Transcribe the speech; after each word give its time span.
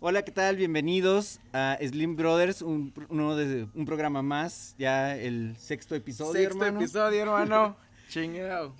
Hola, 0.00 0.22
¿qué 0.24 0.30
tal? 0.32 0.56
Bienvenidos 0.56 1.40
a 1.52 1.78
Slim 1.82 2.16
Brothers, 2.16 2.60
un, 2.62 2.92
uno 3.08 3.34
de, 3.34 3.66
un 3.74 3.86
programa 3.86 4.22
más, 4.22 4.74
ya 4.78 5.16
el 5.16 5.56
sexto 5.58 5.94
episodio, 5.94 6.32
Sexto 6.32 6.56
hermano. 6.64 6.80
episodio, 6.80 7.22
hermano. 7.22 7.76
Chingado. 8.08 8.74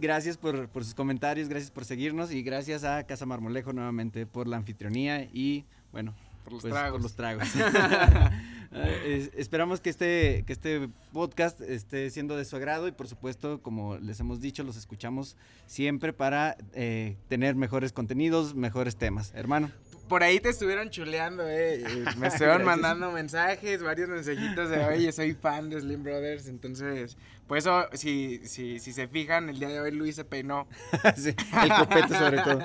Gracias 0.00 0.36
por, 0.36 0.68
por 0.68 0.84
sus 0.84 0.94
comentarios, 0.94 1.48
gracias 1.48 1.70
por 1.70 1.84
seguirnos 1.84 2.30
y 2.30 2.42
gracias 2.42 2.84
a 2.84 3.02
Casa 3.04 3.26
Marmolejo 3.26 3.72
nuevamente 3.72 4.24
por 4.26 4.46
la 4.46 4.56
anfitrionía 4.58 5.22
y, 5.32 5.64
bueno, 5.90 6.14
Por 6.44 6.52
los 6.52 6.62
pues, 6.62 6.72
tragos. 6.74 6.92
por 6.92 7.02
los 7.02 7.14
tragos. 7.14 7.48
Es- 9.06 9.30
esperamos 9.34 9.80
que 9.80 9.88
este, 9.88 10.44
que 10.46 10.52
este 10.52 10.90
podcast 11.14 11.58
esté 11.62 12.10
siendo 12.10 12.36
de 12.36 12.44
su 12.44 12.54
agrado 12.54 12.86
y 12.86 12.92
por 12.92 13.08
supuesto, 13.08 13.62
como 13.62 13.96
les 13.96 14.20
hemos 14.20 14.42
dicho, 14.42 14.62
los 14.62 14.76
escuchamos 14.76 15.36
siempre 15.66 16.12
para 16.12 16.54
eh, 16.74 17.16
tener 17.28 17.54
mejores 17.56 17.92
contenidos, 17.94 18.54
mejores 18.54 18.96
temas. 18.96 19.32
Hermano. 19.34 19.70
Por 20.08 20.22
ahí 20.22 20.40
te 20.40 20.48
estuvieron 20.48 20.90
chuleando, 20.90 21.44
eh. 21.46 21.84
Me 22.18 22.28
estuvieron 22.28 22.64
mandando 22.64 23.10
mensajes, 23.12 23.82
varios 23.82 24.08
mensajitos 24.08 24.70
de, 24.70 24.84
oye, 24.84 25.12
soy 25.12 25.34
fan 25.34 25.68
de 25.70 25.80
Slim 25.80 26.02
Brothers. 26.02 26.48
Entonces, 26.48 27.16
por 27.46 27.58
eso, 27.58 27.86
si, 27.92 28.40
si, 28.44 28.78
si 28.78 28.92
se 28.92 29.06
fijan, 29.08 29.48
el 29.48 29.58
día 29.58 29.68
de 29.68 29.80
hoy 29.80 29.90
Luis 29.90 30.16
se 30.16 30.24
peinó 30.24 30.66
Sí, 31.16 31.34
el 31.62 31.68
copete 31.74 32.14
sobre 32.14 32.42
todo. 32.42 32.58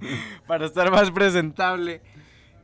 para 0.46 0.66
estar 0.66 0.90
más 0.90 1.10
presentable. 1.10 2.02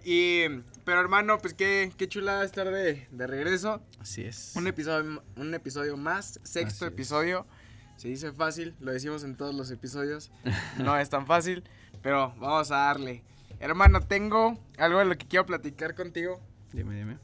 Y, 0.04 0.42
pero 0.84 1.00
hermano, 1.00 1.38
pues 1.38 1.54
qué, 1.54 1.90
qué 1.96 2.08
chulada 2.08 2.44
estar 2.44 2.70
de, 2.70 3.08
de 3.10 3.26
regreso. 3.26 3.82
Así 3.98 4.22
es. 4.22 4.52
Un 4.54 4.66
episodio, 4.68 5.22
un 5.36 5.54
episodio 5.54 5.96
más, 5.96 6.38
sexto 6.44 6.84
Así 6.84 6.84
es. 6.84 6.92
episodio. 6.92 7.46
Se 7.96 8.08
dice 8.08 8.30
fácil, 8.30 8.74
lo 8.78 8.92
decimos 8.92 9.24
en 9.24 9.36
todos 9.36 9.54
los 9.54 9.70
episodios. 9.70 10.30
No 10.78 10.96
es 10.98 11.08
tan 11.08 11.26
fácil, 11.26 11.64
pero 12.02 12.34
vamos 12.38 12.70
a 12.70 12.76
darle. 12.76 13.24
Hermano, 13.58 14.00
tengo 14.00 14.58
algo 14.78 14.98
de 14.98 15.04
lo 15.06 15.16
que 15.16 15.26
quiero 15.26 15.46
platicar 15.46 15.94
contigo. 15.94 16.40
Dime, 16.72 16.94
dime. 16.94 17.18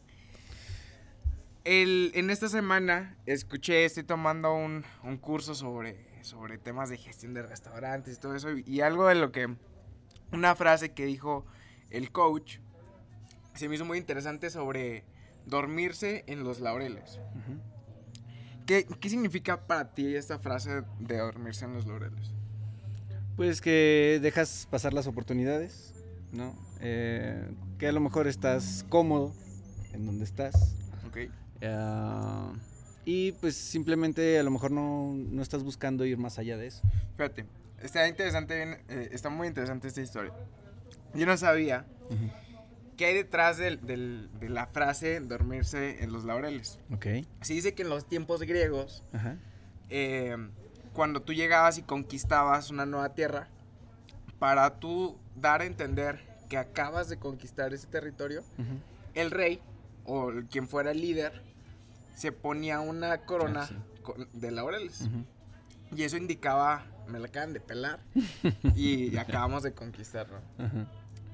El, 1.64 2.10
en 2.14 2.30
esta 2.30 2.48
semana 2.48 3.16
escuché, 3.26 3.84
estoy 3.84 4.02
tomando 4.02 4.54
un, 4.54 4.84
un 5.04 5.16
curso 5.18 5.54
sobre, 5.54 6.06
sobre 6.24 6.58
temas 6.58 6.88
de 6.88 6.96
gestión 6.96 7.34
de 7.34 7.42
restaurantes 7.42 8.16
y 8.16 8.20
todo 8.20 8.34
eso. 8.34 8.50
Y, 8.50 8.64
y 8.66 8.80
algo 8.80 9.06
de 9.06 9.14
lo 9.14 9.30
que, 9.30 9.54
una 10.32 10.56
frase 10.56 10.92
que 10.92 11.04
dijo 11.04 11.46
el 11.90 12.10
coach, 12.10 12.58
se 13.54 13.68
me 13.68 13.74
hizo 13.74 13.84
muy 13.84 13.98
interesante 13.98 14.50
sobre 14.50 15.04
dormirse 15.46 16.24
en 16.26 16.42
los 16.42 16.60
laureles. 16.60 17.20
¿Qué, 18.66 18.86
qué 19.00 19.08
significa 19.08 19.66
para 19.66 19.92
ti 19.92 20.16
esta 20.16 20.38
frase 20.38 20.82
de 20.98 21.18
dormirse 21.18 21.64
en 21.66 21.74
los 21.74 21.86
laureles? 21.86 22.32
Pues 23.36 23.60
que 23.60 24.18
dejas 24.22 24.66
pasar 24.70 24.94
las 24.94 25.06
oportunidades, 25.06 25.94
¿no? 26.32 26.54
Eh, 26.80 27.48
que 27.78 27.88
a 27.88 27.92
lo 27.92 28.00
mejor 28.00 28.26
estás 28.26 28.84
cómodo 28.88 29.32
en 29.92 30.06
donde 30.06 30.24
estás. 30.24 30.74
Ok. 31.06 31.18
ah, 31.64 32.52
y 33.04 33.32
pues 33.32 33.56
simplemente 33.56 34.38
a 34.38 34.42
lo 34.42 34.50
mejor 34.50 34.70
no, 34.70 35.12
no 35.14 35.42
estás 35.42 35.62
buscando 35.64 36.04
ir 36.04 36.18
más 36.18 36.38
allá 36.38 36.56
de 36.56 36.68
eso. 36.68 36.82
Fíjate, 37.16 37.46
está 37.82 38.06
interesante, 38.08 38.54
bien, 38.56 38.78
eh, 38.88 39.08
está 39.12 39.28
muy 39.28 39.48
interesante 39.48 39.88
esta 39.88 40.00
historia. 40.00 40.32
Yo 41.14 41.26
no 41.26 41.36
sabía 41.36 41.84
qué 42.96 43.06
hay 43.06 43.14
detrás 43.14 43.58
del- 43.58 43.84
del- 43.84 44.30
de 44.38 44.48
la 44.48 44.66
frase 44.66 45.18
dormirse 45.20 46.02
en 46.02 46.12
los 46.12 46.24
laureles. 46.24 46.78
Ok. 46.92 47.06
Se 47.42 47.52
dice 47.54 47.74
que 47.74 47.82
en 47.82 47.88
los 47.90 48.08
tiempos 48.08 48.40
griegos, 48.42 49.02
eh, 49.90 50.36
cuando 50.92 51.22
tú 51.22 51.32
llegabas 51.32 51.76
y 51.78 51.82
conquistabas 51.82 52.70
una 52.70 52.86
nueva 52.86 53.14
tierra, 53.14 53.48
para 54.38 54.78
tú 54.78 55.18
dar 55.36 55.60
a 55.62 55.64
entender 55.64 56.20
que 56.48 56.58
acabas 56.58 57.08
de 57.08 57.18
conquistar 57.18 57.72
ese 57.72 57.86
territorio, 57.86 58.42
el 59.14 59.30
rey 59.30 59.60
o 60.04 60.30
quien 60.50 60.68
fuera 60.68 60.90
el 60.90 61.00
líder 61.00 61.42
se 62.16 62.32
ponía 62.32 62.80
una 62.80 63.18
corona 63.24 63.62
Ah, 63.62 63.66
sí. 63.68 64.26
de 64.32 64.50
laureles. 64.50 65.08
Y 65.94 66.02
eso 66.04 66.16
indicaba, 66.16 66.84
me 67.08 67.18
la 67.18 67.26
acaban 67.26 67.52
de 67.52 67.60
pelar 67.60 68.00
y 68.74 69.16
acabamos 69.16 69.62
de 69.62 69.72
conquistar, 69.72 70.26
¿no? 70.30 70.64
Ajá. 70.64 70.86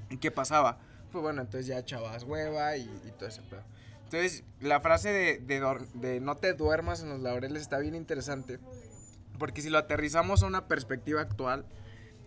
¿Y 0.09 0.17
qué 0.17 0.31
pasaba? 0.31 0.79
Pues 1.11 1.21
bueno, 1.21 1.41
entonces 1.41 1.67
ya 1.67 1.79
echabas 1.79 2.23
hueva 2.23 2.75
y, 2.77 2.81
y 2.83 3.11
todo 3.17 3.27
ese 3.29 3.41
pedo. 3.41 3.61
Entonces, 4.05 4.43
la 4.59 4.79
frase 4.79 5.11
de, 5.11 5.37
de 5.37 5.61
dor- 5.61 5.87
de 5.93 6.19
no 6.19 6.35
te 6.35 6.53
duermas 6.53 7.01
en 7.01 7.09
los 7.09 7.19
laureles 7.19 7.61
está 7.61 7.77
bien 7.79 7.93
interesante. 7.95 8.59
Porque 9.37 9.61
si 9.61 9.69
lo 9.69 9.77
aterrizamos 9.77 10.43
a 10.43 10.47
una 10.47 10.67
perspectiva 10.67 11.21
actual, 11.21 11.65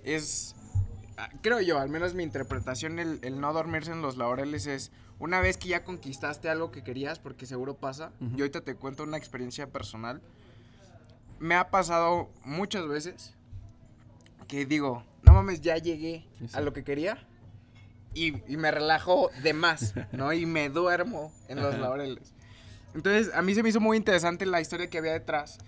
es, 0.05 0.55
creo 1.43 1.61
yo, 1.61 1.79
al 1.79 1.89
menos 1.89 2.15
mi 2.15 2.23
interpretación, 2.23 2.99
el, 2.99 3.19
el 3.23 3.41
no 3.41 3.53
dormirse 3.53 3.93
en 3.93 4.03
los 4.03 4.17
laureles 4.17 4.67
es 4.67 4.91
una 5.19 5.41
vez 5.41 5.57
que 5.57 5.69
ya 5.69 5.85
conquistaste 5.85 6.49
algo 6.49 6.71
que 6.71 6.83
querías, 6.83 7.19
porque 7.19 7.47
seguro 7.47 7.75
pasa. 7.75 8.13
Ujú. 8.21 8.37
Yo 8.37 8.45
ahorita 8.45 8.63
te 8.63 8.75
cuento 8.75 9.03
una 9.05 9.17
experiencia 9.17 9.69
personal. 9.71 10.21
Me 11.39 11.55
ha 11.55 11.71
pasado 11.71 12.31
muchas 12.45 12.87
veces 12.89 13.35
que 14.49 14.65
digo, 14.67 15.05
no 15.23 15.33
mames, 15.35 15.61
ya 15.61 15.77
llegué 15.77 16.27
Sí, 16.39 16.49
sí. 16.49 16.57
a 16.57 16.61
lo 16.61 16.73
que 16.73 16.85
quería 16.85 17.19
y, 18.15 18.35
y 18.53 18.57
me 18.57 18.71
relajo 18.71 19.31
de 19.43 19.53
más, 19.53 19.95
¿no? 20.13 20.33
Y 20.33 20.47
me 20.47 20.69
duermo 20.69 21.33
en 21.49 21.61
los 21.63 21.79
laureles. 21.79 22.33
Entonces, 22.95 23.35
a 23.35 23.41
mí 23.43 23.55
se 23.55 23.63
me 23.63 23.71
hizo 23.71 23.81
muy 23.81 23.97
interesante 23.97 24.45
la 24.45 24.61
historia 24.61 24.89
que 24.91 24.99
había 24.99 25.13
detrás, 25.13 25.59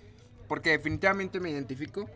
porque 0.47 0.69
definitivamente 0.71 1.39
me 1.39 1.49
identifico, 1.49 2.07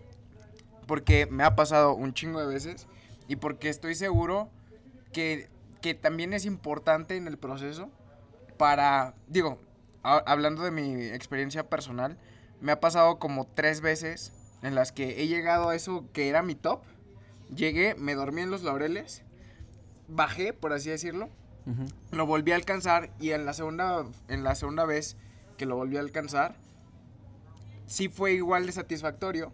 porque 0.85 1.25
me 1.25 1.43
ha 1.43 1.55
pasado 1.55 1.95
un 1.95 2.13
chingo 2.13 2.39
de 2.39 2.47
veces 2.47 2.85
y 3.29 3.37
porque 3.37 3.69
estoy 3.69 3.95
seguro 3.95 4.49
que, 5.13 5.47
que 5.81 5.93
también 5.93 6.33
es 6.33 6.43
importante 6.45 7.15
en 7.15 7.27
el 7.27 7.37
proceso 7.37 7.89
para, 8.57 9.13
digo, 9.27 9.57
a- 10.03 10.17
hablando 10.25 10.63
de 10.63 10.71
mi 10.71 11.05
experiencia 11.05 11.69
personal, 11.69 12.17
me 12.59 12.73
ha 12.73 12.79
pasado 12.81 13.19
como 13.19 13.47
tres 13.47 13.79
veces 13.79 14.33
en 14.61 14.75
las 14.75 14.91
que 14.91 15.21
he 15.23 15.27
llegado 15.27 15.69
a 15.69 15.75
eso 15.75 16.03
que 16.11 16.27
era 16.27 16.43
mi 16.43 16.55
top. 16.55 16.81
Llegué, 17.55 17.95
me 17.95 18.15
dormí 18.15 18.41
en 18.41 18.51
los 18.51 18.63
laureles, 18.63 19.23
bajé, 20.09 20.51
por 20.51 20.73
así 20.73 20.89
decirlo, 20.89 21.29
lo 22.11 22.25
volví 22.25 22.51
a 22.51 22.55
alcanzar 22.55 23.11
y 23.19 23.31
en 23.31 23.45
la 23.45 23.53
segunda, 23.53 24.03
en 24.27 24.43
la 24.43 24.55
segunda 24.55 24.85
vez 24.85 25.15
que 25.57 25.65
lo 25.67 25.75
volví 25.75 25.97
a 25.97 25.99
alcanzar, 25.99 26.55
sí 27.85 28.09
fue 28.09 28.33
igual 28.33 28.65
de 28.65 28.71
satisfactorio, 28.71 29.51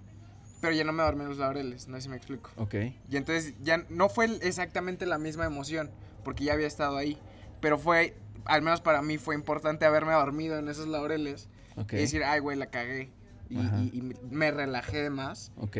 pero 0.61 0.73
ya 0.73 0.83
no 0.83 0.93
me 0.93 1.03
dormí 1.03 1.23
en 1.23 1.29
los 1.29 1.38
laureles, 1.38 1.88
no 1.88 1.95
sé 1.97 2.03
si 2.03 2.09
me 2.09 2.16
explico. 2.17 2.49
Ok. 2.57 2.75
Y 3.09 3.17
entonces 3.17 3.53
ya 3.61 3.85
no 3.89 4.09
fue 4.09 4.25
exactamente 4.41 5.05
la 5.05 5.17
misma 5.17 5.45
emoción, 5.45 5.91
porque 6.23 6.43
ya 6.45 6.53
había 6.53 6.67
estado 6.67 6.97
ahí, 6.97 7.17
pero 7.61 7.77
fue, 7.77 8.16
al 8.45 8.61
menos 8.61 8.81
para 8.81 9.01
mí 9.01 9.17
fue 9.17 9.35
importante 9.35 9.85
haberme 9.85 10.13
dormido 10.13 10.57
en 10.57 10.67
esos 10.69 10.88
laureles 10.88 11.49
Ok. 11.77 11.94
y 11.94 11.97
decir, 11.97 12.23
ay, 12.23 12.39
güey, 12.39 12.57
la 12.57 12.67
cagué. 12.67 13.09
Y- 13.49 13.59
y 13.59 14.13
me 14.31 14.49
relajé 14.51 15.03
de 15.03 15.09
más. 15.11 15.51
Ok. 15.57 15.77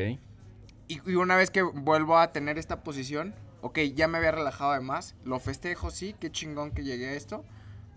Y, 0.88 1.02
y 1.10 1.16
una 1.16 1.36
vez 1.36 1.50
que 1.50 1.64
vuelvo 1.64 2.20
a 2.20 2.32
tener 2.32 2.60
esta 2.60 2.84
posición, 2.84 3.34
ok, 3.62 3.80
ya 3.96 4.08
me 4.08 4.20
había 4.20 4.32
relajado 4.32 4.74
de 4.74 4.82
más, 4.82 5.16
lo 5.24 5.40
festejo, 5.40 5.90
sí, 5.90 6.16
qué 6.20 6.32
chingón 6.32 6.70
que 6.72 6.84
llegué 6.84 7.08
a 7.08 7.14
esto, 7.14 7.44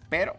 pero 0.08 0.36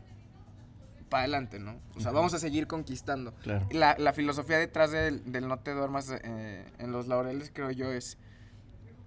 para 1.09 1.23
adelante, 1.23 1.59
¿no? 1.59 1.79
O 1.95 1.99
sea, 1.99 2.11
vamos 2.11 2.33
a 2.33 2.39
seguir 2.39 2.67
conquistando. 2.67 3.33
Claro. 3.43 3.67
La, 3.71 3.95
la 3.97 4.13
filosofía 4.13 4.57
detrás 4.57 4.91
del, 4.91 5.31
del 5.31 5.47
no 5.47 5.59
te 5.59 5.71
duermas 5.71 6.13
eh, 6.23 6.63
en 6.77 6.91
los 6.91 7.07
laureles, 7.07 7.51
creo 7.53 7.71
yo, 7.71 7.91
es 7.91 8.17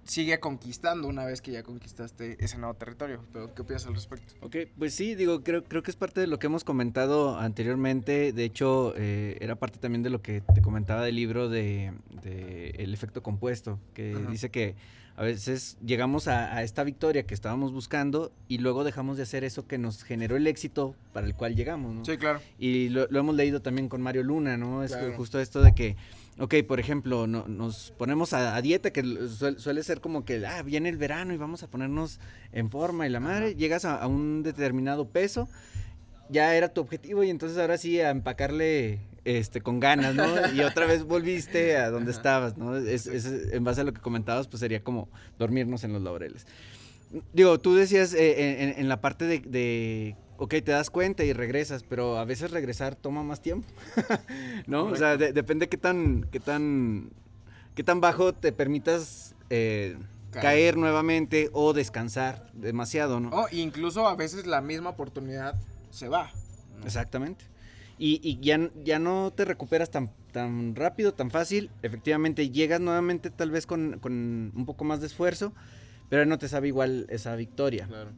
sigue 0.05 0.41
conquistando 0.41 1.07
una 1.07 1.25
vez 1.25 1.41
que 1.41 1.53
ya 1.53 1.63
conquistaste 1.63 2.37
ese 2.45 2.59
nuevo 2.59 2.75
territorio. 2.75 3.25
Pero, 3.33 3.55
¿qué 3.55 3.63
opinas 3.63 3.87
al 3.87 3.95
respecto? 3.95 4.35
Ok, 4.41 4.57
pues 4.79 4.95
sí, 4.95 5.15
digo, 5.15 5.43
creo, 5.43 5.65
creo 5.65 5.83
que 5.83 5.91
es 5.91 5.97
parte 5.97 6.21
de 6.21 6.27
lo 6.27 6.39
que 6.39 6.47
hemos 6.47 6.65
comentado 6.65 7.39
anteriormente. 7.39 8.33
De 8.33 8.45
hecho, 8.45 8.95
eh, 8.97 9.39
era 9.41 9.57
parte 9.57 9.79
también 9.79 10.03
de 10.03 10.11
lo 10.11 10.21
que 10.21 10.41
te 10.41 10.61
comentaba 10.61 11.03
del 11.05 11.17
libro 11.17 11.49
de, 11.49 11.93
de 12.23 12.71
El 12.79 12.93
efecto 12.93 13.23
compuesto, 13.23 13.79
que 13.95 14.17
dice 14.29 14.51
que 14.51 14.75
a 15.17 15.23
veces 15.23 15.77
llegamos 15.85 16.27
a, 16.29 16.57
a 16.57 16.63
esta 16.63 16.85
victoria 16.85 17.25
que 17.25 17.35
estábamos 17.35 17.73
buscando 17.73 18.33
y 18.49 18.59
luego 18.59 18.83
dejamos 18.85 19.17
de 19.19 19.25
hacer 19.25 19.45
eso 19.45 19.67
que 19.67 19.77
nos 19.79 20.03
generó 20.05 20.37
el 20.37 20.47
éxito 20.47 20.95
para 21.13 21.27
el 21.27 21.35
cual 21.35 21.55
llegamos, 21.55 21.95
¿no? 21.95 22.05
Sí, 22.05 22.17
claro. 22.17 22.41
Y 22.59 22.89
lo, 22.89 23.07
lo 23.09 23.21
hemos 23.21 23.35
leído 23.35 23.61
también 23.61 23.89
con 23.89 24.01
Mario 24.01 24.23
Luna, 24.23 24.57
¿no? 24.57 24.83
Es 24.85 24.93
Claro. 24.93 25.15
justo 25.17 25.39
esto 25.39 25.61
de 25.61 25.75
que, 25.75 25.97
ok, 26.39 26.55
por 26.67 26.81
ejemplo, 26.81 27.27
no- 27.27 27.47
nos 27.47 27.93
ponemos 27.99 28.33
a, 28.33 28.57
a 28.57 28.63
dieta, 28.63 28.91
que 28.91 29.03
suel- 29.03 29.59
suele 29.59 29.83
ser 29.83 30.01
como 30.01 30.25
que, 30.25 30.45
ah, 30.47 30.63
viene 30.63 30.89
el 30.89 30.97
verano 30.97 31.35
y 31.35 31.37
vamos 31.37 31.63
a 31.63 31.69
ponernos 31.69 32.19
en 32.53 32.71
forma 32.71 33.07
y 33.07 33.11
la 33.11 33.21
madre, 33.21 33.49
Ajá. 33.49 33.57
llegas 33.57 33.85
a, 33.85 33.97
a 33.97 34.07
un 34.07 34.43
determinado 34.43 35.07
peso, 35.09 35.49
ya 36.31 36.55
era 36.57 36.69
tu 36.73 36.81
objetivo 36.81 37.23
y 37.23 37.29
entonces 37.31 37.59
ahora 37.59 37.77
sí 37.77 38.01
a 38.01 38.09
empacarle 38.11 39.01
este, 39.25 39.61
con 39.61 39.79
ganas, 39.81 40.15
¿no? 40.15 40.53
Y 40.55 40.61
otra 40.63 40.87
vez 40.87 41.05
volviste 41.05 41.77
a 41.77 41.91
donde 41.91 42.11
estabas, 42.11 42.57
¿no? 42.59 42.77
Es, 42.77 43.07
es- 43.07 43.25
en 43.53 43.63
base 43.65 43.81
a 43.83 43.85
lo 43.85 43.93
que 43.93 44.01
comentabas, 44.01 44.49
pues 44.49 44.61
sería 44.61 44.83
como 44.83 45.09
dormirnos 45.39 45.85
en 45.85 45.93
los 45.93 46.03
laureles. 46.03 46.47
Digo, 47.33 47.61
tú 47.61 47.75
decías 47.75 48.15
eh, 48.15 48.63
en, 48.63 48.79
en 48.81 48.89
la 48.89 49.01
parte 49.01 49.27
de, 49.27 49.41
de, 49.41 50.17
ok, 50.39 50.51
te 50.65 50.73
das 50.73 50.89
cuenta 50.91 51.25
y 51.25 51.33
regresas, 51.35 51.83
pero 51.83 52.17
a 52.19 52.25
veces 52.25 52.51
regresar 52.51 52.97
toma 52.97 53.23
más 53.23 53.43
tiempo, 53.43 53.69
¿no? 54.67 54.85
O 54.87 54.97
sea, 54.97 55.17
de- 55.17 55.33
depende 55.33 55.69
qué 55.69 55.77
tan, 55.77 56.27
qué 56.33 56.41
tan, 56.41 57.11
qué 57.75 57.85
tan 57.85 58.01
bajo 58.01 58.33
te 58.33 58.51
permitas 58.53 59.35
eh, 59.51 59.97
caer 60.33 60.77
nuevamente 60.79 61.51
o 61.53 61.75
descansar 61.75 62.51
demasiado, 62.55 63.21
¿no? 63.21 63.29
O 63.29 63.47
incluso 63.53 64.09
a 64.09 64.17
veces 64.17 64.47
la 64.47 64.63
misma 64.63 64.91
oportunidad 64.91 65.55
se 65.91 66.09
va. 66.09 66.31
¿no? 66.79 66.87
Exactamente. 66.87 67.45
Y, 67.99 68.21
y 68.23 68.39
ya, 68.41 68.71
ya 68.85 68.99
no 68.99 69.33
te 69.35 69.45
recuperas 69.45 69.91
tan, 69.91 70.11
tan 70.33 70.75
rápido, 70.75 71.15
tan 71.15 71.31
fácil. 71.31 71.71
Efectivamente, 71.83 72.51
llegas 72.51 72.81
nuevamente 72.81 73.31
tal 73.31 73.51
vez 73.51 73.67
con, 73.67 73.99
con 74.01 74.53
un 74.55 74.67
poco 74.67 74.85
más 74.85 75.01
de 75.01 75.07
esfuerzo, 75.07 75.53
pero 76.09 76.27
no 76.27 76.39
te 76.39 76.49
sabe 76.49 76.69
igual 76.69 77.07
esa 77.11 77.37
victoria. 77.37 77.87
Claro. 77.87 78.11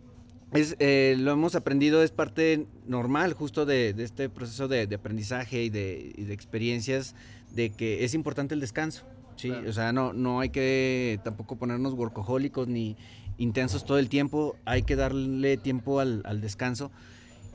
Es, 0.52 0.76
eh, 0.78 1.16
lo 1.18 1.32
hemos 1.32 1.56
aprendido, 1.56 2.02
es 2.02 2.12
parte 2.12 2.66
normal 2.86 3.32
justo 3.32 3.66
de, 3.66 3.92
de 3.92 4.04
este 4.04 4.28
proceso 4.28 4.68
de, 4.68 4.86
de 4.86 4.94
aprendizaje 4.94 5.64
y 5.64 5.70
de, 5.70 6.12
y 6.16 6.24
de 6.24 6.32
experiencias, 6.32 7.16
de 7.52 7.70
que 7.70 8.04
es 8.04 8.14
importante 8.14 8.54
el 8.54 8.60
descanso. 8.60 9.04
¿sí? 9.36 9.48
Claro. 9.48 9.68
O 9.68 9.72
sea, 9.72 9.92
no, 9.92 10.12
no 10.12 10.40
hay 10.40 10.50
que 10.50 11.18
tampoco 11.24 11.56
ponernos 11.56 11.94
workahólicos 11.94 12.68
ni 12.68 12.96
intensos 13.36 13.84
todo 13.84 13.98
el 13.98 14.08
tiempo, 14.08 14.56
hay 14.64 14.84
que 14.84 14.94
darle 14.94 15.56
tiempo 15.56 15.98
al, 15.98 16.22
al 16.24 16.40
descanso, 16.40 16.92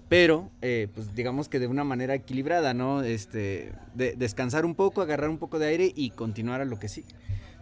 pero 0.09 0.49
eh, 0.61 0.87
pues 0.93 1.13
digamos 1.15 1.47
que 1.49 1.59
de 1.59 1.67
una 1.67 1.83
manera 1.83 2.15
equilibrada, 2.15 2.73
¿no? 2.73 3.03
Este, 3.03 3.73
de, 3.93 4.15
descansar 4.15 4.65
un 4.65 4.75
poco, 4.75 5.01
agarrar 5.01 5.29
un 5.29 5.37
poco 5.37 5.59
de 5.59 5.67
aire 5.67 5.93
y 5.95 6.09
continuar 6.09 6.61
a 6.61 6.65
lo 6.65 6.79
que 6.79 6.89
sí. 6.89 7.05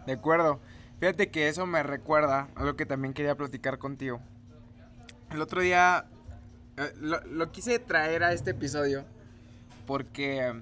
De 0.06 0.14
acuerdo. 0.14 0.58
Fíjate 1.00 1.30
que 1.30 1.46
eso 1.46 1.64
me 1.66 1.82
recuerda 1.84 2.48
a 2.56 2.64
lo 2.64 2.74
que 2.74 2.84
también 2.84 3.14
quería 3.14 3.36
platicar 3.36 3.78
contigo. 3.78 4.20
El 5.30 5.40
otro 5.40 5.60
día 5.60 6.06
eh, 6.76 6.92
lo, 7.00 7.20
lo 7.26 7.52
quise 7.52 7.78
traer 7.78 8.24
a 8.24 8.32
este 8.32 8.50
episodio 8.50 9.04
porque 9.86 10.60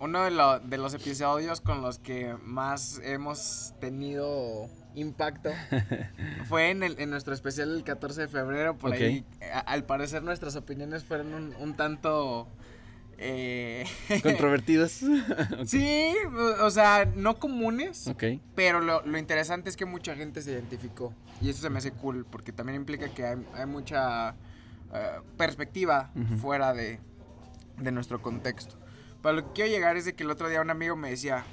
uno 0.00 0.24
de, 0.24 0.30
lo- 0.30 0.60
de 0.60 0.78
los 0.78 0.94
episodios 0.94 1.60
con 1.60 1.82
los 1.82 1.98
que 1.98 2.34
más 2.42 3.00
hemos 3.04 3.74
tenido 3.80 4.68
impacto 4.96 5.50
fue 6.48 6.70
en, 6.70 6.82
el- 6.82 6.98
en 6.98 7.10
nuestro 7.10 7.32
especial 7.34 7.74
el 7.76 7.84
14 7.84 8.22
de 8.22 8.28
febrero. 8.28 8.76
Por 8.76 8.90
Ok. 8.90 8.96
ahí, 9.00 9.24
a- 9.52 9.60
al 9.60 9.84
parecer, 9.84 10.22
nuestras 10.24 10.56
opiniones 10.56 11.04
fueron 11.04 11.32
un, 11.34 11.54
un 11.60 11.76
tanto... 11.76 12.48
eh, 13.18 13.84
Controvertidos. 14.22 15.00
sí, 15.66 16.12
o 16.60 16.70
sea, 16.70 17.04
no 17.14 17.38
comunes. 17.38 18.08
ok. 18.08 18.24
Pero 18.54 18.80
lo, 18.80 19.04
lo 19.06 19.18
interesante 19.18 19.70
es 19.70 19.76
que 19.76 19.84
mucha 19.86 20.14
gente 20.16 20.42
se 20.42 20.52
identificó. 20.52 21.14
Y 21.40 21.50
eso 21.50 21.60
se 21.62 21.70
me 21.70 21.78
hace 21.78 21.92
cool, 21.92 22.26
porque 22.30 22.52
también 22.52 22.76
implica 22.76 23.08
que 23.10 23.24
hay, 23.26 23.36
hay 23.54 23.66
mucha 23.66 24.30
eh, 24.94 25.20
perspectiva 25.36 26.10
fuera 26.40 26.72
de, 26.72 26.98
de 27.78 27.92
nuestro 27.92 28.22
contexto. 28.22 28.76
Para 29.22 29.36
lo 29.36 29.46
que 29.48 29.52
quiero 29.52 29.70
llegar 29.70 29.96
es 29.98 30.04
de 30.06 30.14
que 30.14 30.22
el 30.24 30.30
otro 30.30 30.48
día 30.48 30.60
un 30.62 30.70
amigo 30.70 30.96
me 30.96 31.10
decía, 31.10 31.44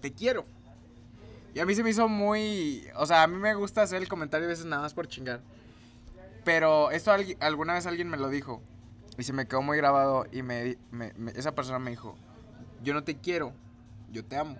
te 0.00 0.12
quiero. 0.12 0.44
Y 1.58 1.60
a 1.60 1.66
mí 1.66 1.74
se 1.74 1.82
me 1.82 1.90
hizo 1.90 2.08
muy... 2.08 2.84
O 2.94 3.04
sea, 3.04 3.24
a 3.24 3.26
mí 3.26 3.36
me 3.36 3.52
gusta 3.54 3.82
hacer 3.82 4.00
el 4.00 4.06
comentario 4.06 4.46
a 4.46 4.48
veces 4.48 4.64
nada 4.64 4.82
más 4.82 4.94
por 4.94 5.08
chingar. 5.08 5.40
Pero 6.44 6.92
esto 6.92 7.10
alguna 7.40 7.74
vez 7.74 7.84
alguien 7.86 8.08
me 8.08 8.16
lo 8.16 8.28
dijo. 8.28 8.62
Y 9.18 9.24
se 9.24 9.32
me 9.32 9.48
quedó 9.48 9.60
muy 9.62 9.76
grabado. 9.76 10.24
Y 10.30 10.42
me, 10.42 10.78
me- 10.92 11.12
me- 11.14 11.32
esa 11.32 11.56
persona 11.56 11.80
me 11.80 11.90
dijo, 11.90 12.16
yo 12.84 12.94
no 12.94 13.02
te 13.02 13.16
quiero, 13.16 13.52
yo 14.12 14.24
te 14.24 14.36
amo. 14.36 14.56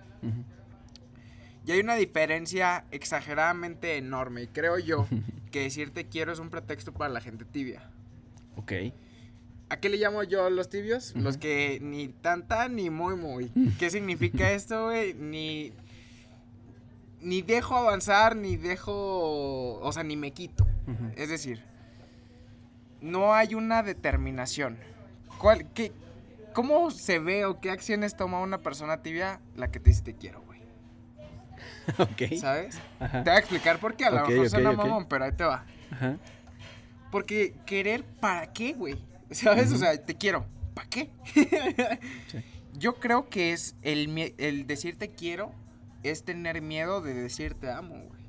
Y 1.65 1.71
hay 1.71 1.79
una 1.79 1.95
diferencia 1.95 2.83
exageradamente 2.91 3.95
enorme. 3.95 4.43
Y 4.43 4.47
creo 4.47 4.77
yo 4.77 5.07
que 5.51 5.61
decir 5.61 5.91
te 5.93 6.05
quiero 6.05 6.33
es 6.33 6.39
un 6.39 6.49
pretexto 6.49 6.91
para 6.91 7.13
la 7.13 7.21
gente 7.21 7.45
tibia. 7.45 7.89
Ok. 8.57 8.73
¿A 9.69 9.77
qué 9.77 9.87
le 9.87 9.95
llamo 9.95 10.23
yo 10.23 10.49
los 10.49 10.67
tibios? 10.69 11.15
Los 11.15 11.37
que 11.37 11.79
ni 11.81 12.09
tanta 12.09 12.67
ni 12.67 12.89
muy 12.89 13.15
muy. 13.15 13.51
¿Qué 13.79 13.89
significa 13.89 14.51
esto, 14.51 14.87
güey? 14.87 15.13
Ni. 15.13 15.71
Ni 17.21 17.41
dejo 17.41 17.75
avanzar, 17.75 18.35
ni 18.35 18.55
dejo. 18.55 19.79
O 19.79 19.91
sea, 19.91 20.03
ni 20.03 20.15
me 20.15 20.31
quito. 20.31 20.65
Es 21.15 21.29
decir, 21.29 21.63
no 23.01 23.33
hay 23.33 23.53
una 23.55 23.83
determinación. 23.83 24.77
¿Cuál, 25.37 25.71
qué, 25.73 25.91
¿Cómo 26.53 26.91
se 26.91 27.19
ve 27.19 27.45
o 27.45 27.59
qué 27.59 27.71
acciones 27.71 28.15
toma 28.15 28.41
una 28.41 28.57
persona 28.59 29.01
tibia 29.01 29.39
la 29.55 29.69
que 29.69 29.79
te 29.79 29.91
dice 29.91 30.01
te 30.01 30.15
quiero, 30.15 30.41
güey? 30.41 30.59
Ok. 31.97 32.39
¿Sabes? 32.39 32.79
Ajá. 32.99 33.23
Te 33.23 33.29
voy 33.29 33.35
a 33.37 33.39
explicar 33.39 33.79
por 33.79 33.95
qué. 33.95 34.05
A 34.05 34.11
lo 34.11 34.27
mejor 34.27 34.49
suena 34.49 34.71
mamón, 34.71 35.05
pero 35.07 35.25
ahí 35.25 35.31
te 35.31 35.43
va. 35.43 35.65
Ajá. 35.91 36.17
Porque 37.11 37.55
querer, 37.65 38.03
¿para 38.03 38.51
qué, 38.51 38.73
güey? 38.73 39.03
¿Sabes? 39.31 39.71
O 39.71 39.77
sea, 39.77 39.97
te 39.97 40.15
quiero. 40.15 40.45
¿Para 40.73 40.89
qué? 40.89 41.09
Sí. 41.33 41.47
Yo 42.73 42.95
creo 42.95 43.29
que 43.29 43.51
es 43.51 43.75
el, 43.81 44.33
el 44.37 44.65
decirte 44.67 45.09
quiero 45.09 45.51
es 46.03 46.23
tener 46.23 46.61
miedo 46.61 47.01
de 47.01 47.13
decirte 47.13 47.69
amo, 47.71 47.95
güey. 47.95 48.21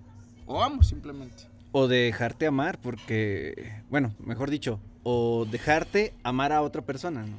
O 0.46 0.62
amo 0.62 0.82
simplemente. 0.82 1.44
O 1.72 1.86
dejarte 1.86 2.46
amar, 2.46 2.78
porque, 2.80 3.72
bueno, 3.90 4.12
mejor 4.18 4.50
dicho, 4.50 4.80
o 5.04 5.46
dejarte 5.48 6.12
amar 6.24 6.52
a 6.52 6.62
otra 6.62 6.82
persona, 6.82 7.22
¿no? 7.24 7.36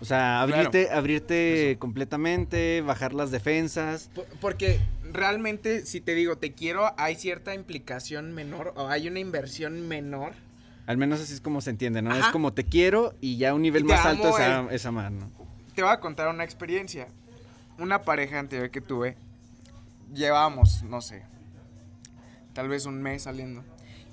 O 0.00 0.04
sea, 0.04 0.42
Claro. 0.46 0.52
abrirte, 0.68 0.90
abrirte 0.90 1.76
completamente, 1.78 2.80
bajar 2.82 3.14
las 3.14 3.30
defensas. 3.30 4.10
Por- 4.14 4.26
Porque 4.40 4.78
realmente, 5.12 5.86
si 5.86 6.00
te 6.00 6.14
digo 6.14 6.36
te 6.36 6.52
quiero, 6.52 6.92
hay 6.98 7.14
cierta 7.16 7.54
implicación 7.54 8.32
menor 8.34 8.74
o 8.76 8.88
hay 8.88 9.08
una 9.08 9.20
inversión 9.20 9.88
menor. 9.88 10.32
Al 10.86 10.98
menos 10.98 11.20
así 11.20 11.32
es 11.32 11.40
como 11.40 11.60
se 11.62 11.70
entiende, 11.70 12.00
¿no? 12.02 12.14
Es 12.14 12.26
como 12.26 12.52
te 12.52 12.64
quiero 12.64 13.14
y 13.20 13.38
ya 13.38 13.54
un 13.54 13.62
nivel 13.62 13.82
te 13.84 13.88
más 13.94 14.04
alto 14.06 14.28
es, 14.28 14.40
a- 14.40 14.68
es 14.70 14.86
amar, 14.86 15.10
¿no? 15.12 15.30
Te 15.74 15.82
voy 15.82 15.90
a 15.90 15.98
contar 16.00 16.28
una 16.28 16.44
experiencia. 16.44 17.08
Una 17.78 18.02
pareja 18.02 18.38
anterior 18.38 18.70
que 18.70 18.80
tuve, 18.80 19.16
llevábamos, 20.14 20.82
no 20.84 21.00
sé, 21.00 21.22
tal 22.52 22.68
vez 22.68 22.86
un 22.86 23.02
mes 23.02 23.22
saliendo. 23.24 23.64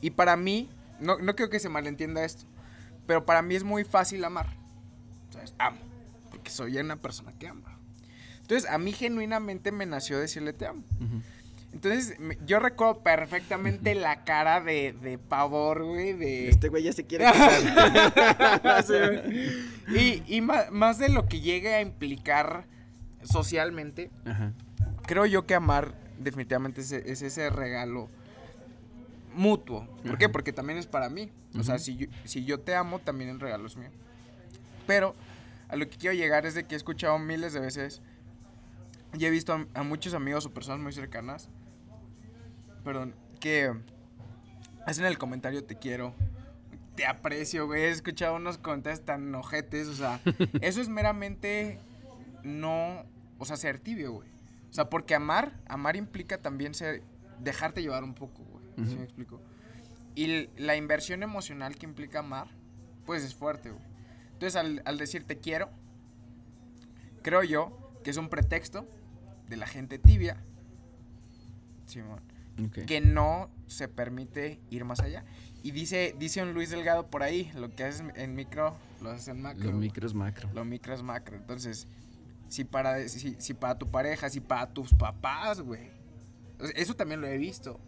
Y 0.01 0.11
para 0.11 0.35
mí, 0.35 0.69
no, 0.99 1.17
no 1.19 1.35
creo 1.35 1.49
que 1.49 1.59
se 1.59 1.69
malentienda 1.69 2.23
esto, 2.25 2.45
pero 3.07 3.25
para 3.25 3.41
mí 3.41 3.55
es 3.55 3.63
muy 3.63 3.83
fácil 3.83 4.23
amar. 4.25 4.47
¿Sabes? 5.31 5.53
Amo, 5.57 5.77
porque 6.29 6.49
soy 6.51 6.77
una 6.77 6.95
persona 6.97 7.31
que 7.39 7.47
ama. 7.47 7.77
Entonces, 8.41 8.69
a 8.69 8.77
mí 8.77 8.91
genuinamente 8.91 9.71
me 9.71 9.85
nació 9.85 10.19
decirle 10.19 10.51
te 10.53 10.67
amo. 10.67 10.83
Entonces, 11.71 12.19
me- 12.19 12.37
yo 12.45 12.59
recuerdo 12.59 13.01
perfectamente 13.01 13.95
la 13.95 14.23
cara 14.25 14.61
de, 14.61 14.93
de 15.01 15.17
pavor, 15.17 15.83
güey, 15.85 16.13
de... 16.13 16.49
Este 16.49 16.69
güey 16.69 16.83
ya 16.83 16.93
se 16.93 17.05
quiere. 17.05 17.25
Sí, 18.85 20.23
y 20.27 20.37
y 20.37 20.41
ma- 20.41 20.65
más, 20.71 20.97
de 20.97 21.09
lo 21.09 21.27
que 21.27 21.39
llegue 21.41 21.73
a 21.73 21.81
implicar 21.81 22.65
socialmente, 23.23 24.11
Ajá. 24.25 24.51
Creo 25.05 25.25
yo 25.25 25.45
que 25.45 25.55
amar 25.55 25.93
definitivamente 26.19 26.81
es, 26.81 26.91
es 26.91 27.21
ese 27.21 27.49
regalo 27.49 28.09
mutuo. 29.33 29.87
¿Por 30.05 30.17
qué? 30.17 30.29
Porque 30.29 30.53
también 30.53 30.79
es 30.79 30.87
para 30.87 31.09
mí. 31.09 31.31
O 31.57 31.63
sea, 31.63 31.77
si 31.77 31.95
yo, 31.95 32.07
si 32.23 32.45
yo 32.45 32.59
te 32.59 32.75
amo, 32.75 32.99
también 32.99 33.29
el 33.29 33.39
regalo 33.39 33.67
es 33.67 33.77
mío. 33.77 33.89
Pero 34.87 35.15
a 35.69 35.75
lo 35.75 35.87
que 35.89 35.97
quiero 35.97 36.15
llegar 36.15 36.45
es 36.45 36.55
de 36.55 36.65
que 36.65 36.75
he 36.75 36.77
escuchado 36.77 37.17
miles 37.19 37.53
de 37.53 37.59
veces 37.59 38.01
y 39.13 39.25
he 39.25 39.29
visto 39.29 39.53
a, 39.53 39.65
a 39.73 39.83
muchos 39.83 40.13
amigos 40.13 40.45
o 40.45 40.53
personas 40.53 40.79
muy 40.79 40.93
cercanas, 40.93 41.49
perdón, 42.83 43.15
que 43.39 43.71
hacen 44.85 45.05
el 45.05 45.17
comentario 45.17 45.63
te 45.63 45.77
quiero, 45.77 46.13
te 46.95 47.05
aprecio, 47.05 47.67
güey. 47.67 47.83
He 47.83 47.89
escuchado 47.89 48.35
unos 48.35 48.57
comentarios 48.57 49.05
tan 49.05 49.33
ojetes, 49.35 49.87
o 49.87 49.95
sea, 49.95 50.19
eso 50.61 50.81
es 50.81 50.89
meramente 50.89 51.79
no, 52.43 53.05
o 53.37 53.45
sea, 53.45 53.57
ser 53.57 53.79
tibio, 53.79 54.13
güey. 54.13 54.32
O 54.73 54.75
sea, 54.75 54.89
porque 54.89 55.13
amar, 55.13 55.59
amar 55.67 55.95
implica 55.95 56.41
también 56.41 56.73
ser, 56.73 57.03
dejarte 57.39 57.83
llevar 57.83 58.03
un 58.03 58.15
poco, 58.15 58.43
güey. 58.43 58.65
¿Sí 58.77 58.81
Ujú. 58.81 58.95
me 58.95 59.03
explico? 59.03 59.39
Y 60.15 60.47
la 60.57 60.75
inversión 60.75 61.21
emocional 61.21 61.75
que 61.75 61.85
implica 61.85 62.19
amar, 62.19 62.47
pues 63.05 63.23
es 63.23 63.35
fuerte, 63.35 63.69
güey. 63.69 63.83
Entonces, 64.31 64.55
al, 64.55 64.81
al 64.85 64.97
decir 64.97 65.25
te 65.25 65.37
quiero, 65.37 65.69
creo 67.21 67.43
yo 67.43 67.77
que 68.03 68.09
es 68.09 68.17
un 68.17 68.29
pretexto 68.29 68.89
de 69.47 69.57
la 69.57 69.67
gente 69.67 69.99
tibia, 69.99 70.43
Simón, 71.85 72.21
Ok. 72.65 72.85
que 72.87 72.99
no 72.99 73.51
se 73.67 73.87
permite 73.87 74.59
ir 74.71 74.85
más 74.85 75.01
allá. 75.01 75.23
Y 75.61 75.69
dice, 75.71 76.15
dice 76.17 76.41
un 76.41 76.53
Luis 76.53 76.71
Delgado 76.71 77.07
por 77.11 77.21
ahí, 77.21 77.51
lo 77.55 77.69
que 77.75 77.83
haces 77.83 78.03
en 78.15 78.33
micro, 78.35 78.75
lo 79.01 79.11
haces 79.11 79.27
en 79.27 79.39
macro. 79.41 79.65
Los 79.65 79.73
güey. 79.75 79.87
micros 79.87 80.13
macro. 80.15 80.49
Lo 80.53 80.65
micro 80.65 80.93
es 80.95 81.03
macro. 81.03 81.37
Entonces, 81.37 81.87
si 82.53 82.65
para, 82.65 83.07
si, 83.09 83.35
si 83.39 83.53
para 83.55 83.79
tu 83.79 83.89
pareja, 83.89 84.29
si 84.29 84.39
para 84.39 84.71
tus 84.71 84.93
papás, 84.93 85.59
güey. 85.59 85.89
Eso 86.75 86.93
también 86.95 87.19
lo 87.19 87.25
he 87.25 87.35
visto. 87.39 87.79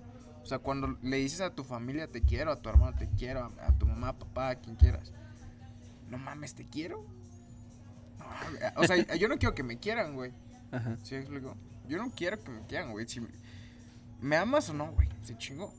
O 0.42 0.46
sea, 0.48 0.58
cuando 0.58 0.98
le 1.04 1.18
dices 1.18 1.42
a 1.42 1.54
tu 1.54 1.64
familia 1.64 2.08
te 2.08 2.24
quiero, 2.24 2.52
a 2.52 2.60
tu 2.60 2.70
hermano 2.70 2.98
te 2.98 3.08
quiero, 3.16 3.42
a, 3.44 3.68
a 3.68 3.78
tu 3.78 3.86
mamá, 3.86 4.18
papá, 4.18 4.50
a 4.50 4.56
quien 4.56 4.76
quieras. 4.76 5.14
No 6.10 6.18
mames, 6.18 6.56
te 6.56 6.66
quiero. 6.66 7.06
No, 8.18 8.82
o 8.82 8.88
sea, 8.88 8.96
yo 9.18 9.28
no 9.28 9.38
quiero 9.38 9.54
que 9.54 9.62
me 9.62 9.78
quieran, 9.78 10.16
güey. 10.16 10.32
Ajá. 10.72 10.98
¿Sí 11.04 11.14
explico? 11.14 11.56
Yo 11.88 12.00
no 12.00 12.10
quiero 12.10 12.40
que 12.44 12.50
me 12.50 12.66
quieran, 12.66 12.92
güey. 12.92 13.08
Si 13.08 13.22
¿Me 14.20 14.36
amas 14.36 14.68
o 14.70 14.74
no, 14.74 14.92
güey? 14.94 15.08
Se 15.22 15.38
chingó. 15.38 15.72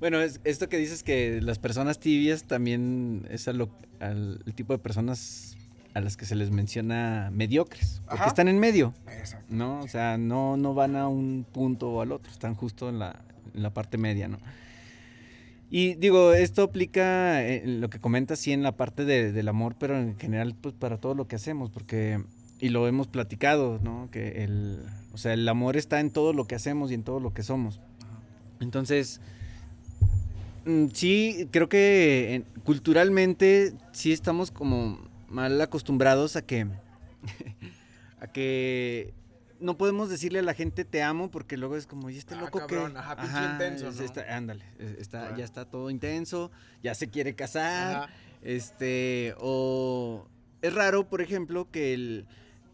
Bueno, 0.00 0.20
es, 0.20 0.40
esto 0.42 0.68
que 0.68 0.78
dices 0.78 1.04
que 1.04 1.40
las 1.40 1.60
personas 1.60 2.00
tibias 2.00 2.42
también 2.42 3.24
es 3.30 3.46
a 3.46 3.52
lo- 3.52 3.70
al 4.00 4.42
el 4.44 4.54
tipo 4.54 4.72
de 4.72 4.80
personas 4.80 5.56
a 5.94 6.00
las 6.00 6.16
que 6.16 6.26
se 6.26 6.34
les 6.34 6.50
menciona 6.50 7.30
mediocres, 7.32 8.02
porque 8.08 8.26
están 8.26 8.48
en 8.48 8.58
medio, 8.58 8.92
¿no? 9.48 9.80
O 9.80 9.88
sea, 9.88 10.18
no, 10.18 10.56
no 10.56 10.74
van 10.74 10.96
a 10.96 11.08
un 11.08 11.46
punto 11.50 11.90
o 11.90 12.02
al 12.02 12.10
otro, 12.10 12.32
están 12.32 12.54
justo 12.56 12.88
en 12.88 12.98
la, 12.98 13.22
en 13.54 13.62
la 13.62 13.72
parte 13.72 13.96
media, 13.96 14.26
¿no? 14.26 14.38
Y 15.70 15.94
digo, 15.94 16.34
esto 16.34 16.62
aplica 16.62 17.46
en 17.46 17.80
lo 17.80 17.90
que 17.90 18.00
comentas, 18.00 18.38
sí, 18.38 18.52
en 18.52 18.62
la 18.62 18.76
parte 18.76 19.04
del 19.04 19.48
amor, 19.48 19.76
pero 19.78 19.98
en 19.98 20.18
general, 20.18 20.54
pues 20.60 20.74
para 20.74 20.98
todo 20.98 21.14
lo 21.14 21.26
que 21.26 21.36
hacemos, 21.36 21.70
porque, 21.70 22.22
y 22.60 22.68
lo 22.68 22.86
hemos 22.86 23.06
platicado, 23.06 23.80
¿no? 23.82 24.08
Que 24.10 24.44
el, 24.44 24.80
o 25.12 25.18
sea, 25.18 25.32
el 25.32 25.48
amor 25.48 25.76
está 25.76 26.00
en 26.00 26.10
todo 26.10 26.32
lo 26.32 26.46
que 26.46 26.54
hacemos 26.54 26.90
y 26.90 26.94
en 26.94 27.02
todo 27.02 27.18
lo 27.20 27.32
que 27.32 27.42
somos. 27.42 27.80
Entonces, 28.60 29.20
mm, 30.64 30.86
sí, 30.92 31.48
creo 31.50 31.68
que 31.68 32.44
culturalmente 32.64 33.74
sí 33.92 34.12
estamos 34.12 34.50
como 34.50 34.98
mal 35.34 35.60
acostumbrados 35.60 36.36
a 36.36 36.42
que, 36.42 36.66
a 38.20 38.26
que 38.28 39.12
no 39.58 39.76
podemos 39.76 40.08
decirle 40.08 40.38
a 40.38 40.42
la 40.42 40.54
gente 40.54 40.84
te 40.84 41.02
amo 41.02 41.30
porque 41.30 41.56
luego 41.56 41.76
es 41.76 41.86
como, 41.86 42.08
y 42.08 42.16
este 42.16 42.34
ah, 42.34 42.40
loco 42.40 42.66
que. 42.66 42.76
Ajá, 42.76 43.52
intenso, 43.52 43.90
ándale, 44.28 44.64
está, 44.98 45.36
ya 45.36 45.44
está 45.44 45.64
todo 45.64 45.90
intenso, 45.90 46.50
ya 46.82 46.94
se 46.94 47.08
quiere 47.08 47.34
casar. 47.34 48.08
Este, 48.42 49.34
o 49.38 50.28
es 50.62 50.72
raro, 50.74 51.08
por 51.08 51.20
ejemplo, 51.20 51.70
que 51.70 51.94
el 51.94 52.26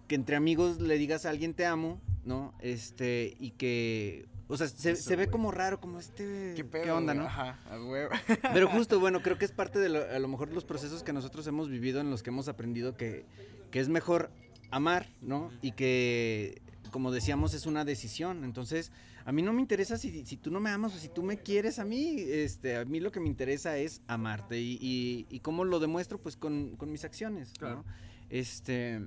que 0.08 0.16
entre 0.16 0.34
amigos 0.34 0.80
le 0.80 0.98
digas 0.98 1.24
a 1.24 1.30
alguien 1.30 1.54
te 1.54 1.64
amo, 1.64 2.00
¿no? 2.24 2.52
Este, 2.60 3.36
y 3.38 3.52
que 3.52 4.26
o 4.50 4.56
sea, 4.56 4.68
se, 4.68 5.16
ve 5.16 5.28
como 5.28 5.50
raro, 5.50 5.80
como 5.80 5.98
este. 5.98 6.54
¿Qué, 6.70 6.90
onda, 6.90 7.14
no? 7.14 7.24
Ajá, 7.24 7.58
Pero 8.52 8.68
justo, 8.68 9.00
bueno, 9.00 9.22
creo 9.22 9.38
que 9.38 9.44
es 9.44 9.52
parte 9.52 9.78
de 9.78 10.14
a 10.14 10.18
lo 10.18 10.28
mejor 10.28 10.52
los 10.52 10.64
procesos 10.64 11.02
que 11.02 11.12
nosotros 11.12 11.46
hemos 11.46 11.68
vivido 11.68 12.00
en 12.00 12.10
los 12.10 12.22
que 12.22 12.30
hemos 12.30 12.48
aprendido 12.48 12.96
que, 12.96 13.24
que 13.70 13.80
es 13.80 13.88
mejor 13.88 14.30
amar, 14.70 15.08
¿no? 15.22 15.50
Y 15.62 15.72
que 15.72 16.60
como 16.90 17.10
decíamos, 17.10 17.54
es 17.54 17.66
una 17.66 17.84
decisión. 17.84 18.44
Entonces, 18.44 18.92
a 19.24 19.32
mí 19.32 19.42
no 19.42 19.52
me 19.52 19.60
interesa 19.60 19.96
si, 19.96 20.24
si, 20.26 20.36
tú 20.36 20.50
no 20.50 20.60
me 20.60 20.70
amas 20.70 20.94
o 20.94 20.98
si 20.98 21.08
tú 21.08 21.22
me 21.22 21.38
quieres 21.38 21.78
a 21.78 21.84
mí. 21.84 22.16
Este, 22.18 22.76
a 22.76 22.84
mí 22.84 23.00
lo 23.00 23.12
que 23.12 23.20
me 23.20 23.28
interesa 23.28 23.78
es 23.78 24.02
amarte. 24.06 24.60
Y, 24.60 25.26
y, 25.30 25.40
cómo 25.40 25.64
lo 25.64 25.78
demuestro, 25.78 26.20
pues 26.20 26.36
con, 26.36 26.76
mis 26.86 27.04
acciones. 27.04 27.52
Claro. 27.58 27.84
Este, 28.28 29.00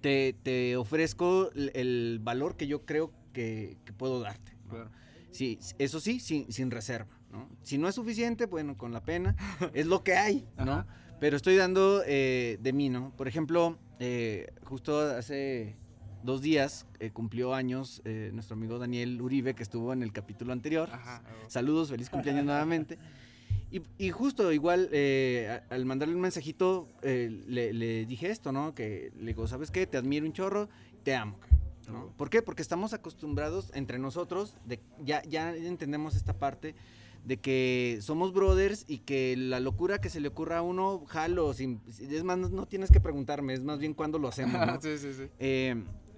te, 0.00 0.34
te, 0.42 0.76
ofrezco 0.76 1.50
el, 1.54 2.20
valor 2.22 2.56
que 2.56 2.66
yo 2.66 2.84
creo 2.84 3.12
que, 3.32 3.78
puedo 3.96 4.20
darte. 4.20 4.52
Claro. 4.68 4.90
Sí, 5.30 5.58
eso 5.78 6.00
sí, 6.00 6.20
sin, 6.20 6.52
sin 6.52 6.70
reserva. 6.70 7.18
¿no? 7.30 7.48
Si 7.62 7.78
no 7.78 7.88
es 7.88 7.94
suficiente, 7.94 8.46
bueno, 8.46 8.76
con 8.76 8.92
la 8.92 9.02
pena, 9.02 9.36
es 9.74 9.86
lo 9.86 10.04
que 10.04 10.14
hay, 10.14 10.46
¿no? 10.64 10.86
Pero 11.20 11.36
estoy 11.36 11.56
dando 11.56 12.02
eh, 12.06 12.58
de 12.60 12.72
mí, 12.72 12.88
¿no? 12.88 13.14
Por 13.16 13.28
ejemplo, 13.28 13.78
eh, 14.00 14.52
justo 14.64 14.98
hace 15.00 15.76
dos 16.22 16.40
días 16.40 16.86
eh, 17.00 17.10
cumplió 17.10 17.54
años 17.54 18.00
eh, 18.04 18.30
nuestro 18.32 18.54
amigo 18.54 18.78
Daniel 18.78 19.20
Uribe, 19.20 19.54
que 19.54 19.62
estuvo 19.62 19.92
en 19.92 20.02
el 20.02 20.12
capítulo 20.12 20.52
anterior. 20.52 20.88
Saludos, 21.48 21.90
feliz 21.90 22.10
cumpleaños 22.10 22.44
nuevamente. 22.46 22.98
Y, 23.98 24.10
justo 24.10 24.52
igual, 24.52 24.90
eh, 24.92 25.62
al 25.70 25.86
mandarle 25.86 26.14
un 26.14 26.20
mensajito, 26.20 26.90
le, 27.02 28.04
dije 28.04 28.28
esto, 28.28 28.52
¿no? 28.52 28.74
Que 28.74 29.10
le 29.16 29.28
digo, 29.28 29.46
¿sabes 29.46 29.70
qué? 29.70 29.86
Te 29.86 29.96
admiro 29.96 30.26
un 30.26 30.34
chorro, 30.34 30.68
te 31.02 31.14
amo. 31.14 31.38
¿Por 32.16 32.30
qué? 32.30 32.42
Porque 32.42 32.62
estamos 32.62 32.92
acostumbrados 32.92 33.70
entre 33.74 33.98
nosotros, 33.98 34.56
de, 34.64 34.80
ya, 35.04 35.22
ya 35.24 35.54
entendemos 35.54 36.16
esta 36.16 36.32
parte 36.34 36.74
de 37.24 37.36
que 37.36 37.98
somos 38.00 38.32
brothers 38.32 38.84
y 38.88 38.98
que 38.98 39.36
la 39.36 39.60
locura 39.60 40.00
que 40.00 40.10
se 40.10 40.20
le 40.20 40.28
ocurra 40.28 40.58
a 40.58 40.62
uno, 40.62 41.04
jalo, 41.06 41.54
sin, 41.54 41.80
es 41.86 42.24
más, 42.24 42.38
no, 42.38 42.66
tienes 42.66 42.90
que 42.90 43.00
preguntarme, 43.00 43.54
es 43.54 43.62
más 43.62 43.78
bien 43.78 43.94
cuando 43.94 44.18
lo 44.18 44.28
hacemos, 44.28 44.66
¿no? 44.66 44.80
sí, 44.82 44.98
sí, 44.98 45.12
sí 45.14 45.28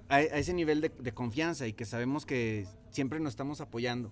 a, 0.09 0.21
ese 0.21 0.53
nivel 0.53 0.81
de, 0.81 1.13
confianza 1.13 1.67
y 1.67 1.73
que 1.73 1.85
sabemos 1.85 2.27
que 2.27 2.67
siempre 2.91 3.21
nos 3.21 3.33
estamos 3.33 3.61
apoyando, 3.61 4.11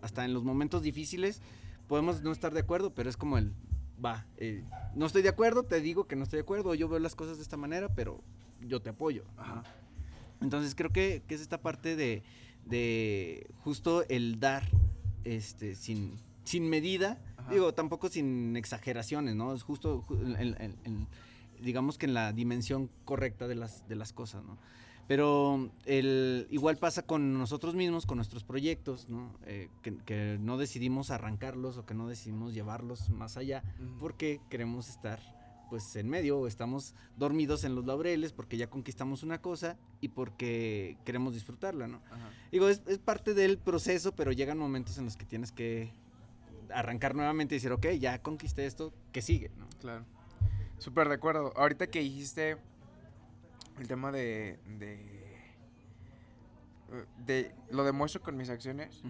Hasta 0.00 0.24
en 0.24 0.34
los 0.34 0.44
momentos 0.44 0.82
difíciles 0.82 1.40
podemos 1.88 2.22
no 2.22 2.32
estar 2.32 2.54
de 2.54 2.60
acuerdo, 2.60 2.94
pero 2.94 3.10
es 3.10 3.16
como 3.16 3.38
el, 3.38 3.52
va, 4.04 4.26
eh, 4.38 4.64
no 4.94 5.06
estoy 5.06 5.22
de 5.22 5.28
acuerdo, 5.28 5.64
te 5.64 5.80
digo 5.80 6.06
que 6.06 6.16
no 6.16 6.24
estoy 6.24 6.38
de 6.38 6.42
acuerdo, 6.42 6.74
yo 6.74 6.88
veo 6.88 6.98
las 6.98 7.14
cosas 7.14 7.36
de 7.36 7.42
esta 7.42 7.56
manera, 7.56 7.94
pero 7.94 8.22
yo 8.60 8.80
te 8.80 8.90
apoyo. 8.90 9.24
Entonces 10.42 10.74
creo 10.74 10.90
que, 10.90 11.22
es 11.28 11.40
esta 11.40 11.60
parte 11.60 11.96
de, 11.96 13.46
justo 13.64 14.04
el 14.08 14.40
dar 14.40 14.68
este, 15.24 15.74
sin, 15.74 16.18
sin 16.44 16.68
medida, 16.68 17.18
digo, 17.50 17.74
tampoco 17.74 18.08
sin 18.08 18.56
exageraciones, 18.56 19.34
¿no? 19.34 19.54
Es 19.54 19.62
justo, 19.62 20.04
digamos 21.60 21.98
que 21.98 22.06
en 22.06 22.14
la 22.14 22.32
dimensión 22.32 22.90
correcta 23.04 23.48
de 23.48 23.54
las, 23.54 23.88
de 23.88 23.96
las 23.96 24.12
cosas, 24.12 24.44
¿no? 24.44 24.58
Pero 25.08 25.70
el, 25.84 26.46
igual 26.50 26.78
pasa 26.78 27.02
con 27.02 27.36
nosotros 27.36 27.74
mismos, 27.74 28.06
con 28.06 28.16
nuestros 28.16 28.44
proyectos, 28.44 29.08
¿no? 29.08 29.34
Eh, 29.46 29.68
que, 29.82 30.38
no 30.40 30.56
decidimos 30.56 31.10
arrancarlos 31.10 31.76
o 31.76 31.84
que 31.84 31.94
no 31.94 32.08
decidimos 32.08 32.54
llevarlos 32.54 33.10
más 33.10 33.36
allá 33.36 33.62
porque 33.98 34.40
queremos 34.48 34.88
estar 34.88 35.20
pues 35.72 35.96
en 35.96 36.06
medio 36.06 36.38
o 36.38 36.46
estamos 36.46 36.94
dormidos 37.16 37.64
en 37.64 37.74
los 37.74 37.86
laureles 37.86 38.34
porque 38.34 38.58
ya 38.58 38.68
conquistamos 38.68 39.22
una 39.22 39.40
cosa 39.40 39.78
y 40.02 40.08
porque 40.08 40.98
queremos 41.06 41.32
disfrutarla, 41.32 41.88
¿no? 41.88 42.02
Digo, 42.50 42.68
es, 42.68 42.82
es, 42.86 42.98
parte 42.98 43.32
del 43.32 43.56
proceso, 43.56 44.12
pero 44.12 44.32
llegan 44.32 44.58
momentos 44.58 44.98
en 44.98 45.06
los 45.06 45.16
que 45.16 45.24
tienes 45.24 45.50
que 45.50 45.90
arrancar 46.74 47.14
nuevamente 47.14 47.54
y 47.54 47.56
decir, 47.56 47.72
ok, 47.72 47.86
ya 47.98 48.20
conquisté 48.20 48.66
esto, 48.66 48.92
¿qué 49.12 49.22
sigue? 49.22 49.50
¿no? 49.56 49.66
Claro. 49.80 50.04
Súper 50.76 51.08
de 51.08 51.14
acuerdo. 51.14 51.54
Ahorita 51.56 51.86
que 51.86 52.00
dijiste 52.00 52.58
el 53.78 53.88
tema 53.88 54.12
de, 54.12 54.58
de, 57.24 57.54
lo 57.70 57.82
demuestro 57.82 58.20
con 58.20 58.36
mis 58.36 58.50
acciones. 58.50 59.00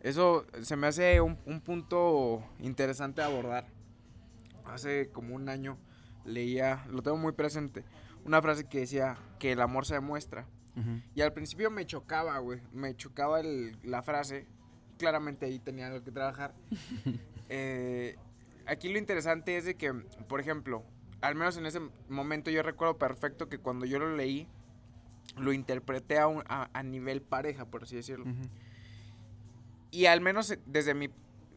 Eso 0.00 0.46
se 0.62 0.76
me 0.76 0.86
hace 0.86 1.20
un, 1.20 1.60
punto 1.64 2.44
interesante 2.60 3.20
a 3.20 3.26
abordar. 3.26 3.66
Hace 4.64 5.08
como 5.10 5.34
un 5.34 5.48
año 5.48 5.76
leía, 6.28 6.86
lo 6.90 7.02
tengo 7.02 7.16
muy 7.16 7.32
presente, 7.32 7.84
una 8.24 8.40
frase 8.42 8.68
que 8.68 8.80
decía 8.80 9.18
que 9.38 9.52
el 9.52 9.60
amor 9.60 9.86
se 9.86 9.94
demuestra. 9.94 10.46
Y 11.14 11.22
al 11.22 11.32
principio 11.32 11.72
me 11.72 11.84
chocaba, 11.86 12.38
güey. 12.38 12.60
Me 12.72 12.94
chocaba 12.94 13.40
la 13.42 14.00
frase. 14.02 14.46
Claramente 14.96 15.46
ahí 15.46 15.58
tenía 15.58 15.88
algo 15.88 16.04
que 16.04 16.12
trabajar. 16.12 16.54
Eh, 17.50 18.16
aquí 18.66 18.90
lo 18.92 18.98
interesante 18.98 19.56
es 19.56 19.64
de 19.64 19.74
que, 19.74 19.90
por 20.28 20.38
ejemplo, 20.38 20.84
al 21.22 21.34
menos 21.34 21.56
en 21.56 21.64
ese 21.64 21.80
momento 22.10 22.50
yo 22.50 22.62
recuerdo 22.62 22.98
perfecto 22.98 23.48
que 23.48 23.56
cuando 23.56 23.86
yo 23.86 23.98
lo 23.98 24.14
leí, 24.14 24.46
lo 25.38 25.54
interpreté 25.54 26.18
a, 26.18 26.68
a, 26.70 26.82
nivel 26.82 27.22
pareja, 27.22 27.64
por 27.64 27.84
así 27.84 27.96
decirlo. 27.96 28.26
Y 29.90 30.04
al 30.04 30.20
menos 30.20 30.54
desde 30.66 30.92
mi 30.92 31.08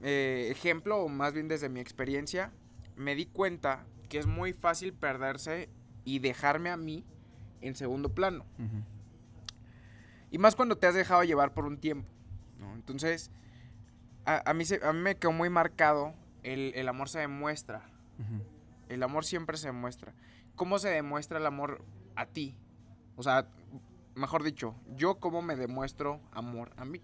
eh, 0.02 0.48
ejemplo, 0.50 1.02
o 1.02 1.10
más 1.10 1.34
bien 1.34 1.48
desde 1.48 1.68
mi 1.68 1.80
experiencia, 1.80 2.54
me 2.96 3.16
di 3.16 3.26
cuenta 3.26 3.86
que 4.10 4.20
es 4.20 4.28
muy 4.28 4.54
fácil 4.54 4.94
perderse 4.94 5.70
y 6.04 6.20
dejarme 6.20 6.70
a 6.70 6.78
mí 6.78 7.06
en 7.62 7.76
segundo 7.76 8.10
plano. 8.10 8.46
Y 10.30 10.38
más 10.38 10.56
cuando 10.56 10.78
te 10.78 10.88
has 10.88 10.96
dejado 10.96 11.24
llevar 11.24 11.54
por 11.54 11.66
un 11.66 11.78
tiempo. 11.78 12.08
Entonces, 12.76 13.32
a, 14.26 14.54
mí 14.54 14.64
a 14.84 14.94
mí 14.94 15.00
me 15.00 15.16
quedó 15.16 15.32
muy 15.32 15.50
marcado 15.50 16.14
el, 16.44 16.74
el 16.76 16.88
amor 16.88 17.10
se 17.10 17.20
demuestra. 17.20 17.84
El 18.90 19.04
amor 19.04 19.26
siempre 19.26 19.58
se 19.58 19.68
demuestra. 19.68 20.14
¿Cómo 20.56 20.80
se 20.80 20.90
demuestra 20.90 21.40
el 21.40 21.46
amor 21.46 21.84
a 22.16 22.26
ti? 22.26 22.56
O 23.16 23.24
sea, 23.24 23.48
mejor 24.16 24.44
dicho, 24.44 24.76
yo 24.96 25.16
cómo 25.20 25.42
me 25.42 25.56
demuestro 25.56 26.22
amor 26.32 26.72
a 26.78 26.86
mí. 26.86 27.02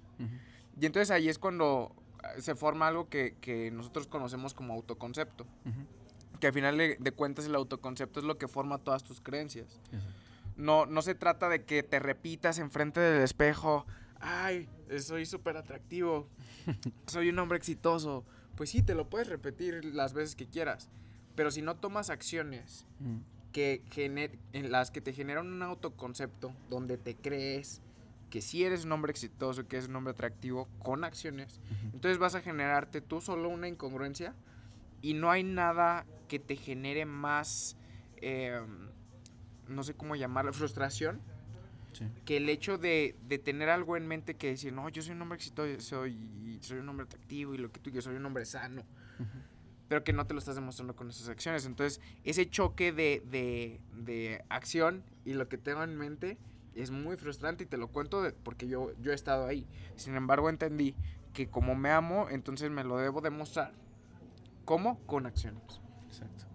Y 0.79 0.85
entonces 0.85 1.11
ahí 1.11 1.29
es 1.29 1.39
cuando 1.39 1.95
se 2.39 2.55
forma 2.55 2.87
algo 2.87 3.09
que, 3.09 3.71
nosotros 3.73 4.07
conocemos 4.07 4.53
como 4.53 4.73
autoconcepto. 4.73 5.45
Que 6.39 6.47
al 6.47 6.53
final 6.53 6.77
de, 6.77 7.11
cuentas 7.15 7.45
el 7.45 7.55
autoconcepto 7.55 8.19
es 8.19 8.25
lo 8.25 8.37
que 8.37 8.47
forma 8.47 8.77
todas 8.77 9.03
tus 9.03 9.21
creencias. 9.21 9.79
No, 10.55 10.85
no 10.85 11.01
se 11.01 11.15
trata 11.15 11.49
de 11.49 11.63
que 11.63 11.83
te 11.83 11.99
repitas 11.99 12.57
enfrente 12.57 12.99
del 12.99 13.21
espejo, 13.21 13.85
ay, 14.19 14.67
soy 14.99 15.25
súper 15.25 15.57
atractivo, 15.57 16.27
soy 17.07 17.29
un 17.29 17.39
hombre 17.39 17.57
exitoso. 17.57 18.25
Pues 18.55 18.71
sí, 18.71 18.81
te 18.81 18.95
lo 18.95 19.07
puedes 19.07 19.27
repetir 19.27 19.85
las 19.85 20.13
veces 20.13 20.35
que 20.35 20.47
quieras. 20.47 20.89
Pero 21.35 21.51
si 21.51 21.61
no 21.61 21.75
tomas 21.75 22.09
acciones 22.09 22.85
mm. 22.99 23.17
que 23.51 23.83
en 24.53 24.71
las 24.71 24.89
que 24.89 25.01
te 25.01 25.13
generan 25.13 25.47
un 25.47 25.61
autoconcepto, 25.61 26.51
donde 26.69 26.97
te 26.97 27.15
crees 27.15 27.81
que 28.29 28.41
si 28.41 28.63
eres 28.63 28.85
un 28.85 28.91
hombre 28.91 29.11
exitoso, 29.11 29.67
que 29.67 29.77
eres 29.77 29.89
un 29.89 29.95
hombre 29.95 30.11
atractivo, 30.11 30.67
con 30.79 31.03
acciones, 31.03 31.59
entonces 31.93 32.17
vas 32.17 32.35
a 32.35 32.41
generarte 32.41 33.01
tú 33.01 33.21
solo 33.21 33.49
una 33.49 33.67
incongruencia 33.67 34.33
y 35.01 35.13
no 35.13 35.31
hay 35.31 35.43
nada 35.43 36.05
que 36.27 36.39
te 36.39 36.55
genere 36.55 37.05
más, 37.05 37.77
em, 38.17 38.89
no 39.67 39.83
sé 39.83 39.93
cómo 39.93 40.15
llamarlo, 40.15 40.53
frustración. 40.53 41.21
Que 42.25 42.37
el 42.37 42.47
hecho 42.47 42.77
de, 42.77 43.15
tener 43.43 43.69
algo 43.69 43.97
en 43.97 44.07
mente 44.07 44.35
que 44.35 44.49
decir, 44.49 44.71
no, 44.71 44.87
yo 44.89 45.01
soy 45.01 45.15
un 45.15 45.21
hombre 45.23 45.37
exitoso, 45.37 45.81
soy, 45.81 46.59
soy 46.61 46.77
un 46.77 46.89
hombre 46.89 47.05
atractivo 47.05 47.55
y 47.55 47.57
lo 47.57 47.71
que 47.71 47.79
tú, 47.79 47.89
yo 47.89 48.03
soy 48.03 48.15
un 48.15 48.25
hombre 48.25 48.45
sano 48.45 48.83
pero 49.87 50.03
que 50.03 50.13
no 50.13 50.25
te 50.27 50.33
lo 50.33 50.39
estás 50.39 50.55
demostrando 50.55 50.95
con 50.95 51.09
esas 51.09 51.29
acciones. 51.29 51.65
Entonces, 51.65 52.01
ese 52.23 52.49
choque 52.49 52.91
de, 52.91 53.23
de, 53.29 53.79
de 53.93 54.43
acción 54.49 55.03
y 55.25 55.33
lo 55.33 55.47
que 55.47 55.57
tengo 55.57 55.83
en 55.83 55.95
mente 55.97 56.37
es 56.81 56.91
muy 56.91 57.17
frustrante 57.17 57.63
y 57.63 57.67
te 57.67 57.77
lo 57.77 57.87
cuento 57.89 58.23
porque 58.43 58.67
yo, 58.67 58.91
yo 58.99 59.11
he 59.11 59.15
estado 59.15 59.45
ahí. 59.45 59.67
Sin 59.95 60.15
embargo, 60.15 60.49
entendí 60.49 60.95
que 61.33 61.49
como 61.49 61.75
me 61.75 61.91
amo, 61.91 62.27
entonces 62.29 62.71
me 62.71 62.83
lo 62.83 62.97
debo 62.97 63.21
demostrar. 63.21 63.73
¿Cómo? 64.65 64.99
Con 65.05 65.25
acciones. 65.25 65.81
Exacto. 66.07 66.45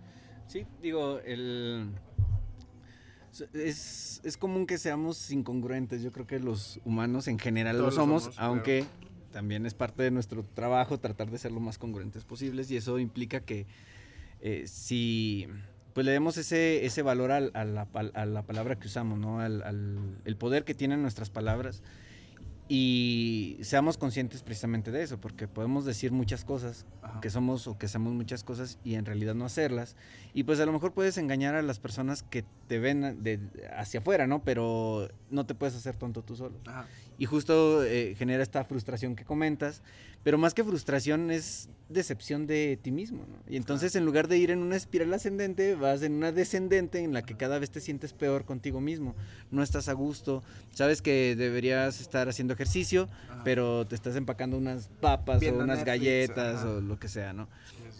Sí, 0.46 0.66
digo, 0.80 1.18
el... 1.20 1.92
Es, 3.54 4.20
es 4.24 4.36
común 4.36 4.66
que 4.66 4.76
seamos 4.76 5.30
incongruentes. 5.30 6.02
Yo 6.02 6.12
creo 6.12 6.26
que 6.26 6.38
los 6.38 6.80
humanos 6.84 7.28
en 7.28 7.38
general 7.38 7.78
lo 7.78 7.90
somos, 7.90 8.30
aunque 8.36 8.84
también 9.32 9.64
es 9.66 9.74
parte 9.74 10.02
de 10.02 10.10
nuestro 10.10 10.42
trabajo 10.42 11.00
tratar 11.00 11.30
de 11.30 11.38
ser 11.38 11.50
lo 11.52 11.60
más 11.60 11.78
congruentes 11.78 12.24
posibles 12.24 12.70
y 12.70 12.76
eso 12.76 12.98
implica 12.98 13.40
que 13.40 13.66
eh, 14.40 14.64
si 14.66 15.48
pues 15.92 16.06
le 16.06 16.12
demos 16.12 16.36
ese, 16.36 16.84
ese 16.84 17.02
valor 17.02 17.32
a, 17.32 17.40
la, 17.40 17.88
a, 17.92 18.26
la, 18.26 18.42
palabra 18.42 18.78
que 18.78 18.86
usamos, 18.86 19.18
¿no? 19.18 19.40
Al, 19.40 19.62
al, 19.62 19.98
el 20.24 20.36
poder 20.36 20.64
que 20.64 20.74
tienen 20.74 21.02
nuestras 21.02 21.30
palabras 21.30 21.82
y 22.74 23.58
seamos 23.60 23.98
conscientes 23.98 24.42
precisamente 24.42 24.90
de 24.92 25.02
eso, 25.02 25.20
porque 25.20 25.46
podemos 25.46 25.84
decir 25.84 26.10
muchas 26.10 26.42
cosas, 26.42 26.86
que 27.20 27.28
somos 27.28 27.66
o 27.66 27.76
que 27.76 27.84
hacemos 27.84 28.14
muchas 28.14 28.44
cosas 28.44 28.78
y 28.82 28.94
en 28.94 29.04
realidad 29.04 29.34
no 29.34 29.44
hacerlas. 29.44 29.94
Y 30.32 30.44
pues 30.44 30.58
a 30.58 30.64
lo 30.64 30.72
mejor 30.72 30.94
puedes 30.94 31.18
engañar 31.18 31.54
a 31.54 31.60
las 31.60 31.80
personas 31.80 32.22
que 32.22 32.46
te 32.68 32.78
ven 32.78 33.22
de, 33.22 33.40
hacia 33.76 34.00
afuera, 34.00 34.26
¿no? 34.26 34.42
Pero 34.42 35.10
no 35.28 35.44
te 35.44 35.54
puedes 35.54 35.74
hacer 35.74 35.96
tonto 35.96 36.22
tú 36.22 36.34
solo. 36.34 36.56
Y 37.22 37.26
justo 37.26 37.84
eh, 37.84 38.16
genera 38.18 38.42
esta 38.42 38.64
frustración 38.64 39.14
que 39.14 39.24
comentas, 39.24 39.80
pero 40.24 40.38
más 40.38 40.54
que 40.54 40.64
frustración 40.64 41.30
es 41.30 41.68
decepción 41.88 42.48
de 42.48 42.76
ti 42.82 42.90
mismo, 42.90 43.24
¿no? 43.28 43.36
Y 43.48 43.56
entonces 43.56 43.94
en 43.94 44.04
lugar 44.04 44.26
de 44.26 44.38
ir 44.38 44.50
en 44.50 44.58
una 44.58 44.74
espiral 44.74 45.14
ascendente, 45.14 45.76
vas 45.76 46.02
en 46.02 46.14
una 46.14 46.32
descendente 46.32 46.98
en 46.98 47.12
la 47.12 47.22
que 47.22 47.36
cada 47.36 47.60
vez 47.60 47.70
te 47.70 47.78
sientes 47.78 48.12
peor 48.12 48.44
contigo 48.44 48.80
mismo. 48.80 49.14
No 49.52 49.62
estás 49.62 49.88
a 49.88 49.92
gusto, 49.92 50.42
sabes 50.72 51.00
que 51.00 51.36
deberías 51.36 52.00
estar 52.00 52.28
haciendo 52.28 52.54
ejercicio, 52.54 53.08
pero 53.44 53.86
te 53.86 53.94
estás 53.94 54.16
empacando 54.16 54.58
unas 54.58 54.88
papas 55.00 55.40
o 55.44 55.54
unas 55.54 55.84
galletas 55.84 56.64
o 56.64 56.80
lo 56.80 56.98
que 56.98 57.06
sea, 57.06 57.32
¿no? 57.32 57.46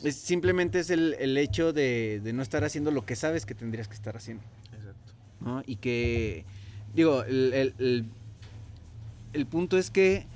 Es, 0.02 0.16
simplemente 0.16 0.80
es 0.80 0.90
el, 0.90 1.14
el 1.20 1.38
hecho 1.38 1.72
de, 1.72 2.20
de, 2.24 2.32
no 2.32 2.42
estar 2.42 2.64
haciendo 2.64 2.90
lo 2.90 3.06
que 3.06 3.14
sabes 3.14 3.46
que 3.46 3.54
tendrías 3.54 3.86
que 3.86 3.94
estar 3.94 4.16
haciendo. 4.16 4.42
Exacto. 4.72 5.12
¿no? 5.40 5.62
Y 5.64 5.76
que, 5.76 6.44
digo, 6.92 7.22
el, 7.22 7.52
el, 7.52 7.74
el, 7.78 8.06
el 9.32 9.46
punto 9.46 9.78
es 9.78 9.90
que, 9.90 10.26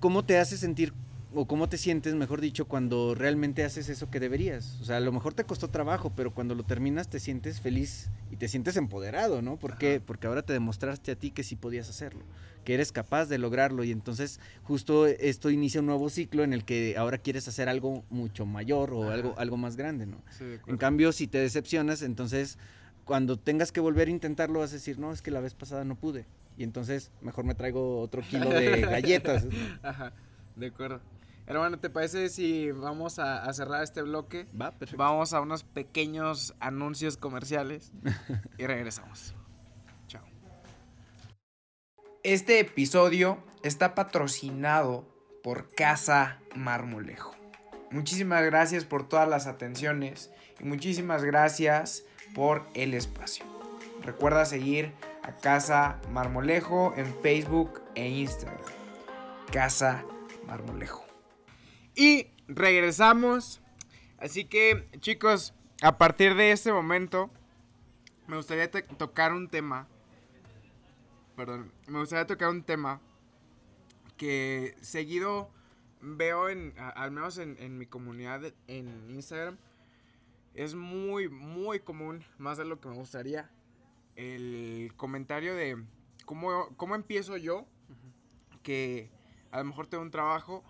¿cómo 0.00 0.24
te 0.24 0.38
hace 0.38 0.56
sentir 0.56 0.92
o 1.36 1.46
cómo 1.46 1.68
te 1.68 1.76
sientes, 1.76 2.14
mejor 2.14 2.40
dicho, 2.40 2.66
cuando 2.66 3.14
realmente 3.14 3.62
haces 3.62 3.90
eso 3.90 4.10
que 4.10 4.20
deberías. 4.20 4.78
O 4.80 4.84
sea, 4.84 4.96
a 4.96 5.00
lo 5.00 5.12
mejor 5.12 5.34
te 5.34 5.44
costó 5.44 5.68
trabajo, 5.68 6.10
pero 6.16 6.32
cuando 6.32 6.54
lo 6.54 6.62
terminas 6.62 7.08
te 7.08 7.20
sientes 7.20 7.60
feliz 7.60 8.08
y 8.30 8.36
te 8.36 8.48
sientes 8.48 8.76
empoderado, 8.76 9.42
¿no? 9.42 9.58
¿Por 9.58 9.76
qué? 9.76 10.00
Porque 10.00 10.26
ahora 10.26 10.42
te 10.42 10.54
demostraste 10.54 11.12
a 11.12 11.16
ti 11.16 11.30
que 11.30 11.42
sí 11.42 11.54
podías 11.54 11.90
hacerlo, 11.90 12.22
que 12.64 12.72
eres 12.72 12.90
capaz 12.90 13.26
de 13.26 13.36
lograrlo 13.36 13.84
y 13.84 13.90
entonces 13.90 14.40
justo 14.62 15.06
esto 15.06 15.50
inicia 15.50 15.80
un 15.80 15.86
nuevo 15.86 16.08
ciclo 16.08 16.42
en 16.42 16.54
el 16.54 16.64
que 16.64 16.96
ahora 16.96 17.18
quieres 17.18 17.46
hacer 17.48 17.68
algo 17.68 18.02
mucho 18.08 18.46
mayor 18.46 18.94
o 18.94 19.10
algo, 19.10 19.34
algo 19.36 19.58
más 19.58 19.76
grande, 19.76 20.06
¿no? 20.06 20.22
en 20.66 20.76
cambio, 20.78 21.12
si 21.12 21.26
te 21.26 21.38
decepcionas, 21.38 22.00
entonces 22.00 22.56
cuando 23.04 23.38
tengas 23.38 23.72
que 23.72 23.80
volver 23.80 24.08
a 24.08 24.10
intentarlo 24.10 24.60
vas 24.60 24.70
a 24.70 24.74
decir, 24.74 24.98
no, 24.98 25.12
es 25.12 25.20
que 25.20 25.30
la 25.30 25.40
vez 25.40 25.54
pasada 25.54 25.84
no 25.84 25.96
pude. 25.96 26.24
Y 26.56 26.64
entonces 26.64 27.10
mejor 27.20 27.44
me 27.44 27.54
traigo 27.54 28.00
otro 28.00 28.22
kilo 28.22 28.50
de 28.50 28.80
galletas. 28.90 29.46
Ajá, 29.82 30.12
de 30.54 30.66
acuerdo. 30.66 31.00
Hermano, 31.46 31.78
¿te 31.78 31.90
parece 31.90 32.28
si 32.28 32.72
vamos 32.72 33.20
a, 33.20 33.52
cerrar 33.52 33.84
este 33.84 34.02
bloque? 34.02 34.48
Va, 34.60 34.72
perfecto. 34.72 35.02
Vamos 35.02 35.32
a 35.32 35.40
unos 35.40 35.62
pequeños 35.62 36.54
anuncios 36.58 37.16
comerciales 37.16 37.92
y 38.58 38.66
regresamos. 38.66 39.34
Chao. 40.08 40.24
Este 42.24 42.58
episodio 42.58 43.38
está 43.62 43.94
patrocinado 43.94 45.04
por 45.44 45.72
Casa 45.72 46.40
Marmolejo. 46.56 47.36
Muchísimas 47.92 48.44
gracias 48.44 48.84
por 48.84 49.08
todas 49.08 49.28
las 49.28 49.46
atenciones 49.46 50.32
y 50.58 50.64
muchísimas 50.64 51.22
gracias 51.22 52.02
por 52.34 52.66
el 52.74 52.92
espacio. 52.92 53.44
Recuerda 54.02 54.44
seguir 54.44 54.92
a 55.26 55.32
Casa 55.34 56.00
Marmolejo 56.10 56.94
en 56.96 57.12
Facebook 57.20 57.82
e 57.94 58.08
Instagram. 58.08 58.60
Casa 59.52 60.04
Marmolejo. 60.46 61.04
Y 61.94 62.28
regresamos. 62.46 63.60
Así 64.18 64.44
que, 64.44 64.88
chicos, 65.00 65.52
a 65.82 65.98
partir 65.98 66.36
de 66.36 66.52
este 66.52 66.72
momento, 66.72 67.30
me 68.26 68.36
gustaría 68.36 68.70
tocar 68.70 69.32
un 69.32 69.48
tema. 69.48 69.88
Perdón, 71.36 71.72
me 71.86 71.98
gustaría 71.98 72.26
tocar 72.26 72.48
un 72.48 72.62
tema 72.62 73.00
que 74.16 74.74
seguido 74.80 75.50
veo 76.00 76.48
en, 76.48 76.72
al 76.78 77.10
menos 77.10 77.38
en, 77.38 77.78
mi 77.78 77.86
comunidad 77.86 78.42
en 78.68 79.10
Instagram, 79.10 79.58
es 80.54 80.74
muy, 80.74 81.28
muy 81.28 81.80
común, 81.80 82.24
más 82.38 82.58
de 82.58 82.64
lo 82.64 82.80
que 82.80 82.88
me 82.88 82.94
gustaría, 82.94 83.50
el 84.16 84.92
comentario 84.96 85.54
de 85.54 85.82
cómo, 86.24 86.68
cómo 86.76 86.94
empiezo 86.94 87.36
yo, 87.36 87.66
que 88.62 89.10
a 89.50 89.58
lo 89.58 89.64
mejor 89.64 89.86
tengo 89.86 90.02
un 90.02 90.10
trabajo 90.10 90.64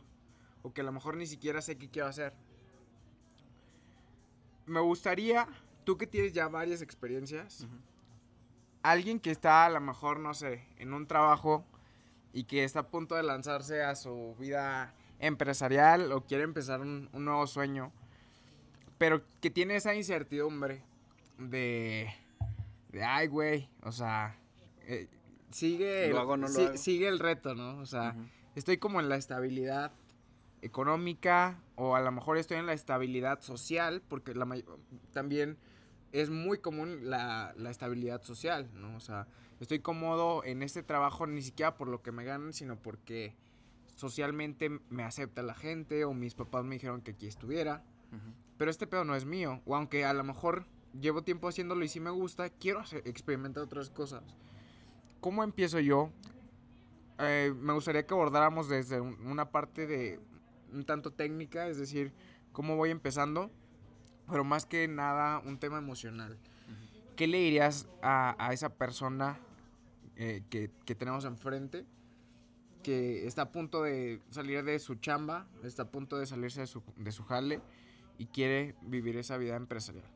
o 0.63 0.73
que 0.73 0.83
a 0.83 0.85
lo 0.85 0.93
mejor 0.93 1.17
ni 1.17 1.27
siquiera 1.27 1.63
sé 1.63 1.79
qué 1.79 1.89
quiero 1.89 2.09
hacer. 2.09 2.35
Me 4.67 4.81
gustaría, 4.81 5.49
tú 5.85 5.97
que 5.97 6.07
tienes 6.07 6.33
ya 6.33 6.49
varias 6.49 6.83
experiencias, 6.83 7.67
alguien 8.83 9.19
que 9.21 9.31
está 9.31 9.65
a 9.65 9.71
lo 9.71 9.81
mejor, 9.81 10.21
no 10.21 10.35
sé, 10.35 10.67
en 10.77 10.93
un 10.93 11.07
trabajo 11.07 11.65
y 12.33 12.45
que 12.45 12.65
está 12.65 12.81
a 12.81 12.89
punto 12.89 13.15
de 13.15 13.23
lanzarse 13.23 13.83
a 13.83 13.95
su 13.97 14.37
vida 14.39 14.95
empresarial 15.19 16.13
o 16.13 16.25
quiere 16.25 16.45
empezar 16.45 16.81
un, 16.81 17.09
nuevo 17.13 17.47
sueño, 17.47 17.93
pero 18.99 19.23
que 19.41 19.51
tiene 19.51 19.77
esa 19.77 19.95
incertidumbre 19.95 20.83
de, 21.39 22.13
de 22.97 23.05
ay, 23.05 23.27
güey, 23.27 23.69
o 23.83 23.93
sea, 23.93 24.39
eh, 24.87 25.07
sigue, 25.51 26.15
sigue 26.77 27.09
el 27.09 27.19
reto, 27.19 27.55
¿no? 27.55 27.77
O 27.77 27.85
sea, 27.85 28.17
estoy 28.55 28.79
como 28.79 29.01
en 29.01 29.11
la 29.11 29.17
estabilidad 29.17 29.93
económica 30.63 31.61
o 31.75 31.95
a 31.95 32.01
lo 32.01 32.11
mejor 32.11 32.39
estoy 32.39 32.57
en 32.57 32.65
la 32.65 32.73
estabilidad 32.73 33.43
social, 33.43 34.03
porque 34.09 34.35
la 34.35 34.49
también 35.13 35.59
es 36.13 36.31
muy 36.31 36.57
común 36.57 37.11
la, 37.11 37.53
la, 37.59 37.69
estabilidad 37.69 38.23
social, 38.23 38.71
¿no? 38.73 38.97
O 38.97 39.01
sea, 39.01 39.27
estoy 39.61 39.81
cómodo 39.81 40.43
en 40.45 40.63
este 40.63 40.83
trabajo 40.83 41.27
ni 41.27 41.43
siquiera 41.43 41.77
por 41.77 41.89
lo 41.89 42.01
que 42.01 42.13
me 42.13 42.25
ganan, 42.25 42.55
sino 42.55 42.81
porque 42.81 43.37
socialmente 43.95 44.71
me 44.89 45.03
acepta 45.03 45.43
la 45.43 45.55
gente 45.55 46.07
o 46.07 46.15
mis 46.15 46.35
papás 46.35 46.65
me 46.65 46.77
dijeron 46.77 47.03
que 47.03 47.11
aquí 47.11 47.27
estuviera. 47.27 47.85
Pero 48.57 48.71
este 48.71 48.87
pedo 48.87 49.05
no 49.05 49.15
es 49.15 49.27
mío. 49.27 49.61
O 49.67 49.77
aunque 49.77 50.07
a 50.07 50.15
lo 50.15 50.25
mejor 50.25 50.67
llevo 51.01 51.23
tiempo 51.23 51.49
haciéndolo 51.49 51.85
y 51.85 51.89
sí 51.89 52.01
me 52.01 52.11
gusta, 52.11 52.51
quiero 52.51 52.83
experimentar 53.05 53.63
otras 53.63 53.91
cosas. 53.91 54.23
¿Cómo 55.21 55.43
empiezo 55.43 55.81
yo? 55.81 56.11
Eh, 57.19 57.55
me 57.59 57.73
gustaría 57.73 58.07
que 58.07 58.15
abordáramos 58.15 58.69
desde 58.69 59.01
una 59.01 59.51
parte 59.51 59.87
de 59.87 60.21
un 60.73 60.85
tanto 60.85 61.13
técnica, 61.13 61.69
es 61.69 61.79
decir, 61.79 62.13
cómo 62.53 62.77
voy 62.77 62.91
empezando, 62.91 63.51
pero 64.29 64.45
más 64.45 64.67
que 64.67 64.87
nada 64.89 65.39
un 65.41 65.59
tema 65.59 65.79
emocional. 65.79 66.39
¿Qué 67.17 67.27
le 67.27 67.39
dirías 67.39 67.89
a, 68.03 68.37
a 68.39 68.53
esa 68.53 68.75
persona 68.75 69.39
eh, 70.17 70.43
que, 70.51 70.71
que, 70.85 70.95
tenemos 70.95 71.25
enfrente, 71.25 71.87
que 72.83 73.27
está 73.27 73.43
a 73.43 73.53
punto 73.53 73.83
de 73.83 74.21
salir 74.31 74.63
de 74.65 74.79
su 74.79 74.97
chamba, 74.97 75.47
está 75.63 75.85
a 75.85 75.91
punto 75.91 76.19
de 76.19 76.27
salirse 76.27 76.61
de 76.61 76.67
su, 76.67 76.83
de 76.97 77.13
su 77.13 77.25
jale 77.25 77.61
y 78.19 78.27
quiere 78.27 78.75
vivir 78.83 79.17
esa 79.17 79.39
vida 79.39 79.57
empresarial? 79.57 80.16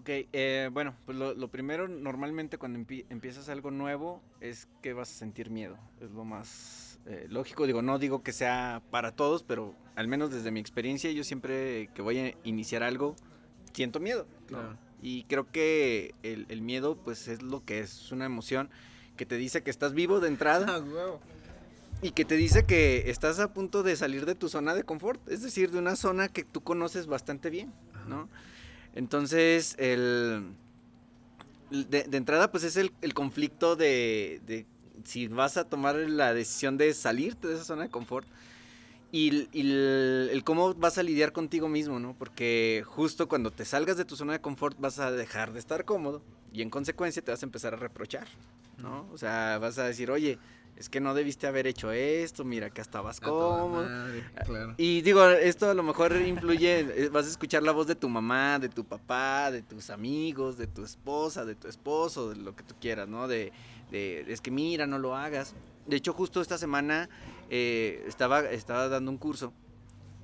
Ok, 0.00 0.08
eh, 0.08 0.70
bueno, 0.72 0.94
pues 1.04 1.18
lo, 1.18 1.34
lo, 1.34 1.48
primero, 1.48 1.86
normalmente 1.86 2.56
cuando 2.56 2.78
empiezas 2.78 3.50
algo 3.50 3.70
nuevo 3.70 4.22
es 4.40 4.66
que 4.80 4.94
vas 4.94 5.10
a 5.10 5.12
sentir 5.12 5.50
miedo, 5.50 5.76
es 6.00 6.10
lo 6.12 6.24
más 6.24 6.98
eh, 7.04 7.26
lógico, 7.28 7.66
digo, 7.66 7.82
no 7.82 7.98
digo 7.98 8.22
que 8.22 8.32
sea 8.32 8.80
para 8.90 9.12
todos, 9.12 9.42
pero 9.42 9.74
al 9.96 10.08
menos 10.08 10.30
desde 10.30 10.50
mi 10.50 10.58
experiencia 10.58 11.12
yo 11.12 11.22
siempre 11.22 11.90
que 11.92 12.00
voy 12.00 12.18
a 12.18 12.34
iniciar 12.44 12.82
algo 12.82 13.14
siento 13.74 14.00
miedo. 14.00 14.26
Y 15.02 15.24
creo 15.24 15.52
que 15.52 16.14
el, 16.22 16.62
miedo 16.62 16.96
pues 16.96 17.28
es 17.28 17.42
lo 17.42 17.62
que 17.62 17.80
es, 17.80 18.10
una 18.10 18.24
emoción 18.24 18.70
que 19.18 19.26
te 19.26 19.36
dice 19.36 19.62
que 19.62 19.70
estás 19.70 19.92
vivo 19.92 20.20
de 20.20 20.28
entrada. 20.28 20.66
Ah, 20.68 21.18
y 22.00 22.12
que 22.12 22.24
te 22.24 22.36
dice 22.36 22.64
que 22.64 23.10
estás 23.10 23.38
a 23.38 23.52
punto 23.52 23.82
de 23.82 23.96
salir 23.96 24.24
de 24.24 24.34
tu 24.34 24.48
zona 24.48 24.74
de 24.74 24.84
confort, 24.84 25.20
es 25.28 25.42
decir, 25.42 25.70
de 25.70 25.78
una 25.78 25.94
zona 25.94 26.28
que 26.28 26.44
tú 26.44 26.62
conoces 26.62 27.06
bastante 27.06 27.50
bien, 27.50 27.70
¿no? 28.08 28.30
Entonces, 28.94 29.76
el, 29.78 30.54
de, 31.70 32.06
entrada, 32.12 32.50
pues 32.50 32.64
es 32.64 32.76
el, 32.76 33.14
conflicto 33.14 33.76
de, 33.76 34.40
de 34.46 34.66
si 35.04 35.28
vas 35.28 35.56
a 35.56 35.64
tomar 35.64 35.96
la 35.96 36.34
decisión 36.34 36.76
de 36.76 36.92
salirte 36.94 37.48
de 37.48 37.54
esa 37.54 37.64
zona 37.64 37.82
de 37.84 37.90
confort. 37.90 38.26
Y, 39.12 39.48
el, 39.58 40.42
cómo 40.44 40.74
vas 40.74 40.98
a 40.98 41.02
lidiar 41.02 41.32
contigo 41.32 41.68
mismo, 41.68 41.98
¿no? 41.98 42.14
Porque 42.16 42.84
justo 42.86 43.28
cuando 43.28 43.50
te 43.50 43.64
salgas 43.64 43.96
de 43.96 44.04
tu 44.04 44.14
zona 44.14 44.34
de 44.34 44.40
confort 44.40 44.78
vas 44.78 45.00
a 45.00 45.10
dejar 45.10 45.52
de 45.52 45.58
estar 45.58 45.84
cómodo 45.84 46.22
y 46.52 46.62
en 46.62 46.70
consecuencia 46.70 47.22
te 47.22 47.32
vas 47.32 47.42
a 47.42 47.46
empezar 47.46 47.74
a 47.74 47.76
reprochar, 47.76 48.28
¿no? 48.78 49.08
O 49.12 49.18
sea, 49.18 49.58
vas 49.58 49.78
a 49.78 49.84
decir, 49.84 50.12
oye, 50.12 50.38
es 50.80 50.88
que 50.88 50.98
no 50.98 51.12
debiste 51.12 51.46
haber 51.46 51.66
hecho 51.66 51.92
esto, 51.92 52.42
mira 52.42 52.70
que 52.70 52.80
estabas 52.80 53.20
cómodo. 53.20 53.86
Y 54.78 55.02
digo, 55.02 55.28
esto 55.28 55.68
a 55.68 55.74
lo 55.74 55.82
mejor 55.82 56.16
influye, 56.16 56.80
eh, 56.80 57.08
vas 57.10 57.26
a 57.26 57.28
escuchar 57.28 57.62
la 57.62 57.72
voz 57.72 57.86
de 57.86 57.94
tu 57.94 58.08
mamá, 58.08 58.58
de 58.58 58.70
tu 58.70 58.86
papá, 58.86 59.50
de 59.50 59.60
tus 59.60 59.90
amigos, 59.90 60.56
de 60.56 60.66
tu 60.66 60.82
esposa, 60.82 61.44
de 61.44 61.54
tu 61.54 61.68
esposo, 61.68 62.30
de 62.30 62.36
lo 62.36 62.56
que 62.56 62.62
tú 62.62 62.74
quieras, 62.80 63.06
¿no? 63.06 63.28
De, 63.28 63.52
de 63.90 64.24
es 64.32 64.40
que 64.40 64.50
mira, 64.50 64.86
no 64.86 64.98
lo 64.98 65.14
hagas. 65.14 65.54
De 65.84 65.96
hecho, 65.96 66.14
justo 66.14 66.40
esta 66.40 66.56
semana 66.56 67.10
eh, 67.50 68.02
estaba, 68.08 68.40
estaba 68.40 68.88
dando 68.88 69.10
un 69.10 69.18
curso 69.18 69.52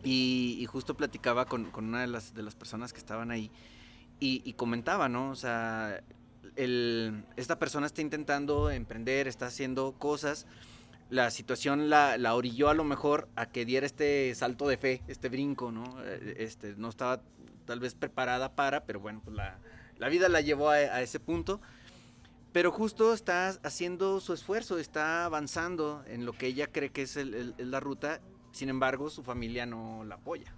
y, 0.03 0.66
justo 0.71 0.97
platicaba 0.97 1.45
con, 1.45 1.71
una 1.77 2.01
de 2.01 2.07
las, 2.07 2.33
de 2.33 2.42
las 2.42 2.55
personas 2.55 2.95
que 2.95 2.99
estaban 2.99 3.31
ahí 3.31 3.51
y, 4.21 4.55
comentaba, 4.55 5.11
¿no? 5.11 5.29
O 5.29 5.37
sea, 5.37 6.03
esta 6.57 7.59
persona 7.59 7.87
está 7.87 8.03
intentando 8.03 8.71
emprender, 8.71 9.29
está 9.29 9.47
haciendo 9.47 9.92
cosas. 9.92 10.47
La 11.11 11.31
situación 11.31 11.88
la, 11.88 12.35
orilló 12.35 12.69
a 12.69 12.75
lo 12.75 12.85
mejor 12.85 13.29
a 13.37 13.47
que 13.47 13.64
diera 13.64 13.87
este 13.87 14.35
salto 14.35 14.66
de 14.66 14.77
fe, 14.77 15.03
este 15.07 15.29
brinco, 15.29 15.71
¿no? 15.71 15.85
Eh, 16.05 16.37
este, 16.38 16.75
no 16.77 16.88
estaba 16.88 17.23
tal 17.64 17.81
vez 17.81 17.95
preparada 17.95 18.55
para, 18.55 18.85
pero 18.85 19.01
bueno, 19.01 19.21
pues 19.25 19.37
la, 19.37 20.09
vida 20.09 20.29
la 20.29 20.40
llevó 20.40 20.71
a 20.71 21.03
ese 21.03 21.21
punto 21.21 21.61
pero 22.57 22.73
justo 22.73 23.12
está 23.12 23.49
haciendo 23.64 24.19
su 24.19 24.33
esfuerzo, 24.33 24.79
está 24.79 25.27
avanzando 25.27 26.03
en 26.07 26.25
lo 26.25 26.33
que 26.33 26.47
ella 26.47 26.73
cree 26.73 26.88
que 26.88 27.03
es 27.03 27.19
la 27.59 27.81
ruta, 27.81 28.23
sin 28.51 28.71
embargo 28.71 29.11
su 29.11 29.23
familia 29.23 29.66
no 29.66 30.05
la 30.05 30.14
apoya. 30.14 30.56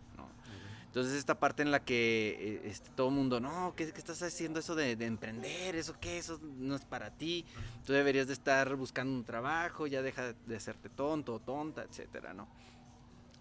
¿No? 0.89 1.01
Entonces 1.01 1.19
esta 1.19 1.39
parte 1.39 1.63
en 1.63 1.71
la 1.71 1.85
que 1.85 2.37
eh, 2.41 2.61
este, 2.65 2.91
todo 2.91 3.09
el 3.09 3.15
mundo, 3.15 3.41
no, 3.41 3.75
¿qué, 3.77 3.85
estás 3.85 4.23
haciendo 4.23 4.59
eso 4.59 4.75
de, 4.75 4.93
emprender? 4.93 5.77
¿Eso 5.77 5.95
qué? 6.01 6.19
Eso 6.19 6.41
no 6.59 6.75
es 6.75 6.85
para 6.85 7.11
ti. 7.11 7.45
Tú 7.87 7.93
deberías 7.93 8.27
de 8.27 8.33
estar 8.33 8.75
buscando 8.75 9.15
un 9.15 9.25
trabajo, 9.25 9.87
ya 9.87 10.03
deja 10.03 10.33
de 10.33 10.57
hacerte 10.57 10.89
tonto 10.89 11.35
o 11.35 11.41
tonta, 11.41 11.83
etcétera, 11.83 12.33
¿no? 12.35 12.49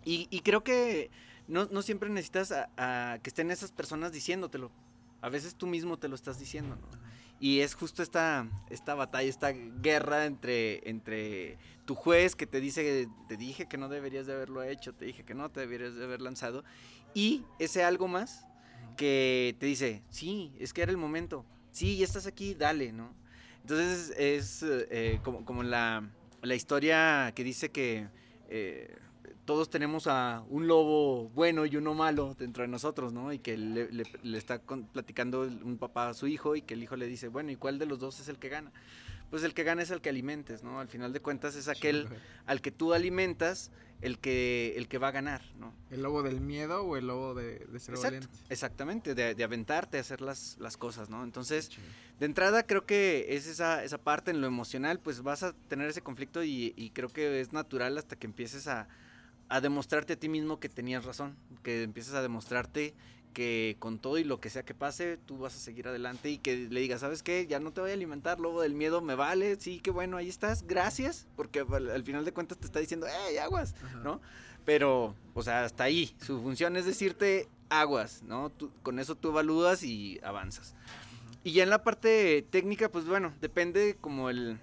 Y, 0.09 0.39
creo 0.39 0.63
que 0.63 1.11
no, 1.49 1.81
siempre 1.81 2.09
necesitas 2.09 2.53
a, 2.53 3.19
que 3.21 3.29
estén 3.29 3.51
esas 3.51 3.73
personas 3.73 4.13
diciéndotelo. 4.13 4.71
A 5.21 5.27
veces 5.27 5.55
tú 5.55 5.67
mismo 5.67 5.97
te 5.97 6.07
lo 6.07 6.15
estás 6.15 6.39
diciendo, 6.39 6.77
¿no? 6.77 6.87
Y 7.39 7.59
es 7.59 7.75
justo 7.75 8.01
esta, 8.01 8.47
esta 8.69 8.95
batalla, 8.95 9.29
esta 9.29 9.51
guerra 9.51 10.25
entre, 10.25 10.89
entre 10.89 11.57
tu 11.85 11.93
juez 11.93 12.35
que 12.35 12.47
te 12.47 12.59
dice, 12.61 13.09
te 13.27 13.37
dije 13.37 13.67
que 13.67 13.77
no 13.77 13.89
deberías 13.89 14.25
de 14.25 14.33
haberlo 14.33 14.63
hecho, 14.63 14.93
te 14.93 15.05
dije 15.05 15.23
que 15.23 15.35
no 15.35 15.49
te 15.49 15.59
deberías 15.59 15.95
de 15.95 16.03
haber 16.03 16.21
lanzado, 16.21 16.63
y 17.13 17.43
ese 17.59 17.83
algo 17.83 18.07
más 18.07 18.45
que 18.95 19.55
te 19.59 19.65
dice, 19.65 20.03
sí, 20.09 20.53
es 20.59 20.73
que 20.73 20.81
era 20.81 20.91
el 20.91 20.97
momento, 20.97 21.45
sí, 21.71 21.97
ya 21.97 22.05
estás 22.05 22.25
aquí, 22.25 22.53
dale, 22.53 22.91
¿no? 22.91 23.13
Entonces 23.61 24.13
es 24.17 24.63
eh, 24.63 25.19
como, 25.23 25.45
como 25.45 25.63
la, 25.63 26.09
la, 26.41 26.55
historia 26.55 27.31
que 27.35 27.43
dice 27.43 27.69
que... 27.69 28.07
Eh, 28.49 28.95
todos 29.47 29.69
tenemos 29.69 30.07
a 30.07 30.43
un 30.49 30.67
lobo 30.67 31.29
bueno 31.29 31.65
y 31.65 31.77
uno 31.77 31.93
malo 31.93 32.35
dentro 32.37 32.63
de 32.63 32.67
nosotros, 32.67 33.13
¿no? 33.13 33.31
Y 33.31 33.39
que 33.39 33.55
le, 33.57 34.03
está 34.37 34.61
platicando 34.61 35.43
un 35.43 35.77
papá 35.77 36.09
a 36.09 36.13
su 36.13 36.27
hijo 36.27 36.57
y 36.57 36.61
que 36.61 36.73
el 36.73 36.83
hijo 36.83 36.97
le 36.97 37.07
dice, 37.07 37.29
bueno, 37.29 37.49
¿y 37.49 37.55
cuál 37.55 37.79
de 37.79 37.85
los 37.85 37.97
dos 37.97 38.19
es 38.19 38.27
el 38.27 38.39
que 38.39 38.49
gana? 38.49 38.73
Pues 39.29 39.43
el 39.43 39.53
que 39.53 39.63
gana 39.63 39.81
es 39.81 39.89
el 39.89 40.01
que 40.01 40.09
alimentes, 40.09 40.63
¿no? 40.63 40.81
Al 40.81 40.89
final 40.89 41.13
de 41.13 41.21
cuentas 41.21 41.55
es 41.55 41.69
aquel 41.69 42.09
al 42.45 42.59
que 42.59 42.71
tú 42.71 42.93
alimentas 42.93 43.71
el 44.01 44.19
que, 44.19 44.75
el 44.77 44.87
que 44.87 44.97
va 44.97 45.09
a 45.09 45.11
ganar, 45.11 45.41
¿no? 45.59 45.73
¿El 45.89 46.03
lobo 46.03 46.23
del 46.23 46.41
miedo 46.41 46.83
o 46.83 46.97
el 46.97 47.07
lobo 47.07 47.33
de, 47.33 47.65
ser 47.79 47.97
valiente? 47.97 48.27
Exactamente, 48.49 49.15
de, 49.15 49.43
aventarte 49.43 49.97
a 49.97 50.01
hacer 50.01 50.21
las, 50.21 50.57
las 50.59 50.77
cosas, 50.77 51.09
¿no? 51.09 51.23
Entonces, 51.23 51.71
de 52.19 52.25
entrada 52.25 52.63
creo 52.63 52.85
que 52.85 53.27
es 53.29 53.47
esa, 53.47 53.83
esa 53.83 53.97
parte 53.97 54.31
en 54.31 54.41
lo 54.41 54.47
emocional, 54.47 54.99
pues 54.99 55.23
vas 55.23 55.43
a 55.43 55.53
tener 55.67 55.89
ese 55.89 56.01
conflicto 56.01 56.43
y 56.43 56.91
creo 56.93 57.09
que 57.09 57.41
es 57.41 57.53
natural 57.53 57.97
hasta 57.97 58.15
que 58.15 58.27
empieces 58.27 58.67
a 58.67 58.87
a 59.49 59.61
demostrarte 59.61 60.13
a 60.13 60.15
ti 60.17 60.29
mismo 60.29 60.59
que 60.59 60.69
tenías 60.69 61.05
razón, 61.05 61.37
que 61.63 61.83
empiezas 61.83 62.15
a 62.15 62.21
demostrarte 62.21 62.93
que 63.37 63.75
con 63.77 63.99
todo 63.99 64.17
y 64.17 64.23
lo 64.23 64.39
que 64.39 64.49
sea 64.49 64.65
que 64.65 64.73
pase, 64.73 65.19
tú 65.27 65.37
vas 65.37 65.55
a 65.55 65.59
seguir 65.59 65.87
adelante 65.87 66.31
y 66.31 66.39
que 66.39 66.55
le 66.57 66.79
digas, 66.79 67.01
¿sabes 67.01 67.21
qué? 67.21 67.45
Ya 67.45 67.59
no 67.59 67.71
te 67.71 67.81
voy 67.81 67.91
a 67.91 67.93
alimentar, 67.93 68.39
lobo 68.39 68.63
del 68.63 68.73
miedo, 68.73 68.99
me 68.99 69.13
vale, 69.13 69.57
sí, 69.59 69.79
qué 69.79 69.91
bueno, 69.91 70.17
ahí 70.17 70.27
estás, 70.27 70.65
gracias, 70.65 71.27
porque 71.35 71.59
al, 71.59 72.03
final 72.03 72.25
de 72.25 72.33
cuentas 72.33 72.57
te 72.57 72.65
está 72.65 72.79
diciendo, 72.79 73.05
¡eh, 73.05 73.39
aguas! 73.39 73.75
¿No? 74.03 74.21
Pero, 74.65 75.13
o 75.35 75.43
sea, 75.43 75.65
hasta 75.65 75.83
ahí, 75.83 76.15
su 76.19 76.41
función 76.41 76.77
es 76.77 76.87
decirte 76.87 77.47
aguas, 77.69 78.23
¿no? 78.23 78.51
con 78.81 78.97
eso 78.97 79.13
tú 79.13 79.29
evalúas 79.29 79.83
y 79.83 80.19
avanzas. 80.23 80.73
Y 81.43 81.51
ya 81.51 81.61
en 81.61 81.69
la 81.69 81.83
parte 81.83 82.43
técnica, 82.49 82.89
pues 82.89 83.05
bueno, 83.05 83.35
depende 83.39 83.97
como 84.01 84.31
el, 84.31 84.57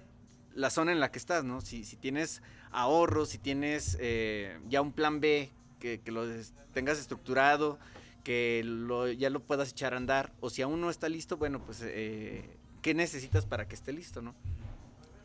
la 0.53 0.69
zona 0.69 0.91
en 0.91 0.99
la 0.99 1.11
que 1.11 1.19
estás, 1.19 1.45
¿no? 1.45 1.61
Si, 1.61 1.85
si 1.85 1.95
tienes 1.95 2.41
ahorros, 2.71 3.29
si 3.29 3.37
tienes 3.37 3.95
eh, 4.01 4.59
ya 4.67 4.81
un 4.81 4.91
plan 4.91 5.21
B, 5.21 5.49
que, 5.79 6.01
lo 6.07 6.25
tengas 6.73 6.99
estructurado, 6.99 7.79
que 8.25 8.63
lo, 8.65 9.09
ya 9.11 9.29
lo 9.29 9.39
puedas 9.39 9.69
echar 9.69 9.93
a 9.93 9.97
andar, 9.97 10.33
o 10.41 10.49
si 10.49 10.63
aún 10.63 10.81
no 10.81 10.89
está 10.89 11.07
listo, 11.07 11.37
bueno, 11.37 11.63
pues, 11.63 11.81
eh, 11.85 12.57
¿qué 12.81 12.95
necesitas 12.95 13.45
para 13.45 13.67
que 13.67 13.75
esté 13.75 13.93
listo, 13.93 14.21
no? 14.21 14.33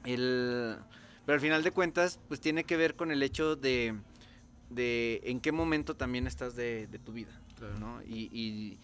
El, 0.04 0.76
pero 1.24 1.34
al 1.34 1.40
final 1.40 1.64
de 1.64 1.70
cuentas, 1.72 2.20
pues 2.28 2.40
tiene 2.40 2.64
que 2.64 2.76
ver 2.76 2.96
con 2.96 3.10
el 3.10 3.22
hecho 3.22 3.56
de, 3.56 3.96
de 4.68 5.22
en 5.24 5.40
qué 5.40 5.50
momento 5.50 5.96
también 5.96 6.26
estás 6.26 6.54
de, 6.54 6.86
tu 7.02 7.12
vida, 7.12 7.40
¿no? 7.80 8.02
Y, 8.02 8.78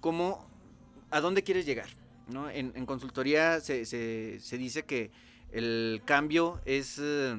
cómo, 0.00 0.48
a 1.10 1.20
dónde 1.20 1.42
quieres 1.42 1.66
llegar, 1.66 1.88
¿no? 2.28 2.48
En, 2.48 2.86
consultoría 2.86 3.60
se, 3.60 3.84
se, 3.84 4.58
dice 4.58 4.84
que 4.84 5.10
el 5.52 6.00
cambio 6.06 6.60
es... 6.64 6.98
Eh, 6.98 7.36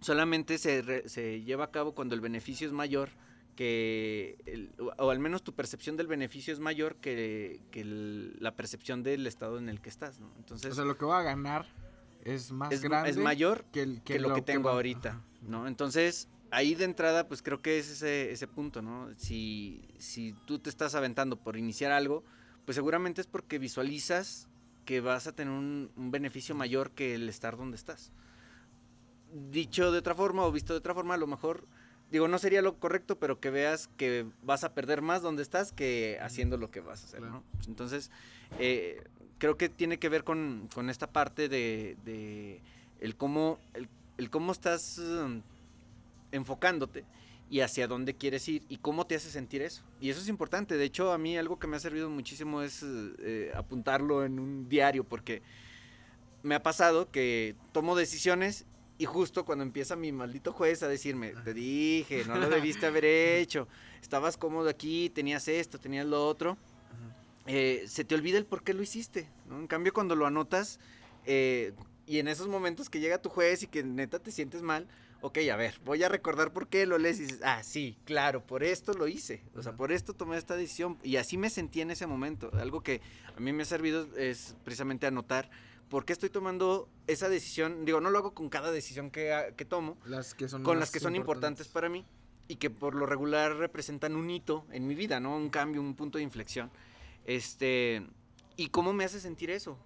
solamente 0.00 0.58
se, 0.58 1.08
se 1.08 1.42
lleva 1.42 1.64
a 1.64 1.70
cabo 1.72 1.92
cuando 1.96 2.14
el 2.14 2.20
beneficio 2.20 2.68
es 2.68 2.72
mayor 2.72 3.10
que, 3.56 4.70
o 4.98 5.10
al 5.10 5.18
menos 5.18 5.42
tu 5.42 5.54
percepción 5.54 5.96
del 5.96 6.06
beneficio 6.06 6.52
es 6.52 6.60
mayor 6.60 6.96
que, 6.96 7.60
que 7.70 7.84
la 7.84 8.54
percepción 8.54 9.02
del 9.02 9.26
estado 9.26 9.58
en 9.58 9.68
el 9.68 9.80
que 9.80 9.88
estás, 9.88 10.20
¿no? 10.20 10.30
Entonces, 10.36 10.72
o 10.72 10.74
sea, 10.74 10.84
lo 10.84 10.96
que 10.96 11.04
va 11.04 11.20
a 11.20 11.22
ganar 11.22 11.66
es 12.22 12.52
más 12.52 12.80
grande. 12.80 13.10
Es 13.10 13.16
mayor 13.16 13.64
que, 13.72 14.00
que, 14.04 14.20
lo, 14.20 14.34
que, 14.34 14.42
tengo 14.42 14.68
ahorita, 14.68 15.22
¿no? 15.42 15.66
Entonces, 15.66 16.28
ahí 16.50 16.74
de 16.74 16.84
entrada, 16.84 17.26
pues 17.26 17.42
creo 17.42 17.62
que 17.62 17.78
es 17.78 17.90
ese, 17.90 18.30
ese 18.30 18.46
punto, 18.46 18.82
¿no? 18.82 19.08
Si, 19.16 19.88
si 19.98 20.34
tú 20.46 20.58
te 20.58 20.70
estás 20.70 20.94
aventando 20.94 21.36
por 21.36 21.56
iniciar 21.56 21.90
algo, 21.90 22.22
pues 22.64 22.76
seguramente 22.76 23.20
es 23.20 23.26
porque 23.26 23.58
visualizas 23.58 24.48
que 24.84 25.00
vas 25.00 25.26
a 25.26 25.32
tener 25.32 25.52
un, 25.52 25.90
un 25.96 26.10
beneficio 26.10 26.54
mayor 26.54 26.92
que 26.92 27.14
el 27.14 27.28
estar 27.28 27.56
donde 27.56 27.76
estás 27.76 28.12
dicho 29.32 29.92
de 29.92 29.98
otra 29.98 30.14
forma 30.14 30.44
o 30.44 30.52
visto 30.52 30.72
de 30.72 30.78
otra 30.78 30.94
forma, 30.94 31.14
a 31.14 31.18
lo 31.18 31.26
mejor, 31.26 31.66
digo, 32.10 32.28
no 32.28 32.38
sería 32.38 32.62
lo 32.62 32.78
correcto, 32.78 33.18
pero 33.18 33.40
que 33.40 33.50
veas 33.50 33.88
que 33.96 34.26
vas 34.42 34.64
a 34.64 34.74
perder 34.74 35.02
más 35.02 35.22
donde 35.22 35.42
estás 35.42 35.72
que 35.72 36.18
haciendo 36.22 36.56
lo 36.56 36.70
que 36.70 36.80
vas 36.80 37.02
a 37.02 37.06
hacer, 37.06 37.22
¿no? 37.22 37.42
Entonces, 37.66 38.10
eh, 38.58 39.02
creo 39.38 39.56
que 39.56 39.68
tiene 39.68 39.98
que 39.98 40.08
ver 40.08 40.24
con, 40.24 40.68
esta 40.88 41.06
parte 41.08 41.48
de, 41.48 42.60
el, 43.00 43.16
cómo, 43.16 43.58
el, 44.16 44.30
cómo 44.30 44.52
estás 44.52 44.98
um, 44.98 45.42
enfocándote 46.32 47.04
y 47.48 47.60
hacia 47.60 47.86
dónde 47.86 48.14
quieres 48.14 48.48
ir 48.48 48.62
y 48.68 48.78
cómo 48.78 49.06
te 49.06 49.14
hace 49.14 49.30
sentir 49.30 49.62
eso. 49.62 49.82
Y 50.00 50.10
eso 50.10 50.20
es 50.20 50.28
importante. 50.28 50.76
De 50.76 50.84
hecho, 50.84 51.12
a 51.12 51.18
mí 51.18 51.36
algo 51.36 51.58
que 51.58 51.66
me 51.66 51.76
ha 51.76 51.80
servido 51.80 52.10
muchísimo 52.10 52.62
es 52.62 52.84
eh, 52.84 53.52
apuntarlo 53.54 54.24
en 54.24 54.40
un 54.40 54.68
diario 54.68 55.04
porque 55.04 55.42
me 56.42 56.54
ha 56.54 56.62
pasado 56.62 57.10
que 57.10 57.54
tomo 57.72 57.96
decisiones 57.96 58.66
y 58.98 59.04
justo 59.04 59.44
cuando 59.44 59.62
empieza 59.62 59.96
mi 59.96 60.12
maldito 60.12 60.52
juez 60.52 60.82
a 60.82 60.88
decirme, 60.88 61.34
te 61.44 61.52
dije, 61.52 62.24
no 62.24 62.36
lo 62.36 62.48
debiste 62.50 62.86
haber 62.86 63.04
hecho, 63.04 63.68
estabas 64.00 64.36
cómodo 64.36 64.68
aquí, 64.68 65.10
tenías 65.10 65.48
esto, 65.48 65.78
tenías 65.78 66.06
lo 66.06 66.26
otro, 66.26 66.56
eh, 67.46 67.84
se 67.86 68.04
te 68.04 68.14
olvida 68.14 68.38
el 68.38 68.46
por 68.46 68.62
qué 68.62 68.74
lo 68.74 68.82
hiciste. 68.82 69.28
¿no? 69.48 69.58
En 69.58 69.66
cambio, 69.66 69.92
cuando 69.92 70.14
lo 70.16 70.26
anotas 70.26 70.80
eh, 71.26 71.72
y 72.06 72.18
en 72.18 72.28
esos 72.28 72.48
momentos 72.48 72.90
que 72.90 73.00
llega 73.00 73.18
tu 73.18 73.28
juez 73.28 73.62
y 73.62 73.66
que 73.66 73.84
neta 73.84 74.18
te 74.18 74.32
sientes 74.32 74.62
mal, 74.62 74.88
ok, 75.20 75.38
a 75.52 75.56
ver, 75.56 75.78
voy 75.84 76.02
a 76.02 76.08
recordar 76.08 76.52
por 76.52 76.68
qué 76.68 76.86
lo 76.86 76.98
lees 76.98 77.18
y 77.18 77.22
dices, 77.22 77.40
ah, 77.42 77.62
sí, 77.62 77.98
claro, 78.04 78.46
por 78.46 78.62
esto 78.62 78.92
lo 78.94 79.08
hice, 79.08 79.42
o 79.54 79.62
sea, 79.62 79.74
por 79.74 79.92
esto 79.92 80.14
tomé 80.14 80.36
esta 80.36 80.56
decisión 80.56 80.98
y 81.02 81.16
así 81.16 81.36
me 81.36 81.50
sentí 81.50 81.80
en 81.80 81.90
ese 81.90 82.06
momento. 82.06 82.50
Algo 82.54 82.82
que 82.82 83.00
a 83.36 83.40
mí 83.40 83.52
me 83.52 83.62
ha 83.62 83.66
servido 83.66 84.08
es 84.16 84.56
precisamente 84.64 85.06
anotar 85.06 85.50
¿por 85.88 86.04
qué 86.04 86.12
estoy 86.12 86.30
tomando 86.30 86.88
esa 87.06 87.28
decisión? 87.28 87.84
Digo, 87.84 88.00
no 88.00 88.10
lo 88.10 88.18
hago 88.18 88.34
con 88.34 88.48
cada 88.48 88.70
decisión 88.70 89.10
que, 89.10 89.32
ah, 89.32 89.52
que 89.56 89.64
tomo, 89.64 89.96
las 90.04 90.34
que 90.34 90.48
son 90.48 90.62
con 90.62 90.78
las 90.78 90.90
que 90.90 91.00
son 91.00 91.16
importantes. 91.16 91.68
para 91.68 91.88
mí 91.88 92.04
y 92.48 92.56
que 92.56 92.70
por 92.70 92.94
lo 92.94 93.06
regular 93.06 93.56
representan 93.56 94.14
un 94.14 94.30
hito 94.30 94.64
en 94.70 94.86
mi 94.86 94.94
vida, 94.94 95.18
¿no? 95.20 95.36
Un 95.36 95.50
cambio, 95.50 95.80
un 95.80 95.94
punto 95.94 96.18
de 96.18 96.24
inflexión. 96.24 96.70
Este, 97.24 98.06
¿y 98.56 98.68
cómo 98.68 98.92
me 98.92 99.04
hace 99.04 99.20
sentir 99.20 99.50
eso? 99.50 99.76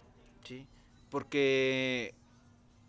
¿Sí? 0.44 0.66
Porque 1.08 2.14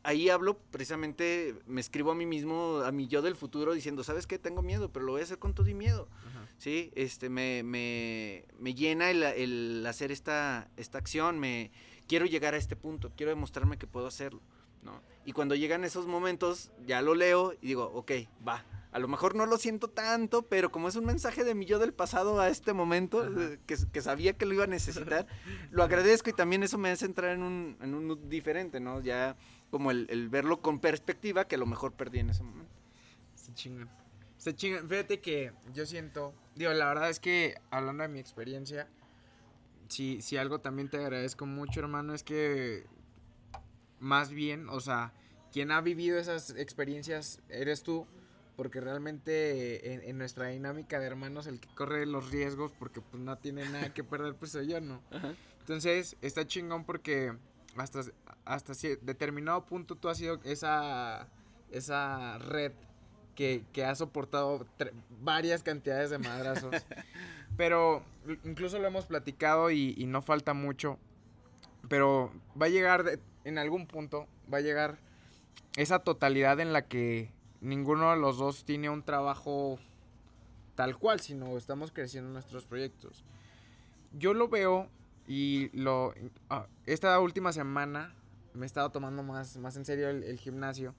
ahí 0.03 0.29
hablo 0.29 0.57
precisamente, 0.71 1.55
me 1.67 1.79
escribo 1.79 2.11
a 2.11 2.15
mí 2.15 2.25
mismo, 2.25 2.81
a 2.83 2.91
mi 2.91 3.07
yo 3.07 3.21
del 3.21 3.35
futuro, 3.35 3.73
diciendo, 3.73 4.03
¿sabes 4.03 4.27
qué? 4.27 4.37
Tengo 4.37 4.61
miedo, 4.61 4.91
pero 4.91 5.05
lo 5.05 5.13
voy 5.13 5.21
a 5.21 5.23
hacer 5.23 5.39
con 5.39 5.53
todo 5.53 5.67
y 5.67 5.73
miedo. 5.73 6.07
Sí, 6.57 6.91
este, 6.95 7.29
me, 7.29 7.63
me, 7.63 8.45
me 8.59 8.75
llena 8.75 9.09
el, 9.09 9.23
el, 9.23 9.85
hacer 9.87 10.11
esta, 10.11 10.69
esta 10.77 10.99
acción, 10.99 11.39
me 11.39 11.71
quiero 12.11 12.25
llegar 12.25 12.55
a 12.55 12.57
este 12.57 12.75
punto, 12.75 13.13
quiero 13.15 13.29
demostrarme 13.29 13.77
que 13.77 13.87
puedo 13.87 14.05
hacerlo, 14.05 14.41
¿no? 14.83 15.01
Y 15.23 15.31
cuando 15.31 15.55
llegan 15.55 15.85
esos 15.85 16.07
momentos, 16.07 16.73
ya 16.85 17.01
lo 17.01 17.15
leo 17.15 17.53
y 17.61 17.67
digo, 17.67 17.85
ok, 17.85 18.11
va. 18.45 18.65
A 18.91 18.99
lo 18.99 19.07
mejor 19.07 19.33
no 19.33 19.45
lo 19.45 19.57
siento 19.57 19.87
tanto, 19.87 20.41
pero 20.41 20.73
como 20.73 20.89
es 20.89 20.97
un 20.97 21.05
mensaje 21.05 21.45
de 21.45 21.55
mi 21.55 21.65
yo 21.65 21.79
del 21.79 21.93
pasado 21.93 22.41
a 22.41 22.49
este 22.49 22.73
momento, 22.73 23.25
que, 23.65 23.77
que, 23.93 24.01
sabía 24.01 24.33
que 24.33 24.45
lo 24.45 24.53
iba 24.53 24.65
a 24.65 24.67
necesitar, 24.67 25.25
lo 25.71 25.83
agradezco 25.83 26.29
y 26.29 26.33
también 26.33 26.63
eso 26.63 26.77
me 26.77 26.89
hace 26.89 27.05
entrar 27.05 27.31
en 27.31 27.43
un, 27.43 27.77
en 27.79 27.93
un 27.93 28.27
diferente, 28.27 28.81
¿no? 28.81 28.99
Ya 28.99 29.37
como 29.69 29.89
el, 29.89 30.05
el, 30.09 30.27
verlo 30.27 30.59
con 30.59 30.81
perspectiva 30.81 31.47
que 31.47 31.55
a 31.55 31.59
lo 31.59 31.65
mejor 31.65 31.93
perdí 31.93 32.19
en 32.19 32.31
ese 32.31 32.43
momento. 32.43 32.75
Se 33.35 33.53
chingan. 33.53 33.89
Se 34.35 34.53
chingan. 34.53 34.89
Fíjate 34.89 35.21
que 35.21 35.53
yo 35.73 35.85
siento, 35.85 36.33
digo, 36.55 36.73
la 36.73 36.87
verdad 36.87 37.09
es 37.09 37.21
que 37.21 37.55
hablando 37.69 38.03
de 38.03 38.09
mi 38.09 38.19
experiencia, 38.19 38.89
si, 39.91 40.21
si 40.21 40.37
algo 40.37 40.59
también 40.59 40.89
te 40.89 40.97
agradezco 40.97 41.45
mucho, 41.45 41.81
hermano, 41.81 42.13
es 42.13 42.23
que 42.23 42.85
más 43.99 44.31
bien, 44.31 44.69
o 44.69 44.79
sea, 44.79 45.11
quien 45.51 45.69
ha 45.71 45.81
vivido 45.81 46.17
esas 46.17 46.51
experiencias 46.51 47.41
eres 47.49 47.83
tú 47.83 48.07
porque 48.55 48.79
realmente 48.79 50.09
en, 50.09 50.17
nuestra 50.17 50.47
dinámica 50.47 50.99
de 50.99 51.07
hermanos 51.07 51.45
el 51.47 51.59
que 51.59 51.67
corre 51.75 52.05
los 52.05 52.31
riesgos 52.31 52.71
porque 52.77 53.01
pues 53.01 53.21
no 53.21 53.37
tiene 53.37 53.67
nada 53.69 53.93
que 53.93 54.03
perder 54.03 54.35
pues 54.35 54.51
soy 54.51 54.67
yo, 54.67 54.79
¿no? 54.79 55.01
Entonces 55.59 56.15
está 56.21 56.47
chingón 56.47 56.85
porque 56.85 57.33
hasta, 57.75 58.01
hasta 58.45 58.73
determinado 59.01 59.65
punto 59.65 59.95
tú 59.95 60.07
has 60.07 60.17
sido 60.17 60.39
esa, 60.43 61.27
esa 61.69 62.37
red 62.37 62.71
que, 63.35 63.63
que 63.73 63.85
ha 63.85 63.95
soportado 63.95 64.65
varias 65.21 65.63
cantidades 65.63 66.09
de 66.09 66.17
madrazos. 66.17 66.75
pero 67.57 68.03
incluso 68.43 68.79
lo 68.79 68.87
hemos 68.87 69.05
platicado 69.05 69.71
y, 69.71 69.93
y, 69.97 70.05
no 70.05 70.21
falta 70.21 70.53
mucho. 70.53 70.97
Pero 71.89 72.31
va 72.59 72.67
a 72.67 72.69
llegar 72.69 73.19
en 73.43 73.57
algún 73.57 73.87
punto, 73.87 74.27
va 74.51 74.59
a 74.59 74.61
llegar 74.61 74.97
esa 75.75 75.99
totalidad 75.99 76.59
en 76.59 76.73
la 76.73 76.83
que 76.83 77.31
ninguno 77.61 78.11
de 78.11 78.17
los 78.17 78.37
dos 78.37 78.65
tiene 78.65 78.89
un 78.89 79.03
trabajo 79.03 79.79
tal 80.75 80.97
cual, 80.97 81.19
sino 81.19 81.57
estamos 81.57 81.91
creciendo 81.91 82.31
nuestros 82.31 82.65
proyectos. 82.65 83.23
Yo 84.13 84.33
lo 84.33 84.49
veo 84.49 84.89
y 85.27 85.69
lo 85.77 86.13
ah, 86.49 86.67
esta 86.85 87.19
última 87.19 87.53
semana 87.53 88.13
me 88.53 88.65
he 88.65 88.67
estado 88.67 88.89
tomando 88.89 89.23
más, 89.23 89.57
más 89.57 89.77
en 89.77 89.85
serio 89.85 90.09
el, 90.09 90.37
gimnasio. 90.39 90.93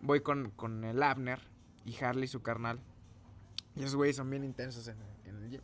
Voy 0.00 0.20
con, 0.20 0.50
con, 0.50 0.84
el 0.84 1.02
Abner 1.02 1.40
y 1.84 1.96
Harley, 2.02 2.28
su 2.28 2.42
carnal. 2.42 2.80
Y 3.74 3.80
esos 3.80 3.96
güeyes 3.96 4.16
son 4.16 4.30
bien 4.30 4.44
intensos 4.44 4.88
en, 4.88 4.96
en, 5.24 5.36
el 5.36 5.50
gym. 5.50 5.60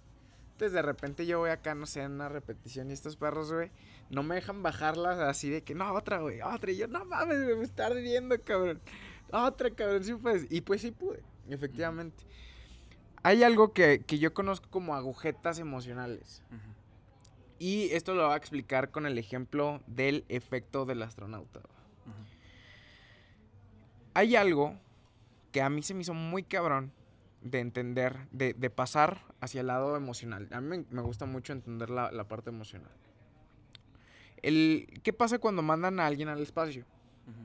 Entonces 0.52 0.72
de 0.72 0.82
repente 0.82 1.26
yo 1.26 1.40
voy 1.40 1.50
acá, 1.50 1.74
no 1.74 1.86
sé, 1.86 2.02
en 2.02 2.12
una 2.12 2.28
repetición 2.28 2.90
y 2.90 2.92
estos 2.92 3.16
perros, 3.16 3.52
güey, 3.52 3.72
no 4.10 4.22
me 4.22 4.36
dejan 4.36 4.62
bajarlas 4.62 5.18
así 5.18 5.50
de 5.50 5.62
que, 5.62 5.74
no, 5.74 5.92
otra, 5.92 6.20
güey, 6.20 6.40
otra. 6.42 6.70
Y 6.70 6.76
yo, 6.76 6.86
no 6.86 7.04
mames, 7.04 7.38
me 7.38 7.64
está 7.64 7.88
riendo, 7.88 8.40
cabrón 8.42 8.80
otra 9.34 9.70
cabrón, 9.70 10.04
sí 10.04 10.14
pues. 10.14 10.46
Y 10.50 10.60
pues 10.60 10.82
sí 10.82 10.90
pude, 10.90 11.22
efectivamente. 11.48 12.24
Hay 13.22 13.42
algo 13.42 13.72
que, 13.72 14.04
yo 14.06 14.34
conozco 14.34 14.68
como 14.70 14.94
agujetas 14.94 15.58
emocionales. 15.58 16.42
Y 17.58 17.88
esto 17.90 18.14
lo 18.14 18.24
voy 18.26 18.34
a 18.34 18.36
explicar 18.36 18.90
con 18.90 19.06
el 19.06 19.16
ejemplo 19.16 19.80
del 19.86 20.24
efecto 20.28 20.84
del 20.84 21.02
astronauta. 21.02 21.60
Hay 24.14 24.36
algo 24.36 24.78
que 25.52 25.62
a 25.62 25.68
mí 25.68 25.82
se 25.82 25.94
me 25.94 26.02
hizo 26.02 26.14
muy 26.14 26.42
cabrón 26.42 26.92
de 27.42 27.60
entender, 27.60 28.16
de, 28.32 28.54
pasar 28.70 29.20
hacia 29.40 29.60
el 29.60 29.66
lado 29.66 29.96
emocional. 29.96 30.48
A 30.50 30.60
mí 30.60 30.84
me, 30.88 31.02
gusta 31.02 31.26
mucho 31.26 31.52
entender 31.52 31.90
la, 31.90 32.10
la, 32.10 32.26
parte 32.26 32.50
emocional. 32.50 32.90
El, 34.42 34.88
¿Qué 35.02 35.12
pasa 35.12 35.38
cuando 35.38 35.62
mandan 35.62 36.00
a 36.00 36.06
alguien 36.06 36.28
al 36.28 36.40
espacio? 36.40 36.84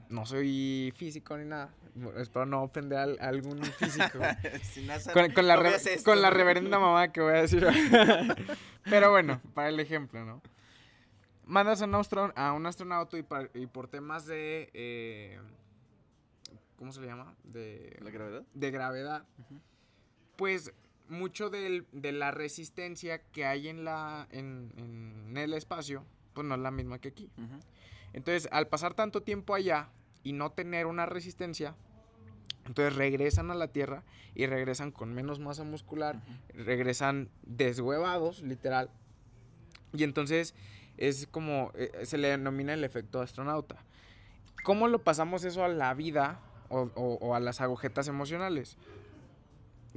No 0.10 0.26
soy 0.26 0.94
físico 0.96 1.38
ni 1.38 1.46
nada. 1.46 1.70
Espero 2.18 2.46
no 2.46 2.64
ofender 2.64 2.98
a, 2.98 3.28
algún 3.28 3.64
físico. 3.64 4.20
con, 5.14 5.48
la 5.48 5.80
con 6.04 6.22
la 6.22 6.30
reverenda 6.30 6.80
mamá 6.80 7.12
que 7.12 7.22
voy 7.22 7.34
a 7.34 7.42
decir. 7.42 7.66
Pero 8.84 9.12
bueno, 9.12 9.42
para 9.54 9.70
el 9.70 9.80
ejemplo, 9.80 10.24
¿no? 10.26 10.42
Mandas 11.46 11.82
a 11.82 11.86
un, 11.86 11.96
a 12.36 12.54
un 12.54 12.66
astronauta 12.66 13.18
y, 13.18 13.66
por 13.68 13.88
temas 13.88 14.26
de... 14.26 14.70
Eh, 14.74 15.40
¿Cómo 16.80 16.94
se 16.94 17.02
le 17.02 17.08
llama? 17.08 17.36
De... 17.44 18.00
¿La 18.02 18.10
gravedad? 18.10 18.44
De 18.54 18.72
gravedad. 18.72 19.26
Pues 20.38 20.74
mucho 21.10 21.50
de 21.50 21.84
la 21.92 22.32
resistencia 22.32 23.22
que 23.22 23.46
hay 23.46 23.68
en, 23.68 23.84
la, 23.84 24.30
en, 24.32 24.72
en, 24.78 25.36
el 25.36 25.54
espacio, 25.54 26.06
pues 26.34 26.48
no 26.48 26.56
es 26.56 26.62
la 26.62 26.72
misma 26.72 27.00
que 27.00 27.10
aquí. 27.10 27.30
Entonces, 28.14 28.48
al 28.54 28.70
pasar 28.70 28.94
tanto 28.94 29.22
tiempo 29.24 29.56
allá 29.56 29.90
y 30.24 30.32
no 30.32 30.54
tener 30.54 30.86
una 30.86 31.06
resistencia, 31.06 31.76
entonces 32.66 32.96
regresan 32.96 33.52
a 33.52 33.56
la 33.56 33.74
Tierra 33.74 34.04
y 34.34 34.46
regresan 34.46 34.92
con 34.92 35.14
menos 35.14 35.40
masa 35.40 35.66
muscular, 35.66 36.22
regresan 36.54 37.30
deshuevados, 37.44 38.42
literal. 38.42 38.90
Y 39.92 40.06
entonces 40.06 40.56
es 40.96 41.28
como, 41.28 41.74
eh, 41.76 41.92
se 42.04 42.18
le 42.18 42.30
denomina 42.30 42.74
el 42.74 42.86
efecto 42.86 43.20
astronauta. 43.20 43.84
¿Cómo 44.64 44.88
lo 44.88 45.04
pasamos 45.04 45.44
eso 45.44 45.66
a 45.66 45.68
la 45.68 45.94
vida 45.94 46.40
o, 46.70 47.36
a 47.36 47.40
las 47.40 47.62
agujetas 47.62 48.08
emocionales? 48.08 48.78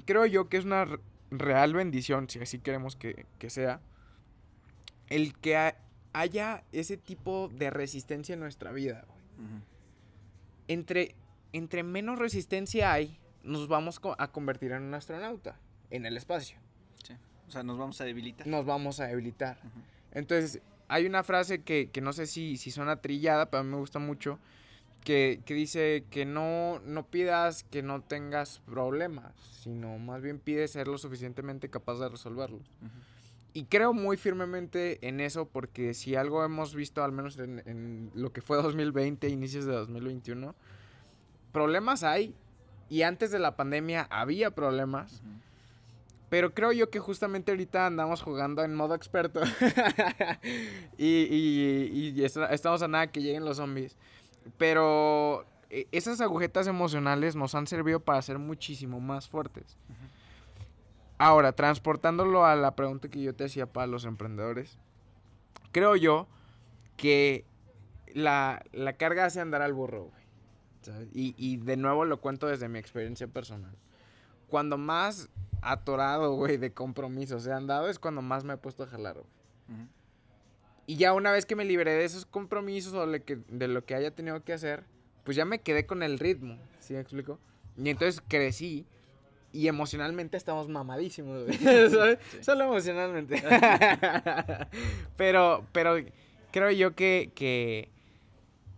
Creo 0.04 0.26
yo 0.26 0.48
que 0.48 0.56
es 0.56 0.64
una 0.64 0.86
real 1.30 1.74
bendición, 1.74 2.28
si 2.28 2.40
así 2.40 2.58
queremos 2.58 2.96
que, 2.96 3.26
que 3.38 3.50
sea, 3.50 3.80
el 5.08 5.34
que 5.34 5.74
haya 6.12 6.64
ese 6.72 6.96
tipo 6.96 7.48
de 7.48 7.70
resistencia 7.70 8.34
en 8.34 8.40
nuestra 8.40 8.72
vida. 8.72 9.04
entre, 10.68 11.14
entre 11.52 11.82
menos 11.82 12.18
resistencia 12.18 12.92
hay, 12.92 13.18
nos 13.42 13.68
vamos 13.68 14.00
a 14.18 14.28
convertir 14.28 14.72
en 14.72 14.82
un 14.82 14.94
astronauta 14.94 15.56
en 15.92 16.06
el 16.06 16.16
espacio. 16.16 16.56
Sí. 17.04 17.14
O 17.46 17.50
sea, 17.50 17.62
nos 17.62 17.78
vamos 17.78 18.00
a 18.00 18.04
debilitar. 18.04 18.46
Nos 18.46 18.64
vamos 18.64 18.98
a 18.98 19.06
debilitar. 19.06 19.58
Entonces, 20.12 20.60
hay 20.88 21.06
una 21.06 21.22
frase 21.22 21.62
que, 21.62 21.90
no 22.02 22.12
sé 22.12 22.26
si, 22.26 22.56
si 22.56 22.70
suena 22.70 22.96
trillada, 22.96 23.50
pero 23.50 23.60
a 23.60 23.64
mí 23.64 23.70
me 23.70 23.76
gusta 23.76 23.98
mucho, 23.98 24.38
que, 25.02 25.42
dice 25.46 26.04
que 26.10 26.24
no, 26.24 26.80
no 26.84 27.06
pidas 27.06 27.64
que 27.64 27.82
no 27.82 28.02
tengas 28.02 28.60
problemas, 28.60 29.34
sino 29.62 29.98
más 29.98 30.22
bien 30.22 30.38
pides 30.38 30.72
ser 30.72 30.88
lo 30.88 30.98
suficientemente 30.98 31.68
capaz 31.68 31.98
de 31.98 32.08
resolverlos. 32.08 32.62
Y 33.54 33.64
creo 33.64 33.92
muy 33.92 34.16
firmemente 34.16 35.06
en 35.06 35.20
eso 35.20 35.46
porque 35.46 35.92
si 35.92 36.16
algo 36.16 36.44
hemos 36.44 36.74
visto, 36.74 37.04
al 37.04 37.12
menos 37.12 37.38
en, 37.38 38.10
lo 38.14 38.32
que 38.32 38.40
fue 38.40 38.56
2020, 38.62 39.28
inicios 39.28 39.66
de 39.66 39.72
2021, 39.72 40.54
problemas 41.52 42.02
hay. 42.02 42.34
Y 42.88 43.02
antes 43.02 43.30
de 43.30 43.38
la 43.38 43.56
pandemia 43.56 44.06
había 44.10 44.50
problemas. 44.50 45.22
Pero 46.30 46.54
creo 46.54 46.72
yo 46.72 46.88
que 46.88 46.98
justamente 46.98 47.52
ahorita 47.52 47.86
andamos 47.86 48.22
jugando 48.22 48.64
en 48.64 48.74
modo 48.74 48.94
experto. 48.94 49.42
y, 50.96 51.06
y, 51.06 52.24
estamos 52.24 52.80
a 52.80 52.88
nada 52.88 53.08
que 53.08 53.20
lleguen 53.20 53.44
los 53.44 53.58
zombies. 53.58 53.98
Pero 54.58 55.44
e, 55.70 55.88
esas 55.92 56.20
agujetas 56.20 56.66
emocionales 56.66 57.36
nos 57.36 57.54
han 57.54 57.66
servido 57.66 58.00
para 58.00 58.22
ser 58.22 58.38
muchísimo 58.38 59.00
más 59.00 59.28
fuertes. 59.28 59.78
Ahora, 61.18 61.52
transportándolo 61.52 62.44
a 62.44 62.56
la 62.56 62.74
pregunta 62.74 63.08
que 63.08 63.22
yo 63.22 63.34
te 63.34 63.44
hacía 63.44 63.66
para 63.66 63.86
los 63.86 64.04
emprendedores, 64.04 64.78
creo 65.70 65.96
yo 65.96 66.26
que 66.96 67.44
la, 68.12 68.62
carga 68.98 69.24
hace 69.24 69.40
andar 69.40 69.62
al 69.62 69.72
burro, 69.72 70.04
güey. 70.04 70.22
Y, 71.12 71.34
y, 71.36 71.58
de 71.58 71.76
nuevo 71.76 72.04
lo 72.04 72.20
cuento 72.20 72.48
desde 72.48 72.68
mi 72.68 72.80
experiencia 72.80 73.28
personal. 73.28 73.76
Cuando 74.48 74.76
más 74.78 75.30
atorado, 75.62 76.34
güey, 76.34 76.56
de 76.56 76.72
compromisos 76.72 77.46
he 77.46 77.52
andado 77.52 77.88
es 77.88 78.00
cuando 78.00 78.20
más 78.20 78.42
me 78.42 78.54
he 78.54 78.56
puesto 78.56 78.82
a 78.82 78.88
jalar, 78.88 79.14
güey. 79.14 79.88
Y 80.86 80.96
ya 80.96 81.12
una 81.12 81.30
vez 81.30 81.46
que 81.46 81.56
me 81.56 81.64
liberé 81.64 81.92
de 81.92 82.04
esos 82.04 82.26
compromisos 82.26 82.92
o 82.94 83.06
de, 83.06 83.22
que, 83.22 83.38
de 83.48 83.68
lo 83.68 83.84
que 83.84 83.94
haya 83.94 84.10
tenido 84.10 84.42
que 84.42 84.52
hacer, 84.52 84.84
pues 85.24 85.36
ya 85.36 85.44
me 85.44 85.60
quedé 85.60 85.86
con 85.86 86.02
el 86.02 86.18
ritmo, 86.18 86.58
¿sí 86.80 86.94
me 86.94 87.00
explico? 87.00 87.38
Y 87.76 87.88
entonces 87.88 88.22
crecí 88.26 88.84
y 89.52 89.68
emocionalmente 89.68 90.36
estamos 90.36 90.68
mamadísimos, 90.68 91.44
Solo 92.40 92.64
emocionalmente. 92.64 93.42
pero, 95.16 95.66
pero 95.72 95.96
creo 96.50 96.70
yo 96.70 96.94
que, 96.94 97.30
que, 97.34 97.88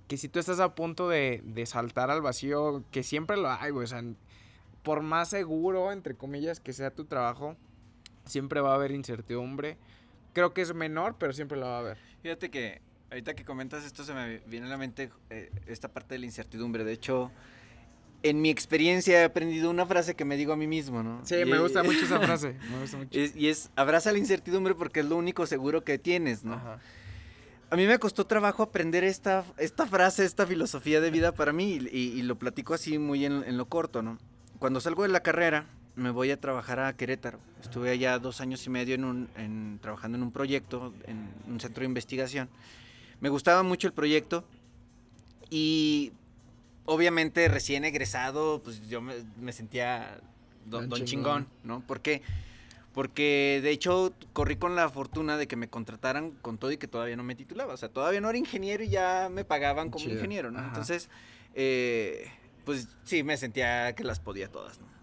que, 0.08 0.16
si 0.16 0.28
tú 0.28 0.40
estás 0.40 0.60
a 0.60 0.74
punto 0.74 1.08
de, 1.08 1.40
de 1.44 1.64
saltar 1.66 2.10
al 2.10 2.22
vacío, 2.22 2.84
que 2.90 3.02
siempre 3.02 3.36
lo 3.36 3.50
hay, 3.50 3.70
güey. 3.70 3.84
O 3.84 3.88
sea, 3.88 4.02
por 4.82 5.02
más 5.02 5.30
seguro, 5.30 5.92
entre 5.92 6.14
comillas, 6.14 6.60
que 6.60 6.72
sea 6.72 6.90
tu 6.90 7.04
trabajo, 7.04 7.56
siempre 8.24 8.60
va 8.60 8.72
a 8.72 8.74
haber 8.74 8.90
incertidumbre. 8.90 9.78
Creo 10.34 10.52
que 10.52 10.60
es 10.60 10.74
menor, 10.74 11.16
pero 11.18 11.32
siempre 11.32 11.56
lo 11.56 11.64
va 11.64 11.76
a 11.76 11.78
haber. 11.78 11.96
Fíjate 12.22 12.50
que 12.50 12.82
Ahorita 13.14 13.34
que 13.34 13.44
comentas 13.44 13.84
esto 13.84 14.02
se 14.02 14.12
me 14.12 14.38
viene 14.48 14.66
a 14.66 14.70
la 14.70 14.76
mente 14.76 15.08
eh, 15.30 15.48
esta 15.68 15.86
parte 15.86 16.16
de 16.16 16.18
la 16.18 16.26
incertidumbre. 16.26 16.82
De 16.82 16.92
hecho, 16.92 17.30
en 18.24 18.42
mi 18.42 18.50
experiencia 18.50 19.20
he 19.20 19.24
aprendido 19.24 19.70
una 19.70 19.86
frase 19.86 20.16
que 20.16 20.24
me 20.24 20.36
digo 20.36 20.52
a 20.52 20.56
mí 20.56 20.66
mismo, 20.66 21.04
¿no? 21.04 21.20
Sí, 21.24 21.36
me 21.44 21.60
gusta 21.60 21.84
mucho 21.84 22.04
esa 22.04 22.18
frase. 22.26 22.56
Me 22.68 22.80
gusta 22.80 22.96
mucho. 22.96 23.16
y 23.16 23.46
es, 23.46 23.70
abraza 23.76 24.10
la 24.10 24.18
incertidumbre 24.18 24.74
porque 24.74 24.98
es 24.98 25.06
lo 25.06 25.14
único 25.14 25.46
seguro 25.46 25.84
que 25.84 25.96
tienes, 25.96 26.42
¿no? 26.42 26.60
A 27.70 27.76
mí 27.76 27.86
me 27.86 28.00
costó 28.00 28.26
trabajo 28.26 28.64
aprender 28.64 29.04
esta, 29.04 29.44
esta 29.58 29.86
frase, 29.86 30.24
esta 30.24 30.44
filosofía 30.44 31.00
de 31.00 31.12
vida 31.12 31.30
para 31.30 31.52
mí 31.52 31.74
y, 31.74 32.20
lo 32.22 32.36
platico 32.36 32.74
así 32.74 32.98
muy 32.98 33.24
en, 33.24 33.56
lo 33.56 33.66
corto, 33.66 34.02
¿no? 34.02 34.18
Cuando 34.58 34.80
salgo 34.80 35.04
de 35.04 35.10
la 35.10 35.20
carrera, 35.20 35.66
me 35.96 36.10
voy 36.10 36.30
a 36.30 36.40
trabajar 36.40 36.80
a 36.80 36.96
Querétaro. 36.96 37.38
Estuve 37.62 37.90
allá 37.90 38.18
dos 38.18 38.40
años 38.40 38.66
y 38.66 38.70
medio 38.70 38.94
en 38.94 39.04
un, 39.04 39.78
trabajando 39.80 40.16
en 40.16 40.22
un 40.22 40.32
proyecto, 40.32 40.92
en 41.06 41.30
un 41.48 41.60
centro 41.60 41.82
de 41.82 41.86
investigación. 41.86 42.48
Me 43.20 43.28
gustaba 43.28 43.62
mucho 43.62 43.86
el 43.86 43.92
proyecto 43.92 44.44
y 45.50 46.12
obviamente 46.84 47.46
recién 47.48 47.84
egresado, 47.84 48.60
pues 48.62 48.86
yo 48.88 49.00
me, 49.00 49.52
sentía 49.52 50.18
don, 50.66 50.90
chingón. 51.04 51.46
¿no? 51.62 51.80
¿Por 51.80 52.00
qué? 52.00 52.22
Porque 52.92 53.60
de 53.62 53.70
hecho 53.70 54.12
corrí 54.32 54.56
con 54.56 54.76
la 54.76 54.88
fortuna 54.88 55.36
de 55.36 55.46
que 55.46 55.56
me 55.56 55.68
contrataran 55.68 56.32
con 56.42 56.58
todo 56.58 56.70
y 56.72 56.76
que 56.76 56.86
todavía 56.88 57.16
no 57.16 57.24
me 57.24 57.34
titulaba. 57.34 57.74
O 57.74 57.76
sea, 57.76 57.88
todavía 57.88 58.20
no 58.20 58.30
era 58.30 58.38
ingeniero 58.38 58.82
y 58.84 58.88
ya 58.88 59.28
me 59.30 59.44
pagaban 59.44 59.90
como 59.90 60.04
ingeniero, 60.08 60.50
¿no? 60.50 60.60
Entonces, 60.60 61.08
eh, 61.54 62.30
pues 62.64 62.88
sí, 63.04 63.22
me 63.22 63.36
sentía 63.36 63.94
que 63.94 64.04
las 64.04 64.20
podía 64.20 64.48
todas, 64.48 64.80
¿no? 64.80 64.93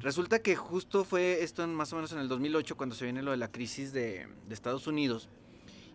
Resulta 0.00 0.40
que 0.40 0.56
justo 0.56 1.04
fue 1.04 1.42
esto 1.42 1.62
en, 1.64 1.74
más 1.74 1.92
o 1.92 1.96
menos 1.96 2.12
en 2.12 2.18
el 2.18 2.28
2008 2.28 2.76
cuando 2.76 2.94
se 2.94 3.04
viene 3.04 3.22
lo 3.22 3.30
de 3.30 3.36
la 3.36 3.50
crisis 3.50 3.92
de, 3.92 4.28
de 4.46 4.54
Estados 4.54 4.86
Unidos. 4.86 5.28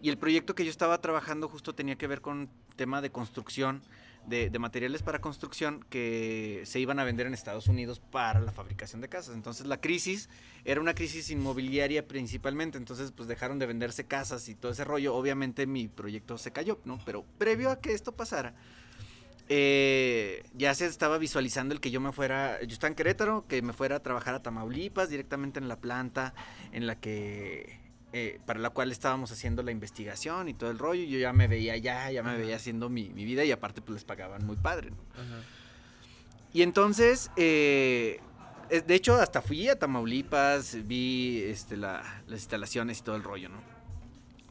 Y 0.01 0.09
el 0.09 0.17
proyecto 0.17 0.55
que 0.55 0.63
yo 0.63 0.69
estaba 0.69 0.99
trabajando 1.01 1.49
justo 1.49 1.73
tenía 1.73 1.95
que 1.95 2.07
ver 2.07 2.21
con 2.21 2.49
tema 2.75 3.01
de 3.01 3.11
construcción 3.11 3.81
de, 4.27 4.59
materiales 4.59 5.03
para 5.03 5.19
construcción 5.19 5.85
que 5.89 6.61
se 6.65 6.79
iban 6.79 6.99
a 6.99 7.05
vender 7.05 7.27
en 7.27 7.33
Estados 7.33 7.67
Unidos 7.67 8.01
para 8.11 8.41
la 8.41 8.51
fabricación 8.51 9.01
de 9.01 9.07
casas. 9.07 9.33
Entonces 9.35 9.65
la 9.67 9.79
crisis 9.79 10.29
era 10.65 10.81
una 10.81 10.93
crisis 10.93 11.29
inmobiliaria 11.29 12.07
principalmente, 12.07 12.77
entonces 12.77 13.11
pues 13.11 13.27
dejaron 13.29 13.57
de 13.57 13.65
venderse 13.65 14.05
casas 14.05 14.49
y 14.49 14.55
todo 14.55 14.71
ese 14.71 14.83
rollo. 14.83 15.15
Obviamente 15.15 15.65
mi 15.65 15.87
proyecto 15.87 16.37
se 16.37 16.51
cayó, 16.51 16.79
¿no? 16.83 16.99
Pero 17.05 17.23
previo 17.37 17.69
a 17.69 17.79
que 17.79 17.93
esto 17.93 18.11
pasara, 18.11 18.53
eh, 19.49 20.43
ya 20.53 20.73
se 20.73 20.85
estaba 20.85 21.17
visualizando 21.17 21.73
el 21.73 21.79
que 21.79 21.91
yo 21.91 22.01
me 22.01 22.11
fuera, 22.11 22.59
yo 22.61 22.73
estaba 22.73 22.89
en 22.89 22.95
Querétaro, 22.95 23.45
que 23.47 23.61
me 23.61 23.73
fuera 23.73 23.97
a 23.97 23.99
trabajar 24.01 24.35
a 24.35 24.41
Tamaulipas 24.41 25.09
directamente 25.09 25.59
en 25.59 25.67
la 25.67 25.79
planta 25.79 26.33
en 26.71 26.87
la 26.87 26.99
que 26.99 27.87
eh, 28.13 28.39
para 28.45 28.59
la 28.59 28.69
cual 28.69 28.89
estábamos 28.89 29.33
haciendo 29.33 29.63
la 29.63 29.71
investigación 29.71 30.47
y 30.47 30.53
todo 30.53 30.71
el 30.71 30.79
rollo. 30.79 31.03
Yo 31.03 31.19
ya 31.19 31.33
me 31.33 31.47
veía 31.47 31.75
ya, 31.75 32.09
ya 32.09 32.23
me 32.23 32.37
veía 32.37 32.55
haciendo 32.55 32.89
mi, 32.89 33.09
vida 33.09 33.43
y 33.43 33.51
aparte 33.51 33.81
pues 33.81 33.95
les 33.95 34.03
pagaban 34.05 34.45
muy 34.45 34.55
padre. 34.55 34.91
Y 36.53 36.61
entonces, 36.61 37.29
eh, 37.35 38.21
eh, 38.69 38.81
de 38.81 38.95
hecho 38.95 39.15
hasta 39.15 39.41
fui 39.41 39.67
a 39.67 39.77
Tamaulipas, 39.77 40.87
vi 40.87 41.43
este, 41.43 41.75
las 41.75 42.05
instalaciones 42.29 42.99
y 42.99 43.03
todo 43.03 43.17
el 43.17 43.23
rollo, 43.23 43.49
¿no? 43.49 43.61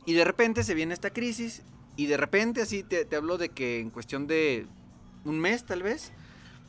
Y 0.05 0.13
de 0.13 0.25
repente 0.25 0.63
se 0.63 0.75
viene 0.75 0.93
esta 0.93 1.11
crisis 1.11 1.63
y 1.97 2.07
de 2.07 2.19
repente 2.19 2.61
así 2.61 2.83
te, 2.83 3.07
te 3.07 3.17
hablo 3.17 3.39
de 3.39 3.49
que 3.49 3.81
en 3.81 3.89
cuestión 3.89 4.27
de 4.27 4.67
un 5.27 5.39
mes 5.39 5.65
tal 5.65 5.83
vez, 5.83 6.12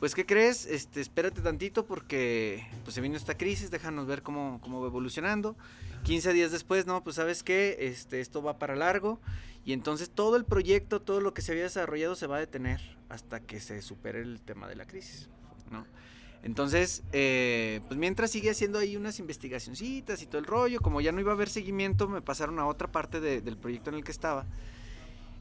pues 0.00 0.14
¿qué 0.14 0.26
crees? 0.26 0.66
Este, 0.66 1.00
espérate 1.00 1.40
tantito 1.40 1.86
porque 1.86 2.66
pues 2.84 2.94
se 2.94 3.00
viene 3.00 3.16
esta 3.16 3.36
crisis, 3.36 3.70
déjanos 3.70 4.06
ver 4.06 4.22
cómo, 4.22 4.60
cómo 4.62 4.80
va 4.80 4.86
evolucionando. 4.86 5.56
15 6.04 6.32
días 6.32 6.52
después, 6.52 6.86
no, 6.86 7.02
pues 7.02 7.16
sabes 7.16 7.42
qué, 7.42 7.76
este, 7.80 8.20
esto 8.20 8.42
va 8.42 8.58
para 8.58 8.76
largo 8.76 9.20
y 9.64 9.72
entonces 9.72 10.10
todo 10.10 10.36
el 10.36 10.44
proyecto, 10.44 11.02
todo 11.02 11.20
lo 11.20 11.34
que 11.34 11.42
se 11.42 11.52
había 11.52 11.64
desarrollado 11.64 12.14
se 12.14 12.26
va 12.26 12.36
a 12.36 12.40
detener 12.40 12.80
hasta 13.08 13.40
que 13.40 13.60
se 13.60 13.82
supere 13.82 14.20
el 14.20 14.40
tema 14.40 14.68
de 14.68 14.76
la 14.76 14.86
crisis, 14.86 15.28
¿no? 15.70 15.84
Entonces, 16.42 17.02
eh, 17.12 17.80
pues 17.88 17.98
mientras 17.98 18.30
sigue 18.30 18.50
haciendo 18.50 18.78
ahí 18.78 18.96
unas 18.96 19.18
investigacioncitas 19.18 20.22
y 20.22 20.26
todo 20.26 20.38
el 20.38 20.46
rollo, 20.46 20.80
como 20.80 21.00
ya 21.00 21.10
no 21.10 21.20
iba 21.20 21.32
a 21.32 21.34
haber 21.34 21.48
seguimiento, 21.48 22.08
me 22.08 22.22
pasaron 22.22 22.60
a 22.60 22.66
otra 22.66 22.90
parte 22.90 23.20
del 23.20 23.56
proyecto 23.56 23.90
en 23.90 23.96
el 23.96 24.04
que 24.04 24.12
estaba, 24.12 24.46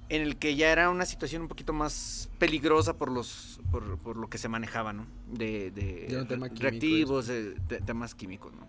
en 0.09 0.21
el 0.21 0.37
que 0.37 0.55
ya 0.55 0.71
era 0.71 0.89
una 0.89 1.05
situación 1.05 1.43
un 1.43 1.47
poquito 1.47 1.73
más 1.73 2.29
peligrosa 2.39 2.97
por 2.97 3.11
los 3.11 3.59
por, 3.71 4.15
lo 4.15 4.29
que 4.29 4.37
se 4.37 4.47
manejaba, 4.47 4.93
¿no? 4.93 5.05
De, 5.31 5.71
de 5.71 6.25
reactivos, 6.55 7.27
de, 7.27 7.53
temas 7.85 8.15
químicos, 8.15 8.53
¿no? 8.53 8.67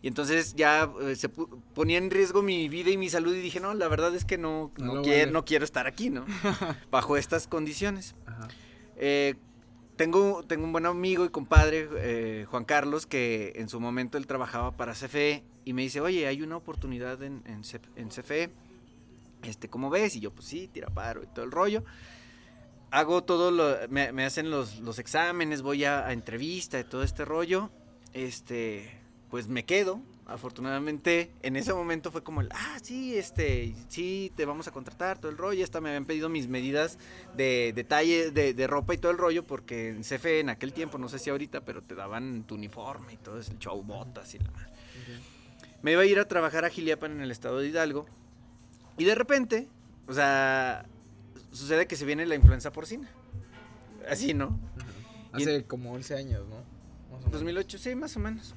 Y 0.00 0.08
entonces 0.08 0.54
ya 0.54 0.92
eh, 1.00 1.16
se 1.16 1.30
ponía 1.30 1.96
en 1.96 2.10
riesgo 2.10 2.42
mi 2.42 2.68
vida 2.68 2.90
y 2.90 2.98
mi 2.98 3.08
salud 3.08 3.34
y 3.34 3.40
dije, 3.40 3.58
no, 3.58 3.72
la 3.72 3.88
verdad 3.88 4.14
es 4.14 4.26
que 4.26 4.36
no, 4.36 4.70
no, 4.76 5.00
quiero, 5.00 5.32
no 5.32 5.46
quiero, 5.46 5.64
estar 5.64 5.86
aquí, 5.86 6.10
¿no? 6.10 6.26
Bajo 6.90 7.16
estas 7.16 7.46
condiciones. 7.46 8.14
Eh, 8.96 9.34
tengo, 9.96 10.42
tengo 10.42 10.64
un 10.64 10.72
buen 10.72 10.84
amigo 10.84 11.24
y 11.24 11.30
compadre, 11.30 11.88
eh, 11.96 12.46
Juan 12.50 12.66
Carlos, 12.66 13.06
que 13.06 13.54
en 13.56 13.70
su 13.70 13.80
momento 13.80 14.18
él 14.18 14.26
trabajaba 14.26 14.72
para 14.76 14.92
CFE 14.92 15.42
y 15.64 15.72
me 15.72 15.80
dice, 15.80 16.00
oye, 16.00 16.26
hay 16.26 16.42
una 16.42 16.56
oportunidad 16.56 17.22
en, 17.22 17.42
en, 17.46 18.08
CFE, 18.08 18.50
este, 19.48 19.68
¿cómo 19.68 19.90
ves? 19.90 20.16
Y 20.16 20.20
yo, 20.20 20.30
pues 20.30 20.46
sí, 20.46 20.68
tira 20.68 20.88
paro 20.88 21.22
y 21.22 21.26
todo 21.26 21.44
el 21.44 21.50
rollo. 21.50 21.84
Hago 22.90 23.24
todo 23.24 23.50
lo, 23.50 23.76
me, 23.88 24.24
hacen 24.24 24.50
los, 24.50 24.78
los, 24.80 24.98
exámenes, 24.98 25.62
voy 25.62 25.84
a, 25.84 26.06
a 26.06 26.12
entrevista 26.12 26.78
y 26.78 26.84
todo 26.84 27.02
este 27.02 27.24
rollo. 27.24 27.70
Este, 28.12 28.90
pues 29.30 29.48
me 29.48 29.64
quedo. 29.64 30.00
Afortunadamente, 30.26 31.32
en 31.42 31.56
ese 31.56 31.74
momento 31.74 32.10
fue 32.10 32.22
como 32.22 32.40
el, 32.40 32.48
ah, 32.52 32.78
sí, 32.82 33.14
este, 33.18 33.74
sí, 33.88 34.32
te 34.34 34.46
vamos 34.46 34.66
a 34.66 34.70
contratar, 34.70 35.18
todo 35.18 35.30
el 35.30 35.36
rollo. 35.36 35.62
Hasta 35.62 35.82
me 35.82 35.90
habían 35.90 36.06
pedido 36.06 36.30
mis 36.30 36.48
medidas 36.48 36.98
de 37.36 37.72
detalle 37.74 38.30
de, 38.30 38.66
ropa 38.66 38.94
y 38.94 38.98
todo 38.98 39.12
el 39.12 39.18
rollo, 39.18 39.44
porque 39.44 39.90
en 39.90 40.02
CFE 40.02 40.40
en 40.40 40.48
aquel 40.48 40.72
tiempo, 40.72 40.96
no 40.96 41.10
sé 41.10 41.18
si 41.18 41.28
ahorita, 41.28 41.60
pero 41.62 41.82
te 41.82 41.94
daban 41.94 42.44
tu 42.44 42.54
uniforme 42.54 43.14
y 43.14 43.16
todo 43.18 43.38
ese 43.38 43.58
show, 43.58 43.82
botas 43.82 44.34
y 44.34 44.38
la 44.38 44.50
madre. 44.50 44.72
Me 45.82 45.92
iba 45.92 46.00
a 46.00 46.06
ir 46.06 46.18
a 46.18 46.26
trabajar 46.26 46.64
a 46.64 46.70
Giliapan 46.70 47.12
en 47.12 47.20
el 47.20 47.30
estado 47.30 47.58
de 47.58 47.68
Hidalgo. 47.68 48.06
Y 48.98 49.04
de 49.04 49.14
repente, 49.14 49.68
o 50.06 50.14
sea, 50.14 50.86
sucede 51.52 51.86
que 51.86 51.96
se 51.96 52.04
viene 52.04 52.26
la 52.26 52.34
influenza 52.34 52.72
porcina. 52.72 53.08
Así, 54.08 54.34
¿no? 54.34 54.58
Hace 55.32 55.64
como 55.64 55.92
11 55.92 56.14
años, 56.16 56.46
¿no? 56.48 56.74
2008, 57.30 57.78
sí, 57.78 57.94
más 57.94 58.16
o 58.16 58.20
menos. 58.20 58.54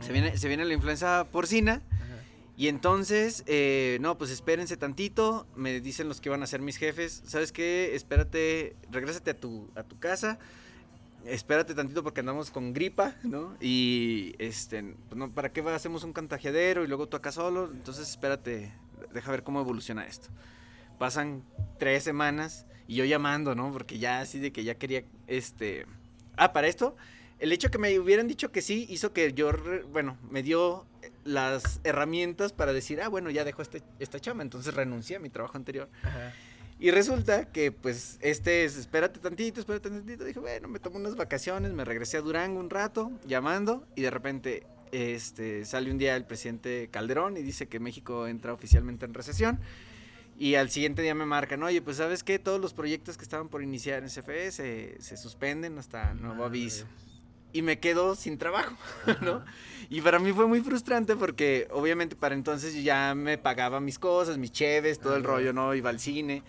Se 0.00 0.12
viene, 0.12 0.36
se 0.36 0.48
viene 0.48 0.64
la 0.64 0.74
influenza 0.74 1.26
porcina. 1.30 1.82
Y 2.56 2.66
entonces, 2.66 3.44
eh, 3.46 3.98
no, 4.00 4.18
pues 4.18 4.32
espérense 4.32 4.76
tantito. 4.76 5.46
Me 5.54 5.80
dicen 5.80 6.08
los 6.08 6.20
que 6.20 6.28
van 6.28 6.42
a 6.42 6.46
ser 6.46 6.60
mis 6.60 6.76
jefes. 6.76 7.22
¿Sabes 7.24 7.52
qué? 7.52 7.94
Espérate, 7.94 8.74
regrésate 8.90 9.30
a 9.30 9.34
tu, 9.34 9.70
a 9.76 9.84
tu 9.84 9.98
casa. 9.98 10.38
Espérate 11.24 11.74
tantito 11.74 12.02
porque 12.02 12.20
andamos 12.20 12.50
con 12.50 12.72
gripa, 12.72 13.14
¿no? 13.22 13.56
Y, 13.60 14.34
este, 14.38 14.82
pues 15.08 15.16
no, 15.16 15.30
¿para 15.30 15.52
qué 15.52 15.60
hacemos 15.60 16.02
un 16.02 16.12
contagiadero 16.12 16.84
y 16.84 16.88
luego 16.88 17.08
tú 17.08 17.16
acá 17.16 17.30
solo? 17.30 17.70
Entonces, 17.72 18.08
espérate, 18.08 18.72
deja 19.12 19.30
ver 19.30 19.42
cómo 19.42 19.60
evoluciona 19.60 20.06
esto. 20.06 20.28
Pasan 20.98 21.44
tres 21.78 22.02
semanas 22.04 22.66
y 22.86 22.96
yo 22.96 23.04
llamando, 23.04 23.54
¿no? 23.54 23.72
Porque 23.72 23.98
ya 23.98 24.20
así 24.20 24.38
de 24.38 24.52
que 24.52 24.64
ya 24.64 24.74
quería, 24.76 25.04
este... 25.26 25.86
Ah, 26.36 26.52
para 26.52 26.68
esto, 26.68 26.96
el 27.38 27.52
hecho 27.52 27.70
que 27.70 27.78
me 27.78 27.98
hubieran 27.98 28.28
dicho 28.28 28.50
que 28.50 28.62
sí 28.62 28.86
hizo 28.88 29.12
que 29.12 29.32
yo, 29.32 29.52
bueno, 29.92 30.16
me 30.30 30.42
dio 30.42 30.86
las 31.24 31.80
herramientas 31.84 32.52
para 32.52 32.72
decir, 32.72 33.00
ah, 33.00 33.08
bueno, 33.08 33.30
ya 33.30 33.44
dejo 33.44 33.62
este, 33.62 33.82
esta 33.98 34.18
chama, 34.18 34.42
entonces 34.42 34.74
renuncié 34.74 35.16
a 35.16 35.20
mi 35.20 35.30
trabajo 35.30 35.56
anterior. 35.56 35.88
Y 36.80 36.90
resulta 36.92 37.46
que, 37.46 37.72
pues, 37.72 38.18
este 38.20 38.64
es, 38.64 38.76
espérate 38.76 39.18
tantito, 39.18 39.60
espérate 39.60 39.90
tantito. 39.90 40.24
Dije, 40.24 40.38
bueno, 40.38 40.68
me 40.68 40.78
tomo 40.78 40.96
unas 40.96 41.16
vacaciones, 41.16 41.72
me 41.72 41.84
regresé 41.84 42.18
a 42.18 42.20
Durango 42.20 42.60
un 42.60 42.70
rato, 42.70 43.10
llamando, 43.26 43.84
y 43.96 44.02
de 44.02 44.10
repente, 44.10 44.66
este, 44.92 45.64
sale 45.64 45.90
un 45.90 45.98
día 45.98 46.16
el 46.16 46.24
presidente 46.24 46.88
Calderón 46.90 47.36
y 47.36 47.42
dice 47.42 47.68
que 47.68 47.80
México 47.80 48.26
entra 48.26 48.52
oficialmente 48.52 49.04
en 49.04 49.14
recesión. 49.14 49.60
Y 50.38 50.54
al 50.54 50.70
siguiente 50.70 51.02
día 51.02 51.14
me 51.14 51.26
marcan, 51.26 51.62
oye, 51.62 51.82
pues 51.82 51.96
sabes 51.96 52.22
qué, 52.22 52.38
todos 52.38 52.60
los 52.60 52.72
proyectos 52.72 53.16
que 53.16 53.24
estaban 53.24 53.48
por 53.48 53.62
iniciar 53.62 54.04
en 54.04 54.08
CFE 54.08 54.52
se, 54.52 54.96
se 55.00 55.16
suspenden 55.16 55.78
hasta 55.78 56.14
nuevo 56.14 56.44
aviso 56.44 56.86
y 57.52 57.62
me 57.62 57.78
quedo 57.78 58.14
sin 58.14 58.38
trabajo, 58.38 58.76
¿no? 59.22 59.44
Y 59.90 60.00
para 60.00 60.18
mí 60.18 60.32
fue 60.32 60.46
muy 60.46 60.60
frustrante 60.60 61.16
porque 61.16 61.66
obviamente 61.70 62.14
para 62.14 62.34
entonces 62.34 62.82
ya 62.82 63.14
me 63.14 63.38
pagaba 63.38 63.80
mis 63.80 63.98
cosas, 63.98 64.38
mis 64.38 64.52
cheves, 64.52 64.98
todo 64.98 65.16
el 65.16 65.24
rollo, 65.24 65.52
¿no? 65.52 65.74
Iba 65.74 65.90
al 65.90 66.00
cine. 66.00 66.42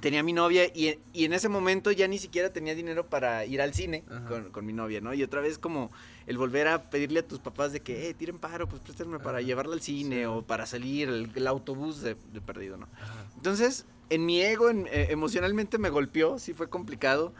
Tenía 0.00 0.22
mi 0.22 0.34
novia 0.34 0.66
y, 0.66 0.98
en 1.14 1.32
ese 1.32 1.48
momento 1.48 1.90
ya 1.90 2.06
ni 2.06 2.18
siquiera 2.18 2.52
tenía 2.52 2.74
dinero 2.74 3.06
para 3.06 3.46
ir 3.46 3.62
al 3.62 3.72
cine 3.72 4.04
con, 4.52 4.66
mi 4.66 4.74
novia, 4.74 5.00
¿no? 5.00 5.14
Y 5.14 5.22
otra 5.22 5.40
vez 5.40 5.58
como 5.58 5.90
el 6.26 6.38
volver 6.38 6.68
a 6.68 6.90
pedirle 6.90 7.20
a 7.20 7.28
tus 7.28 7.38
papás 7.38 7.72
de 7.72 7.80
que, 7.80 8.08
eh, 8.08 8.14
tiren 8.14 8.38
paro, 8.38 8.68
pues 8.68 8.82
préstenme 8.82 9.18
para 9.18 9.40
llevarla 9.40 9.74
al 9.74 9.80
cine 9.80 10.26
o 10.26 10.42
para 10.42 10.66
salir, 10.66 11.08
el, 11.08 11.46
autobús 11.46 12.00
de, 12.00 12.16
perdido, 12.44 12.76
¿no? 12.76 12.88
Entonces, 13.36 13.84
en 14.10 14.26
mi 14.26 14.40
ego, 14.40 14.70
eh, 14.70 15.08
emocionalmente 15.10 15.78
me 15.78 15.90
golpeó, 15.90 16.38
sí 16.38 16.54
fue 16.54 16.68
complicado. 16.68 17.32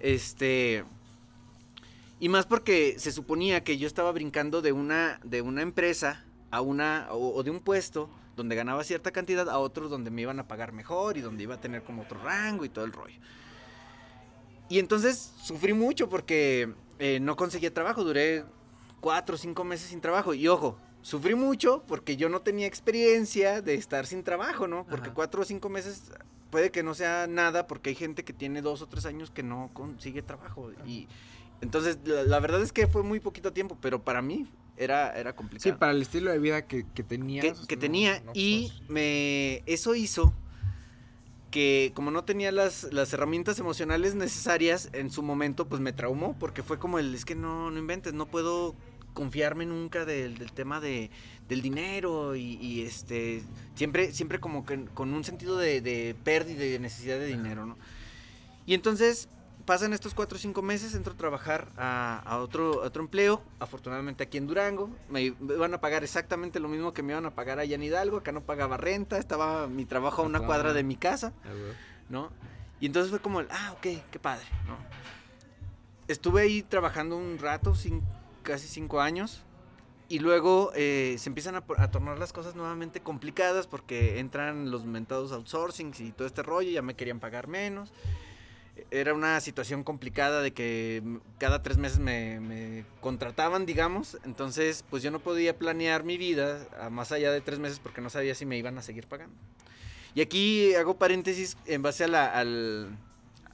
Este 0.00 0.84
y 2.20 2.28
más 2.28 2.44
porque 2.44 2.96
se 2.98 3.12
suponía 3.12 3.64
que 3.64 3.78
yo 3.78 3.86
estaba 3.86 4.12
brincando 4.12 4.60
de 4.60 4.72
una, 4.72 5.18
de 5.24 5.40
una 5.40 5.62
empresa 5.62 6.22
a 6.50 6.60
una, 6.60 7.08
o, 7.10 7.42
de 7.42 7.50
un 7.50 7.60
puesto 7.60 8.10
donde 8.36 8.54
ganaba 8.56 8.84
cierta 8.84 9.10
cantidad 9.10 9.48
a 9.48 9.58
otros 9.58 9.90
donde 9.90 10.10
me 10.10 10.22
iban 10.22 10.38
a 10.38 10.46
pagar 10.46 10.72
mejor 10.72 11.16
y 11.16 11.22
donde 11.22 11.44
iba 11.44 11.54
a 11.54 11.60
tener 11.60 11.82
como 11.82 12.02
otro 12.02 12.22
rango 12.22 12.66
y 12.66 12.68
todo 12.68 12.84
el 12.84 12.92
rollo. 12.92 13.18
Y 14.68 14.78
entonces 14.78 15.32
sufrí 15.42 15.72
mucho 15.72 16.10
porque 16.10 16.74
eh, 17.00 17.18
no 17.20 17.34
conseguía 17.34 17.74
trabajo, 17.74 18.04
duré 18.04 18.44
cuatro 19.00 19.34
o 19.34 19.38
cinco 19.38 19.64
meses 19.64 19.88
sin 19.88 20.00
trabajo. 20.00 20.34
Y 20.34 20.46
ojo, 20.46 20.78
sufrí 21.02 21.34
mucho 21.34 21.82
porque 21.88 22.16
yo 22.16 22.28
no 22.28 22.40
tenía 22.42 22.66
experiencia 22.68 23.62
de 23.62 23.74
estar 23.74 24.06
sin 24.06 24.22
trabajo, 24.22 24.68
¿no? 24.68 24.84
Porque 24.86 25.06
Ajá. 25.08 25.14
cuatro 25.14 25.42
o 25.42 25.44
cinco 25.44 25.68
meses 25.68 26.12
puede 26.50 26.70
que 26.70 26.82
no 26.82 26.94
sea 26.94 27.26
nada 27.26 27.66
porque 27.66 27.90
hay 27.90 27.96
gente 27.96 28.24
que 28.24 28.32
tiene 28.32 28.60
dos 28.62 28.82
o 28.82 28.86
tres 28.86 29.06
años 29.06 29.30
que 29.30 29.42
no 29.42 29.70
consigue 29.72 30.20
trabajo. 30.22 30.70
Y 30.86 31.08
entonces 31.60 31.98
la, 32.04 32.22
la 32.24 32.38
verdad 32.40 32.62
es 32.62 32.72
que 32.72 32.86
fue 32.86 33.02
muy 33.02 33.18
poquito 33.20 33.52
tiempo, 33.52 33.76
pero 33.80 34.02
para 34.02 34.20
mí 34.22 34.46
era, 34.76 35.12
era 35.18 35.30
Sí, 35.32 35.36
complicado. 35.36 35.78
para 35.78 35.92
el 35.92 36.02
estilo 36.02 36.30
de 36.30 36.38
vida 36.38 36.66
que, 36.66 36.86
que 36.94 37.02
tenías. 37.02 37.44
que, 37.44 37.66
que 37.66 37.76
no- 37.76 37.80
tenía 37.80 38.20
no, 38.20 38.32
y 38.34 38.68
pues, 38.68 38.90
me 38.90 39.62
eso 39.66 39.94
hizo 39.94 40.34
que 41.50 41.92
como 41.94 42.10
no 42.10 42.24
tenía 42.24 42.52
las, 42.52 42.92
las 42.92 43.12
herramientas 43.12 43.58
emocionales 43.58 44.14
necesarias 44.14 44.88
en 44.92 45.10
su 45.10 45.22
momento, 45.22 45.68
pues 45.68 45.80
me 45.80 45.92
traumó, 45.92 46.38
porque 46.38 46.62
fue 46.62 46.78
como 46.78 46.98
el, 46.98 47.14
es 47.14 47.24
que 47.24 47.34
no, 47.34 47.70
no 47.70 47.78
inventes, 47.78 48.14
no 48.14 48.26
puedo 48.26 48.74
confiarme 49.12 49.66
nunca 49.66 50.04
del, 50.04 50.38
del 50.38 50.52
tema 50.52 50.80
de, 50.80 51.10
del 51.48 51.62
dinero 51.62 52.36
y, 52.36 52.58
y, 52.60 52.82
este, 52.82 53.42
siempre, 53.74 54.12
siempre 54.12 54.38
como 54.38 54.64
que 54.64 54.84
con 54.94 55.12
un 55.12 55.24
sentido 55.24 55.58
de, 55.58 55.80
de 55.80 56.14
pérdida 56.22 56.64
y 56.64 56.70
de 56.70 56.78
necesidad 56.78 57.18
de 57.18 57.26
dinero, 57.26 57.66
¿no? 57.66 57.76
Y 58.66 58.74
entonces 58.74 59.28
pasan 59.70 59.92
estos 59.92 60.14
cuatro 60.14 60.34
o 60.34 60.40
cinco 60.40 60.62
meses, 60.62 60.96
entro 60.96 61.12
a 61.12 61.16
trabajar 61.16 61.68
a, 61.76 62.20
a 62.26 62.38
otro, 62.38 62.82
a 62.82 62.86
otro 62.86 63.04
empleo, 63.04 63.40
afortunadamente 63.60 64.24
aquí 64.24 64.36
en 64.36 64.48
Durango, 64.48 64.90
me, 65.08 65.30
me 65.38 65.54
iban 65.54 65.72
a 65.74 65.80
pagar 65.80 66.02
exactamente 66.02 66.58
lo 66.58 66.66
mismo 66.66 66.92
que 66.92 67.04
me 67.04 67.12
iban 67.12 67.24
a 67.24 67.30
pagar 67.36 67.60
allá 67.60 67.76
en 67.76 67.84
Hidalgo, 67.84 68.16
acá 68.16 68.32
no 68.32 68.40
pagaba 68.40 68.78
renta, 68.78 69.16
estaba 69.18 69.68
mi 69.68 69.84
trabajo 69.84 70.22
a 70.22 70.24
una 70.24 70.40
Ah, 70.40 70.46
cuadra 70.46 70.72
de 70.72 70.82
mi 70.82 70.96
casa, 70.96 71.32
a 71.44 71.52
ver. 71.52 71.76
¿no? 72.08 72.32
Y 72.80 72.86
entonces 72.86 73.10
fue 73.10 73.20
como 73.20 73.38
el, 73.38 73.46
ah, 73.52 73.70
ok, 73.76 73.86
qué 74.10 74.18
padre, 74.20 74.44
¿no? 74.66 74.76
Estuve 76.08 76.42
ahí 76.42 76.62
trabajando 76.62 77.16
un 77.16 77.38
rato, 77.38 77.74
cin- 77.74 78.02
casi 78.42 78.66
cinco 78.66 79.00
años, 79.00 79.44
y 80.08 80.18
luego 80.18 80.72
eh, 80.74 81.14
se 81.20 81.28
empiezan 81.28 81.54
a, 81.54 81.62
a 81.78 81.90
tornar 81.92 82.18
las 82.18 82.32
cosas 82.32 82.56
nuevamente 82.56 83.00
complicadas 83.00 83.68
porque 83.68 84.18
entran 84.18 84.72
los 84.72 84.84
mentados 84.84 85.30
outsourcings 85.30 86.00
y 86.00 86.10
todo 86.10 86.26
este 86.26 86.42
rollo, 86.42 86.70
ya 86.72 86.82
me 86.82 86.94
querían 86.96 87.20
pagar 87.20 87.46
menos. 87.46 87.92
Era 88.92 89.14
una 89.14 89.40
situación 89.40 89.84
complicada 89.84 90.42
de 90.42 90.52
que 90.52 91.00
cada 91.38 91.62
tres 91.62 91.78
meses 91.78 92.00
me, 92.00 92.84
contrataban, 93.00 93.64
digamos, 93.64 94.18
entonces 94.24 94.84
pues 94.90 95.02
yo 95.04 95.12
no 95.12 95.20
podía 95.20 95.56
planear 95.56 96.02
mi 96.02 96.18
vida 96.18 96.66
más 96.90 97.12
allá 97.12 97.30
de 97.30 97.40
tres 97.40 97.60
meses 97.60 97.78
porque 97.78 98.00
no 98.00 98.10
sabía 98.10 98.34
si 98.34 98.46
me 98.46 98.58
iban 98.58 98.76
a 98.78 98.82
seguir 98.82 99.06
pagando. 99.06 99.34
Y 100.16 100.22
aquí 100.22 100.74
hago 100.74 100.94
paréntesis 100.94 101.56
en 101.66 101.82
base 101.82 102.02
al- 102.02 102.98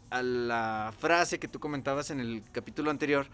a 0.09 0.23
la 0.23 0.95
frase 0.99 1.39
que 1.39 1.49
tú 1.49 1.61
comentabas 1.61 2.11
en 2.11 2.21
el 2.21 2.43
capítulo 2.53 2.91
anterior 2.91 3.27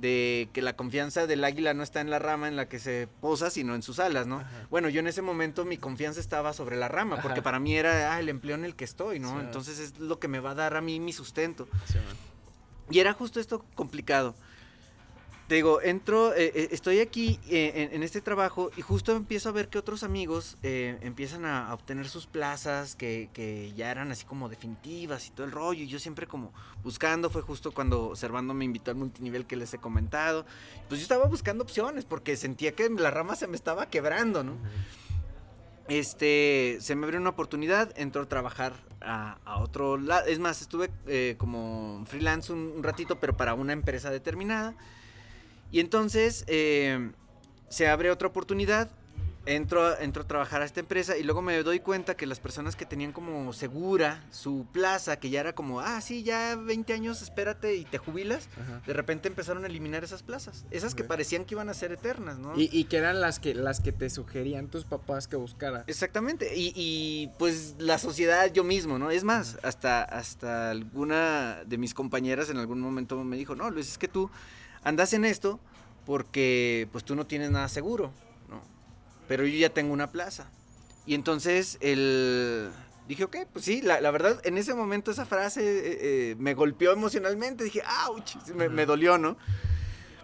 de 0.00 0.48
que 0.52 0.62
la 0.62 0.76
confianza 0.76 1.26
del 1.26 1.44
águila 1.44 1.74
no 1.74 1.82
está 1.82 2.00
en 2.00 2.10
la 2.10 2.18
rama 2.18 2.48
en 2.48 2.56
la 2.56 2.68
que 2.68 2.78
se 2.78 3.08
posa, 3.20 3.50
sino 3.50 3.74
en 3.74 3.82
sus 3.82 3.98
alas, 3.98 4.26
¿no? 4.26 4.36
Ajá. 4.36 4.66
Bueno, 4.70 4.88
yo 4.88 5.00
en 5.00 5.06
ese 5.06 5.22
momento 5.22 5.64
mi 5.64 5.76
confianza 5.76 6.20
estaba 6.20 6.52
sobre 6.52 6.76
la 6.76 6.88
rama, 6.88 7.20
porque 7.20 7.42
para 7.42 7.58
mí 7.58 7.76
era 7.76 8.14
ah, 8.14 8.20
el 8.20 8.28
empleo 8.28 8.54
en 8.54 8.64
el 8.64 8.76
que 8.76 8.84
estoy, 8.84 9.18
¿no? 9.18 9.32
Sí. 9.32 9.36
Entonces 9.40 9.78
es 9.78 9.98
lo 9.98 10.18
que 10.18 10.28
me 10.28 10.40
va 10.40 10.52
a 10.52 10.54
dar 10.54 10.76
a 10.76 10.80
mí 10.80 11.00
mi 11.00 11.12
sustento. 11.12 11.68
Sí. 11.86 11.98
Y 12.90 13.00
era 13.00 13.12
justo 13.12 13.40
esto 13.40 13.64
complicado. 13.74 14.34
Te 15.48 15.54
digo, 15.54 15.80
entro, 15.80 16.34
eh, 16.34 16.52
eh, 16.54 16.68
estoy 16.72 17.00
aquí 17.00 17.40
eh, 17.48 17.72
en, 17.74 17.94
en 17.94 18.02
este 18.02 18.20
trabajo 18.20 18.70
y 18.76 18.82
justo 18.82 19.16
empiezo 19.16 19.48
a 19.48 19.52
ver 19.52 19.68
que 19.68 19.78
otros 19.78 20.02
amigos 20.02 20.58
eh, 20.62 20.98
empiezan 21.00 21.46
a, 21.46 21.70
a 21.70 21.72
obtener 21.72 22.06
sus 22.06 22.26
plazas 22.26 22.94
que, 22.94 23.30
que 23.32 23.72
ya 23.74 23.90
eran 23.90 24.12
así 24.12 24.26
como 24.26 24.50
definitivas 24.50 25.26
y 25.26 25.30
todo 25.30 25.46
el 25.46 25.52
rollo. 25.52 25.84
Y 25.84 25.86
yo 25.86 25.98
siempre 25.98 26.26
como 26.26 26.52
buscando, 26.82 27.30
fue 27.30 27.40
justo 27.40 27.72
cuando 27.72 28.14
Servando 28.14 28.52
me 28.52 28.66
invitó 28.66 28.90
al 28.90 28.98
multinivel 28.98 29.46
que 29.46 29.56
les 29.56 29.72
he 29.72 29.78
comentado. 29.78 30.44
Pues 30.86 31.00
yo 31.00 31.04
estaba 31.04 31.24
buscando 31.24 31.64
opciones 31.64 32.04
porque 32.04 32.36
sentía 32.36 32.72
que 32.72 32.90
la 32.90 33.10
rama 33.10 33.34
se 33.34 33.46
me 33.46 33.56
estaba 33.56 33.88
quebrando, 33.88 34.44
¿no? 34.44 34.58
Este, 35.88 36.76
se 36.82 36.94
me 36.94 37.06
abrió 37.06 37.18
una 37.18 37.30
oportunidad, 37.30 37.90
entró 37.96 38.20
a 38.20 38.28
trabajar 38.28 38.74
a, 39.00 39.38
a 39.46 39.60
otro 39.60 39.96
lado. 39.96 40.26
Es 40.26 40.40
más, 40.40 40.60
estuve 40.60 40.90
eh, 41.06 41.36
como 41.38 42.04
freelance 42.06 42.52
un, 42.52 42.74
un 42.76 42.82
ratito, 42.82 43.18
pero 43.18 43.34
para 43.34 43.54
una 43.54 43.72
empresa 43.72 44.10
determinada. 44.10 44.76
Y 45.70 45.80
entonces 45.80 46.44
eh, 46.46 47.10
se 47.68 47.88
abre 47.88 48.10
otra 48.10 48.28
oportunidad, 48.28 48.90
entro, 49.46 49.82
a- 49.86 49.96
entro 50.02 50.22
a 50.22 50.26
trabajar 50.26 50.60
a 50.62 50.64
esta 50.66 50.80
empresa 50.80 51.16
y 51.16 51.22
luego 51.22 51.40
me 51.42 51.62
doy 51.62 51.80
cuenta 51.80 52.16
que 52.16 52.26
las 52.26 52.38
personas 52.40 52.76
que 52.76 52.84
tenían 52.86 53.12
como 53.12 53.52
segura 53.54 54.22
su 54.30 54.66
plaza, 54.72 55.18
que 55.18 55.30
ya 55.30 55.40
era 55.40 55.54
como, 55.54 55.80
ah, 55.80 56.00
sí, 56.02 56.22
ya 56.22 56.54
20 56.56 56.92
años, 56.92 57.22
espérate 57.22 57.74
y 57.76 57.84
te 57.84 57.96
jubilas, 57.98 58.48
Ajá. 58.60 58.82
de 58.86 58.92
repente 58.92 59.28
empezaron 59.28 59.64
a 59.64 59.66
eliminar 59.68 60.04
esas 60.04 60.22
plazas. 60.22 60.64
Esas 60.70 60.94
que 60.94 61.04
parecían 61.04 61.44
que 61.46 61.54
iban 61.54 61.68
a 61.70 61.74
ser 61.74 61.92
eternas, 61.92 62.38
¿no? 62.38 62.58
Y, 62.58 62.68
y 62.72 62.84
que 62.84 62.96
eran 62.98 63.20
las 63.22 63.38
que 63.38 63.54
las 63.54 63.80
que 63.80 63.92
te 63.92 64.08
sugerían 64.10 64.68
tus 64.68 64.84
papás 64.84 65.28
que 65.28 65.36
buscaras. 65.36 65.84
Exactamente, 65.86 66.54
y, 66.56 66.72
y, 66.74 67.30
pues 67.38 67.74
la 67.78 67.96
sociedad 67.98 68.52
yo 68.52 68.64
mismo, 68.64 68.98
¿no? 68.98 69.10
Es 69.10 69.24
más, 69.24 69.58
hasta, 69.62 70.02
hasta 70.02 70.70
alguna 70.70 71.62
de 71.66 71.78
mis 71.78 71.94
compañeras 71.94 72.50
en 72.50 72.58
algún 72.58 72.80
momento 72.80 73.22
me 73.24 73.36
dijo, 73.36 73.54
no, 73.54 73.70
Luis, 73.70 73.88
es 73.92 73.98
que 73.98 74.08
tú 74.08 74.30
andas 74.88 75.12
en 75.12 75.24
esto 75.24 75.60
porque 76.06 76.88
pues 76.90 77.04
tú 77.04 77.14
no 77.14 77.26
tienes 77.26 77.50
nada 77.50 77.68
seguro, 77.68 78.12
¿no? 78.48 78.62
Pero 79.28 79.46
yo 79.46 79.58
ya 79.58 79.70
tengo 79.70 79.92
una 79.92 80.10
plaza. 80.10 80.50
Y 81.06 81.14
entonces 81.14 81.78
el... 81.80 82.70
Dije, 83.06 83.24
ok, 83.24 83.36
pues 83.52 83.64
sí, 83.64 83.80
la, 83.80 84.02
la 84.02 84.10
verdad, 84.10 84.40
en 84.44 84.58
ese 84.58 84.74
momento 84.74 85.10
esa 85.10 85.24
frase 85.24 85.62
eh, 85.62 85.98
eh, 86.00 86.36
me 86.38 86.52
golpeó 86.52 86.92
emocionalmente. 86.92 87.64
Dije, 87.64 87.82
ouch, 88.08 88.36
me, 88.54 88.68
me 88.68 88.84
dolió, 88.84 89.16
¿no? 89.16 89.38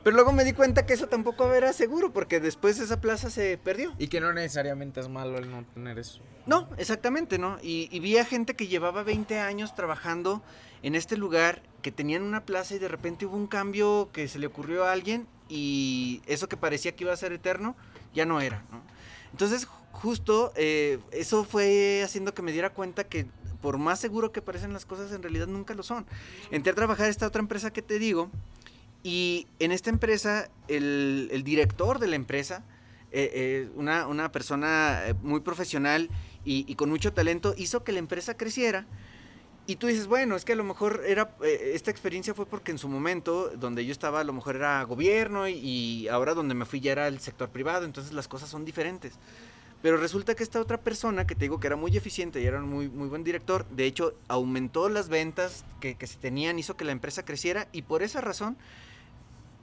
Pero 0.02 0.16
luego 0.16 0.32
me 0.32 0.44
di 0.44 0.52
cuenta 0.52 0.84
que 0.84 0.92
eso 0.92 1.06
tampoco 1.06 1.50
era 1.54 1.72
seguro, 1.72 2.12
porque 2.12 2.40
después 2.40 2.78
esa 2.78 3.00
plaza 3.00 3.30
se 3.30 3.56
perdió. 3.56 3.94
Y 3.98 4.08
que 4.08 4.20
no 4.20 4.34
necesariamente 4.34 5.00
es 5.00 5.08
malo 5.08 5.38
el 5.38 5.50
no 5.50 5.64
tener 5.72 5.98
eso. 5.98 6.20
No, 6.44 6.68
exactamente, 6.76 7.38
¿no? 7.38 7.58
Y, 7.62 7.88
y 7.90 8.00
vi 8.00 8.18
a 8.18 8.26
gente 8.26 8.54
que 8.54 8.66
llevaba 8.66 9.02
20 9.02 9.38
años 9.38 9.74
trabajando 9.74 10.42
en 10.82 10.94
este 10.94 11.16
lugar, 11.16 11.62
que 11.84 11.92
tenían 11.92 12.22
una 12.22 12.46
plaza 12.46 12.74
y 12.74 12.78
de 12.78 12.88
repente 12.88 13.26
hubo 13.26 13.36
un 13.36 13.46
cambio 13.46 14.08
que 14.10 14.26
se 14.26 14.38
le 14.38 14.46
ocurrió 14.46 14.86
a 14.86 14.92
alguien 14.92 15.26
y 15.50 16.22
eso 16.26 16.48
que 16.48 16.56
parecía 16.56 16.96
que 16.96 17.04
iba 17.04 17.12
a 17.12 17.16
ser 17.16 17.32
eterno, 17.34 17.76
ya 18.14 18.24
no 18.24 18.40
era. 18.40 18.62
Entonces, 19.32 19.68
ju- 19.68 19.70
justo 19.92 20.50
eh, 20.56 20.98
eso 21.12 21.44
fue 21.44 22.00
haciendo 22.02 22.32
que 22.32 22.40
me 22.40 22.52
diera 22.52 22.70
cuenta 22.70 23.04
que 23.04 23.26
por 23.60 23.76
más 23.76 24.00
seguro 24.00 24.32
que 24.32 24.40
parecen 24.40 24.72
las 24.72 24.86
cosas, 24.86 25.12
en 25.12 25.22
realidad 25.22 25.46
nunca 25.46 25.74
lo 25.74 25.82
son. 25.82 26.06
Entré 26.50 26.72
a 26.72 26.74
trabajar 26.74 27.10
esta 27.10 27.26
otra 27.26 27.40
empresa 27.40 27.70
que 27.70 27.82
te 27.82 27.98
digo 27.98 28.30
y 29.02 29.46
en 29.58 29.70
esta 29.70 29.90
empresa, 29.90 30.48
el, 30.68 31.42
director 31.44 31.98
de 31.98 32.06
la 32.06 32.16
empresa, 32.16 32.64
eh, 33.12 33.30
eh, 33.34 33.68
una, 33.74 34.32
persona 34.32 35.02
eh, 35.06 35.14
muy 35.22 35.40
profesional 35.40 36.08
y 36.46 36.74
con 36.76 36.88
mucho 36.88 37.12
talento, 37.12 37.54
hizo 37.58 37.84
que 37.84 37.92
la 37.92 37.98
empresa 37.98 38.38
creciera. 38.38 38.86
Y 39.66 39.76
tú 39.76 39.86
dices, 39.86 40.06
bueno, 40.06 40.36
es 40.36 40.44
que 40.44 40.52
a 40.52 40.56
lo 40.56 40.64
mejor 40.64 41.02
era, 41.06 41.34
eh, 41.42 41.72
esta 41.74 41.90
experiencia 41.90 42.34
fue 42.34 42.44
porque 42.44 42.70
en 42.70 42.78
su 42.78 42.88
momento, 42.88 43.50
donde 43.56 43.86
yo 43.86 43.92
estaba, 43.92 44.20
a 44.20 44.24
lo 44.24 44.34
mejor 44.34 44.56
era 44.56 44.82
gobierno 44.82 45.48
y, 45.48 46.06
ahora 46.08 46.34
donde 46.34 46.54
me 46.54 46.66
fui 46.66 46.80
ya 46.80 46.92
era 46.92 47.08
el 47.08 47.18
sector 47.20 47.48
privado, 47.48 47.86
entonces 47.86 48.12
las 48.12 48.28
cosas 48.28 48.50
son 48.50 48.66
diferentes. 48.66 49.14
Pero 49.80 49.96
resulta 49.96 50.34
que 50.34 50.42
esta 50.42 50.60
otra 50.60 50.78
persona, 50.78 51.26
que 51.26 51.34
te 51.34 51.42
digo 51.42 51.60
que 51.60 51.66
era 51.66 51.76
muy 51.76 51.96
eficiente 51.96 52.42
y 52.42 52.46
era 52.46 52.58
un 52.58 52.68
muy, 52.68 52.88
muy 52.88 53.08
buen 53.08 53.24
director, 53.24 53.66
de 53.70 53.86
hecho 53.86 54.14
aumentó 54.28 54.90
las 54.90 55.08
ventas 55.08 55.64
que, 55.80 55.94
que 55.94 56.06
se 56.06 56.18
tenían, 56.18 56.58
hizo 56.58 56.76
que 56.76 56.84
la 56.84 56.92
empresa 56.92 57.24
creciera 57.24 57.68
y 57.72 57.82
por 57.82 58.02
esa 58.02 58.20
razón 58.20 58.58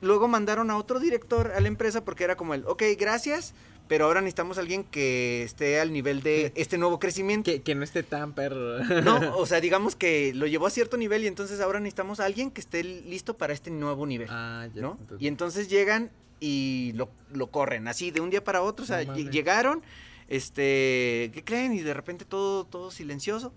luego 0.02 0.28
mandaron 0.28 0.72
a 0.72 0.78
otro 0.78 1.00
director 1.00 1.52
a 1.56 1.60
la 1.60 1.68
empresa 1.68 2.04
porque 2.04 2.24
era 2.24 2.36
como 2.36 2.56
el, 2.56 2.66
ok, 2.66 2.84
gracias, 2.98 3.54
pero 3.92 4.06
ahora 4.06 4.22
necesitamos 4.22 4.58
a 4.58 4.62
alguien 4.62 4.86
que 4.86 5.44
esté 5.44 5.82
al 5.82 5.92
nivel 5.92 6.24
de 6.24 6.54
este 6.56 6.78
nuevo 6.78 6.98
crecimiento. 6.98 7.52
Que, 7.52 7.62
que 7.62 7.76
no 7.76 7.84
esté 7.84 8.04
tan 8.04 8.32
perro. 8.32 8.80
No, 9.02 9.36
o 9.38 9.46
sea, 9.46 9.60
digamos 9.60 9.98
que 9.98 10.32
lo 10.34 10.48
llevó 10.48 10.68
a 10.68 10.70
cierto 10.70 10.96
nivel 10.96 11.26
y 11.26 11.28
entonces 11.28 11.60
ahora 11.60 11.82
necesitamos 11.82 12.22
a 12.22 12.26
alguien 12.26 12.52
que 12.52 12.62
esté 12.62 12.86
listo 12.86 13.36
para 13.38 13.52
este 13.52 13.70
nuevo 13.70 14.06
nivel, 14.08 14.30
Ah, 14.32 14.66
ya. 14.74 14.82
¿no? 14.82 14.98
entonces- 15.02 15.22
Y 15.22 15.28
entonces 15.28 15.68
llegan 15.68 16.10
y 16.40 16.94
lo, 16.96 17.10
lo 17.34 17.48
corren, 17.52 17.90
así, 17.90 18.12
de 18.12 18.22
un 18.22 18.30
día 18.30 18.42
para 18.42 18.62
otro, 18.62 18.86
o 18.86 18.88
sea, 18.88 19.04
No 19.04 19.14
llegaron, 19.18 19.84
este, 20.30 21.32
¿qué 21.34 21.44
creen? 21.46 21.74
Y 21.74 21.82
de 21.82 21.94
repente 21.94 22.24
todo, 22.24 22.64
todo 22.64 22.92
silencioso. 22.92 23.54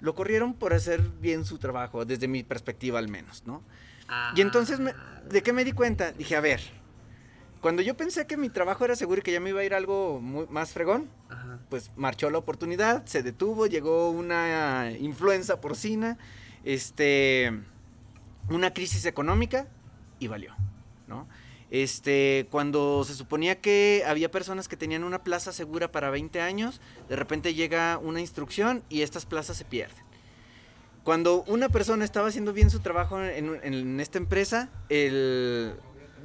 Lo 0.00 0.14
corrieron 0.14 0.52
por 0.52 0.74
hacer 0.74 1.00
bien 1.00 1.46
su 1.46 1.56
trabajo, 1.56 2.04
desde 2.04 2.28
mi 2.28 2.42
perspectiva 2.42 2.98
al 2.98 3.08
menos, 3.08 3.44
¿no? 3.46 3.62
Y 4.36 4.42
entonces, 4.42 4.80
me- 4.80 4.90
Ah, 4.90 5.22
¿de 5.30 5.42
qué 5.42 5.54
me 5.54 5.64
di 5.64 5.72
cuenta? 5.72 6.12
Dije, 6.12 6.36
a 6.36 6.40
ver, 6.42 6.60
cuando 7.60 7.82
yo 7.82 7.96
pensé 7.96 8.26
que 8.26 8.36
mi 8.36 8.48
trabajo 8.48 8.84
era 8.84 8.94
seguro 8.96 9.20
y 9.20 9.22
que 9.22 9.32
ya 9.32 9.40
me 9.40 9.50
iba 9.50 9.60
a 9.60 9.64
ir 9.64 9.74
algo 9.74 10.20
muy- 10.20 10.46
más 10.48 10.72
fregón, 10.72 11.08
Ajá. 11.28 11.58
pues 11.68 11.90
marchó 11.96 12.30
la 12.30 12.38
oportunidad, 12.38 13.04
se 13.06 13.22
detuvo, 13.22 13.66
llegó 13.66 14.10
una 14.10 14.92
influenza 14.98 15.60
porcina, 15.60 16.18
este, 16.64 17.52
una 18.50 18.72
crisis 18.72 19.04
económica 19.06 19.66
y 20.18 20.26
valió, 20.28 20.54
¿no? 21.06 21.26
Este, 21.70 22.46
cuando 22.50 23.04
se 23.04 23.14
suponía 23.14 23.60
que 23.60 24.02
había 24.06 24.30
personas 24.30 24.68
que 24.68 24.76
tenían 24.76 25.04
una 25.04 25.22
plaza 25.22 25.52
segura 25.52 25.92
para 25.92 26.08
20 26.10 26.40
años, 26.40 26.80
de 27.10 27.16
repente 27.16 27.52
llega 27.54 27.98
una 27.98 28.20
instrucción 28.20 28.82
y 28.88 29.02
estas 29.02 29.26
plazas 29.26 29.58
se 29.58 29.64
pierden. 29.66 30.02
Cuando 31.04 31.42
una 31.46 31.68
persona 31.68 32.04
estaba 32.04 32.28
haciendo 32.28 32.52
bien 32.52 32.70
su 32.70 32.80
trabajo 32.80 33.22
en, 33.22 33.58
en 33.62 34.00
esta 34.00 34.16
empresa, 34.18 34.68
el, 34.88 35.74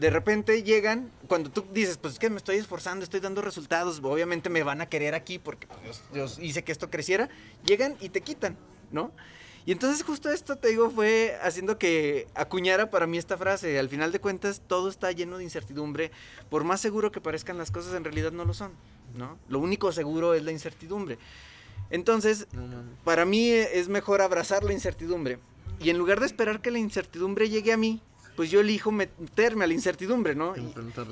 de 0.03 0.09
repente 0.09 0.63
llegan, 0.63 1.09
cuando 1.29 1.49
tú 1.49 1.63
dices, 1.71 1.95
pues 1.95 2.15
es 2.15 2.19
que 2.19 2.29
me 2.29 2.35
estoy 2.35 2.57
esforzando, 2.57 3.05
estoy 3.05 3.21
dando 3.21 3.41
resultados, 3.41 4.01
obviamente 4.03 4.49
me 4.49 4.61
van 4.61 4.81
a 4.81 4.89
querer 4.89 5.15
aquí 5.15 5.39
porque 5.39 5.65
pues, 5.65 6.03
yo, 6.13 6.25
hice 6.43 6.61
que 6.65 6.73
esto 6.73 6.89
creciera, 6.89 7.29
llegan 7.63 7.95
y 8.01 8.09
te 8.09 8.19
quitan, 8.19 8.57
¿no? 8.91 9.11
Y 9.65 9.71
entonces 9.71 10.03
justo 10.03 10.29
esto, 10.29 10.57
te 10.57 10.67
digo, 10.67 10.89
fue 10.89 11.39
haciendo 11.41 11.77
que 11.77 12.27
acuñara 12.35 12.91
para 12.91 13.07
mí 13.07 13.17
esta 13.17 13.37
frase. 13.37 13.79
Al 13.79 13.87
final 13.87 14.11
de 14.11 14.19
cuentas, 14.19 14.61
todo 14.67 14.89
está 14.89 15.09
lleno 15.13 15.37
de 15.37 15.45
incertidumbre. 15.45 16.11
Por 16.49 16.65
más 16.65 16.81
seguro 16.81 17.13
que 17.13 17.21
parezcan 17.21 17.57
las 17.57 17.71
cosas, 17.71 17.93
en 17.93 18.03
realidad 18.03 18.33
no 18.33 18.43
lo 18.43 18.53
son, 18.53 18.73
¿no? 19.15 19.39
Lo 19.47 19.59
único 19.59 19.93
seguro 19.93 20.33
es 20.33 20.43
la 20.43 20.51
incertidumbre. 20.51 21.17
Entonces, 21.91 22.47
para 23.05 23.23
mí 23.23 23.51
es 23.51 23.87
mejor 23.87 24.21
abrazar 24.21 24.65
la 24.65 24.73
incertidumbre. 24.73 25.39
Y 25.79 25.91
en 25.91 25.97
lugar 25.97 26.19
de 26.19 26.25
esperar 26.25 26.61
que 26.61 26.71
la 26.71 26.79
incertidumbre 26.79 27.49
llegue 27.49 27.71
a 27.71 27.77
mí, 27.77 28.01
pues 28.35 28.49
yo 28.51 28.61
elijo 28.61 28.91
meterme 28.91 29.65
a 29.65 29.67
la 29.67 29.73
incertidumbre, 29.73 30.35
¿no? 30.35 30.55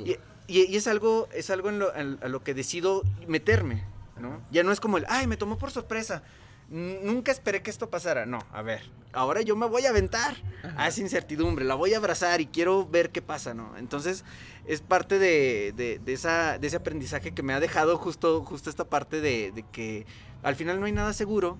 Y, 0.05 0.17
y, 0.47 0.76
es 0.76 0.88
algo, 0.88 1.28
es 1.34 1.49
algo 1.49 1.69
en 1.69 1.80
lo, 1.80 1.91
a 1.93 2.28
lo 2.28 2.43
que 2.43 2.53
decido 2.53 3.03
meterme, 3.28 3.84
¿no? 4.19 4.41
Ya 4.51 4.63
no 4.63 4.72
es 4.72 4.80
como 4.80 4.97
el, 4.97 5.05
ay, 5.07 5.28
me 5.28 5.38
tomó 5.38 5.57
por 5.57 5.72
sorpresa. 5.72 6.24
Nunca 6.69 7.34
esperé 7.34 7.61
que 7.61 7.69
esto 7.69 7.89
pasara. 7.89 8.26
No, 8.26 8.39
a 8.53 8.61
ver, 8.61 8.82
ahora 9.11 9.41
yo 9.41 9.57
me 9.57 9.65
voy 9.65 9.86
a 9.86 9.89
aventar 9.89 10.38
a 10.78 10.88
esa 10.88 11.01
incertidumbre, 11.01 11.65
la 11.65 11.76
voy 11.76 11.93
a 11.93 11.97
abrazar 11.97 12.39
y 12.39 12.45
quiero 12.45 12.88
ver 12.88 13.09
qué 13.09 13.22
pasa, 13.22 13.53
¿no? 13.53 13.78
Entonces, 13.78 14.24
es 14.65 14.80
parte 14.80 15.19
de, 15.19 15.74
de, 15.76 15.99
de, 15.99 16.13
esa, 16.13 16.57
de 16.59 16.67
ese 16.67 16.78
aprendizaje 16.78 17.34
que 17.34 17.43
me 17.43 17.53
ha 17.53 17.59
dejado 17.59 17.97
justo, 17.97 18.41
justo 18.45 18.69
esta 18.69 18.86
parte 18.86 19.19
de, 19.19 19.51
de 19.51 19.63
que 19.72 20.05
al 20.43 20.55
final 20.55 20.80
no 20.80 20.86
hay 20.86 20.93
nada 20.93 21.11
seguro 21.11 21.57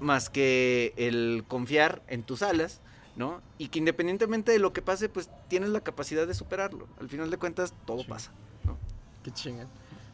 más 0.00 0.28
que 0.28 0.92
el 0.96 1.44
confiar 1.46 2.02
en 2.08 2.22
tus 2.22 2.42
alas 2.42 2.80
¿no? 3.18 3.42
Y 3.58 3.68
que 3.68 3.80
independientemente 3.80 4.52
de 4.52 4.60
lo 4.60 4.72
que 4.72 4.80
pase, 4.80 5.08
pues 5.08 5.28
tienes 5.48 5.70
la 5.70 5.80
capacidad 5.80 6.26
de 6.26 6.34
superarlo. 6.34 6.86
Al 7.00 7.08
final 7.08 7.30
de 7.30 7.36
cuentas, 7.36 7.74
todo 7.84 8.06
pasa, 8.06 8.30
¿no? 8.64 8.78
Qué 9.24 9.32
chingón. 9.32 9.66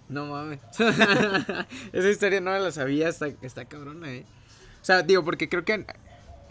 No 0.08 0.26
mames. 0.26 0.58
Esa 1.92 2.08
historia 2.08 2.40
no 2.40 2.58
la 2.58 2.72
sabía, 2.72 3.08
está, 3.08 3.28
está 3.42 3.66
cabrona, 3.66 4.10
¿eh? 4.10 4.24
O 4.80 4.84
sea, 4.84 5.02
digo, 5.02 5.22
porque 5.22 5.50
creo 5.50 5.66
que 5.66 5.84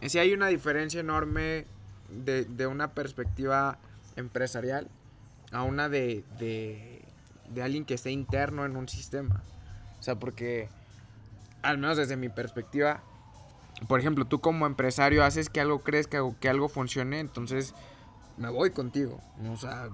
sí 0.07 0.19
hay 0.19 0.33
una 0.33 0.47
diferencia 0.47 0.99
enorme 0.99 1.65
de, 2.09 2.45
de 2.45 2.67
una 2.67 2.93
perspectiva 2.93 3.79
empresarial 4.15 4.87
a 5.51 5.63
una 5.63 5.89
de, 5.89 6.23
de, 6.37 7.01
de 7.49 7.63
alguien 7.63 7.83
que 7.83 7.95
esté 7.95 8.11
interno 8.11 8.65
en 8.65 8.75
un 8.75 8.87
sistema. 8.87 9.41
O 9.99 10.03
sea, 10.03 10.15
porque, 10.15 10.69
al 11.63 11.79
menos 11.79 11.97
desde 11.97 12.15
mi 12.15 12.29
perspectiva, 12.29 13.03
por 13.87 13.99
ejemplo, 13.99 14.25
tú 14.25 14.39
como 14.39 14.65
empresario 14.65 15.23
haces 15.23 15.49
que 15.49 15.61
algo 15.61 15.79
crezca 15.81 16.23
o 16.23 16.35
que 16.39 16.49
algo 16.49 16.69
funcione, 16.69 17.19
entonces 17.19 17.73
me 18.37 18.49
voy 18.49 18.71
contigo. 18.71 19.21
O 19.51 19.57
sea, 19.57 19.89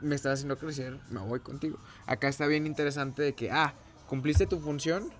me 0.00 0.14
estás 0.14 0.34
haciendo 0.34 0.58
crecer, 0.58 0.98
me 1.10 1.20
voy 1.20 1.40
contigo. 1.40 1.78
Acá 2.06 2.28
está 2.28 2.46
bien 2.46 2.66
interesante 2.66 3.22
de 3.22 3.34
que, 3.34 3.50
ah, 3.50 3.74
cumpliste 4.08 4.46
tu 4.46 4.60
función, 4.60 5.10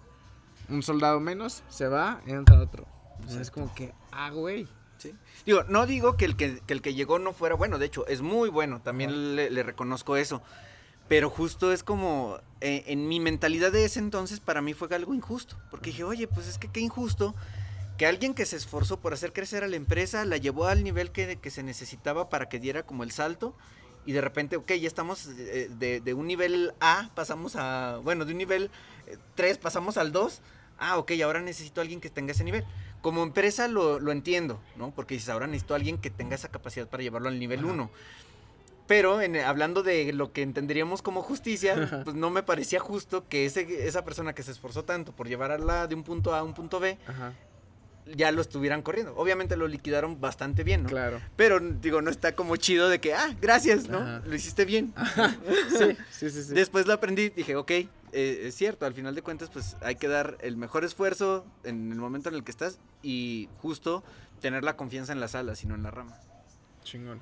un 0.69 0.83
soldado 0.83 1.21
menos, 1.21 1.63
se 1.69 1.89
va, 1.89 2.21
entra 2.27 2.61
otro. 2.61 2.87
O 3.27 3.31
sea, 3.31 3.41
es 3.41 3.51
como 3.51 3.75
que, 3.75 3.93
ah, 4.13 4.31
güey. 4.31 4.69
Sí. 4.99 5.15
Digo, 5.45 5.65
no 5.65 5.87
digo 5.87 6.17
que 6.17 6.25
el 6.25 6.37
que, 6.37 6.63
el 6.69 6.81
que 6.81 6.95
llegó 6.95 7.19
no 7.19 7.33
fuera 7.33 7.55
bueno, 7.57 7.79
de 7.79 7.87
hecho, 7.87 8.07
es 8.07 8.23
muy 8.23 8.49
bueno, 8.49 8.81
también 8.81 9.37
le, 9.37 9.63
reconozco 9.63 10.17
eso. 10.17 10.43
Pero 11.09 11.29
justo 11.29 11.73
es 11.73 11.83
como, 11.83 12.39
eh, 12.63 12.85
en 12.87 13.09
mi 13.09 13.21
mentalidad 13.21 13.71
de 13.73 13.85
ese 13.85 13.99
entonces, 13.99 14.41
para 14.41 14.63
mí 14.63 14.73
fue 14.73 14.89
algo 14.95 15.13
injusto. 15.13 15.57
Porque 15.71 15.91
dije, 15.91 16.05
oye, 16.05 16.27
pues 16.29 16.47
es 16.47 16.57
que 16.57 16.69
qué 16.69 16.81
injusto 16.81 17.35
que 17.97 18.07
alguien 18.07 18.35
que 18.35 18.47
se 18.47 18.57
esforzó 18.57 18.99
por 18.99 19.13
hacer 19.13 19.33
crecer 19.33 19.65
a 19.65 19.69
la 19.69 19.77
empresa 19.77 20.25
la 20.25 20.37
llevó 20.37 20.67
al 20.67 20.83
nivel 20.83 21.11
que, 21.11 21.37
que 21.37 21.51
se 21.51 21.63
necesitaba 21.63 22.29
para 22.29 22.49
que 22.49 22.59
diera 22.59 22.85
como 22.85 23.05
el 23.05 23.11
salto 23.11 23.55
y 24.07 24.13
de 24.13 24.21
repente, 24.21 24.57
ok, 24.57 24.73
ya 24.73 24.89
estamos 24.89 25.29
eh, 25.39 25.71
de, 25.71 26.15
un 26.15 26.27
nivel 26.27 26.75
A, 26.81 27.11
pasamos 27.15 27.57
a, 27.57 28.01
bueno, 28.03 28.25
de 28.25 28.33
un 28.33 28.39
nivel 28.39 28.71
3 29.35 29.57
eh, 29.57 29.61
pasamos 29.61 29.97
al 29.97 30.13
2, 30.13 30.41
ah, 30.79 30.99
ok, 30.99 31.13
ahora 31.25 31.41
necesito 31.41 31.81
a 31.81 31.83
alguien 31.83 32.01
que 32.01 32.11
tenga 32.11 32.33
ese 32.33 32.45
nivel. 32.45 32.65
Como 33.01 33.23
empresa 33.23 33.69
lo, 33.69 34.01
lo 34.01 34.13
entiendo, 34.13 34.61
¿no? 34.77 34.91
Porque 34.91 35.15
dices, 35.15 35.31
ahora 35.31 35.47
necesito 35.47 35.75
a 35.75 35.77
alguien 35.77 35.99
que 35.99 36.11
tenga 36.11 36.35
esa 36.35 36.49
capacidad 36.49 36.89
para 36.89 37.03
llevarlo 37.03 37.29
al 37.29 37.39
nivel 37.39 37.65
1. 37.65 37.91
Pero 38.87 39.23
en, 39.23 39.37
hablando 39.37 39.83
de 39.83 40.13
lo 40.13 40.33
que 40.33 40.43
entenderíamos 40.43 41.01
como 41.01 41.23
justicia, 41.23 42.03
pues 42.05 42.15
no 42.15 42.29
me 42.29 42.43
parecía 42.43 42.81
justo 42.81 43.27
que 43.29 43.47
ese, 43.47 43.87
esa 43.87 44.05
persona 44.05 44.35
que 44.35 44.43
se 44.43 44.51
esforzó 44.51 44.85
tanto 44.85 45.13
por 45.13 45.29
llevarla 45.29 45.87
de 45.87 45.95
un 45.95 46.03
punto 46.03 46.35
A 46.35 46.41
a 46.41 46.43
un 46.43 46.53
punto 46.53 46.81
B, 46.81 46.99
ya 48.07 48.33
lo 48.33 48.41
estuvieran 48.41 48.83
corriendo. 48.83 49.15
Obviamente 49.17 49.57
lo 49.57 49.67
liquidaron 49.67 50.21
bastante 50.21 50.65
bien, 50.65 50.83
¿no? 50.83 50.89
Claro. 50.89 51.21
Pero, 51.37 51.61
digo, 51.61 52.03
no 52.03 52.11
está 52.11 52.35
como 52.35 52.57
chido 52.57 52.89
de 52.89 53.01
que, 53.01 53.15
ah, 53.15 53.35
gracias, 53.41 53.89
¿no? 53.89 54.21
Lo 54.21 54.35
hiciste 54.35 54.65
bien. 54.65 54.95
sí, 55.79 55.97
sí, 56.11 56.31
sí, 56.31 56.43
sí, 56.45 56.55
Después 56.55 56.87
lo 56.87 56.93
aprendí, 56.93 57.31
dije, 57.31 57.57
ok, 57.57 57.71
eh, 57.71 57.89
es 58.13 58.55
cierto, 58.55 58.87
al 58.87 58.95
final 58.95 59.15
de 59.15 59.23
cuentas, 59.23 59.51
pues 59.51 59.77
hay 59.81 59.97
que 59.97 60.09
dar 60.09 60.39
el 60.41 60.57
mejor 60.57 60.85
esfuerzo 60.85 61.47
en 61.65 61.91
el 61.91 61.99
momento 61.99 62.29
en 62.29 62.35
el 62.37 62.45
que 62.45 62.51
estás 62.51 62.79
y 63.03 63.49
justo 63.59 64.05
tener 64.41 64.65
la 64.65 64.77
confianza 64.77 65.13
en 65.13 65.21
las 65.21 65.35
alas 65.35 65.63
y 65.65 65.67
no 65.67 65.75
en 65.75 65.83
la 65.83 65.91
rama. 65.91 66.17
Chingón. 66.85 67.21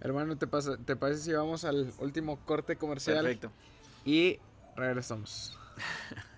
Hermano, 0.00 0.36
¿te, 0.36 0.46
pasa, 0.46 0.76
¿te 0.76 0.96
parece 0.96 1.22
si 1.22 1.32
vamos 1.32 1.64
al 1.64 1.92
último 1.98 2.38
corte 2.44 2.76
comercial? 2.76 3.22
Perfecto. 3.22 3.50
Y 4.04 4.38
regresamos. 4.76 5.58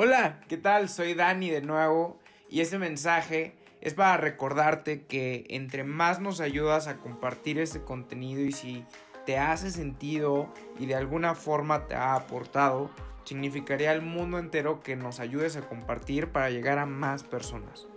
Hola, 0.00 0.38
¿qué 0.46 0.56
tal? 0.56 0.88
Soy 0.88 1.14
Dani 1.14 1.50
de 1.50 1.60
nuevo 1.60 2.20
y 2.48 2.60
este 2.60 2.78
mensaje 2.78 3.56
es 3.80 3.94
para 3.94 4.16
recordarte 4.16 5.02
que 5.06 5.44
entre 5.48 5.82
más 5.82 6.20
nos 6.20 6.40
ayudas 6.40 6.86
a 6.86 6.98
compartir 6.98 7.58
este 7.58 7.82
contenido 7.82 8.42
y 8.42 8.52
si 8.52 8.84
te 9.26 9.38
hace 9.38 9.72
sentido 9.72 10.54
y 10.78 10.86
de 10.86 10.94
alguna 10.94 11.34
forma 11.34 11.88
te 11.88 11.96
ha 11.96 12.14
aportado, 12.14 12.92
significaría 13.24 13.90
al 13.90 14.02
mundo 14.02 14.38
entero 14.38 14.84
que 14.84 14.94
nos 14.94 15.18
ayudes 15.18 15.56
a 15.56 15.62
compartir 15.62 16.28
para 16.28 16.48
llegar 16.48 16.78
a 16.78 16.86
más 16.86 17.24
personas. 17.24 17.88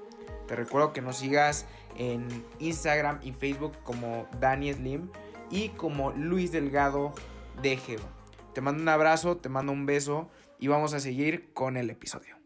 Te 0.48 0.56
recuerdo 0.56 0.94
que 0.94 1.04
nos 1.04 1.18
sigas 1.18 1.68
en 2.00 2.28
Instagram 2.58 3.20
y 3.22 3.32
Facebook 3.34 3.78
como 3.84 4.26
Dani 4.40 4.74
Slim 4.74 5.12
y 5.52 5.70
como 5.70 6.14
Luis 6.14 6.52
Delgado 6.52 7.14
de 7.62 7.78
Geo. 7.78 8.22
Te 8.56 8.62
mando 8.62 8.82
un 8.82 8.90
abrazo, 8.90 9.38
te 9.38 9.50
mando 9.50 9.72
un 9.72 9.86
beso 9.86 10.32
y 10.62 10.70
vamos 10.70 10.94
a 10.94 11.02
seguir 11.02 11.50
con 11.54 11.76
el 11.76 11.90
episodio. 11.90 12.38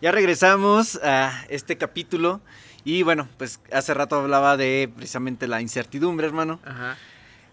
Ya 0.00 0.10
regresamos 0.10 0.98
a 1.04 1.44
este 1.48 1.78
capítulo 1.78 2.40
y 2.82 3.04
bueno, 3.04 3.28
pues 3.38 3.60
hace 3.70 3.94
rato 3.94 4.16
hablaba 4.16 4.56
de 4.56 4.90
precisamente 4.92 5.46
la 5.46 5.60
incertidumbre, 5.60 6.26
hermano. 6.26 6.58
Ajá. 6.64 6.96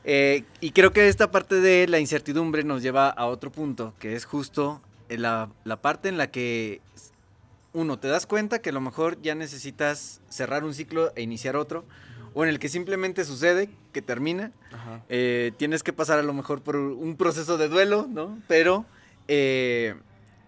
Eh, 0.05 0.45
y 0.61 0.71
creo 0.71 0.91
que 0.91 1.07
esta 1.07 1.29
parte 1.29 1.55
de 1.55 1.87
la 1.87 1.99
incertidumbre 1.99 2.63
nos 2.63 2.81
lleva 2.81 3.09
a 3.09 3.27
otro 3.27 3.51
punto, 3.51 3.93
que 3.99 4.15
es 4.15 4.25
justo 4.25 4.81
la, 5.09 5.51
la 5.65 5.81
parte 5.81 6.09
en 6.09 6.17
la 6.17 6.31
que 6.31 6.81
uno, 7.73 7.99
te 7.99 8.07
das 8.07 8.25
cuenta 8.25 8.59
que 8.59 8.69
a 8.69 8.73
lo 8.73 8.81
mejor 8.81 9.21
ya 9.21 9.35
necesitas 9.35 10.21
cerrar 10.29 10.63
un 10.63 10.73
ciclo 10.73 11.11
e 11.15 11.21
iniciar 11.21 11.55
otro, 11.55 11.85
o 12.33 12.43
en 12.43 12.49
el 12.49 12.59
que 12.59 12.69
simplemente 12.69 13.25
sucede, 13.25 13.69
que 13.91 14.01
termina. 14.01 14.51
Eh, 15.09 15.51
tienes 15.57 15.83
que 15.83 15.93
pasar 15.93 16.19
a 16.19 16.23
lo 16.23 16.33
mejor 16.33 16.61
por 16.61 16.77
un 16.77 17.15
proceso 17.15 17.57
de 17.57 17.67
duelo, 17.67 18.07
¿no? 18.09 18.39
Pero 18.47 18.85
eh, 19.31 19.93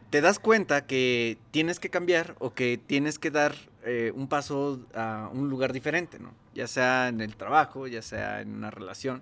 te 0.09 0.21
das 0.21 0.39
cuenta 0.39 0.87
que 0.87 1.37
tienes 1.51 1.79
que 1.79 1.89
cambiar 1.91 2.35
o 2.39 2.53
que 2.53 2.77
tienes 2.77 3.19
que 3.19 3.29
dar 3.29 3.53
eh, 3.85 4.11
un 4.15 4.27
paso 4.27 4.81
a 4.95 5.29
un 5.31 5.49
lugar 5.49 5.71
diferente, 5.71 6.17
¿no? 6.19 6.33
Ya 6.55 6.67
sea 6.67 7.07
en 7.07 7.21
el 7.21 7.35
trabajo, 7.35 7.87
ya 7.87 8.01
sea 8.01 8.41
en 8.41 8.55
una 8.55 8.71
relación. 8.71 9.21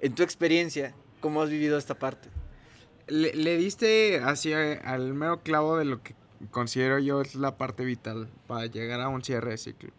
En 0.00 0.14
tu 0.14 0.22
experiencia, 0.22 0.94
¿cómo 1.20 1.42
has 1.42 1.50
vivido 1.50 1.76
esta 1.76 1.94
parte? 1.94 2.30
Le, 3.06 3.56
diste 3.58 4.20
así 4.24 4.52
al 4.52 5.12
mero 5.12 5.42
clavo 5.42 5.76
de 5.76 5.84
lo 5.84 6.02
que 6.02 6.14
considero 6.50 6.98
yo 6.98 7.20
es 7.20 7.34
la 7.34 7.58
parte 7.58 7.84
vital 7.84 8.28
para 8.46 8.66
llegar 8.66 9.00
a 9.00 9.08
un 9.08 9.22
cierre 9.22 9.50
de 9.50 9.58
ciclo. 9.58 9.90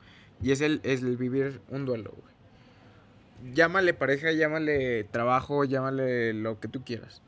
Y 0.42 0.52
es 0.52 0.62
el, 0.62 0.82
es 0.84 1.04
el 1.04 1.18
vivir 1.18 1.62
un 1.70 1.86
duelo, 1.86 2.12
güey. 2.18 3.54
Llámale 3.54 3.94
pareja, 3.94 4.32
llámale 4.32 5.04
trabajo, 5.06 5.66
llámale 5.66 6.34
lo 6.34 6.60
que 6.60 6.68
tú 6.68 6.84
quieras 6.84 7.22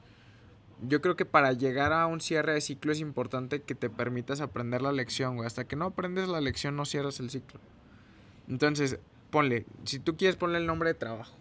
yo 0.87 1.01
creo 1.01 1.15
que 1.15 1.25
para 1.25 1.53
llegar 1.53 1.93
a 1.93 2.07
un 2.07 2.21
cierre 2.21 2.53
de 2.53 2.61
ciclo 2.61 2.91
es 2.91 2.99
importante 2.99 3.61
que 3.61 3.75
te 3.75 3.89
permitas 3.89 4.41
aprender 4.41 4.81
la 4.81 4.91
lección, 4.91 5.35
güey. 5.35 5.47
Hasta 5.47 5.65
que 5.65 5.75
no 5.75 5.85
aprendes 5.85 6.27
la 6.27 6.41
lección 6.41 6.75
no 6.75 6.85
cierras 6.85 7.19
el 7.19 7.29
ciclo. 7.29 7.59
Entonces, 8.47 8.99
ponle, 9.29 9.65
si 9.85 9.99
tú 9.99 10.17
quieres 10.17 10.35
ponle 10.35 10.57
el 10.57 10.65
nombre 10.65 10.89
de 10.89 10.95
trabajo. 10.95 11.35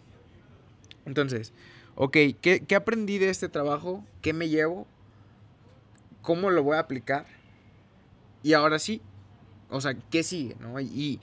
Entonces, 1.05 1.53
ok, 1.97 2.17
¿qué, 2.41 2.65
¿qué, 2.67 2.75
aprendí 2.75 3.19
de 3.19 3.31
este 3.31 3.49
trabajo? 3.49 4.05
¿Qué 4.21 4.33
me 4.33 4.49
llevo? 4.49 4.87
¿Cómo 6.23 6.51
lo 6.51 6.63
voy 6.63 6.77
a 6.77 6.81
aplicar? 6.81 7.27
Y 8.43 8.53
ahora 8.53 8.79
sí, 8.79 9.03
o 9.71 9.81
sea, 9.81 9.95
¿qué 10.11 10.23
sigue? 10.23 10.57
¿no? 10.61 10.79
Y 10.81 11.21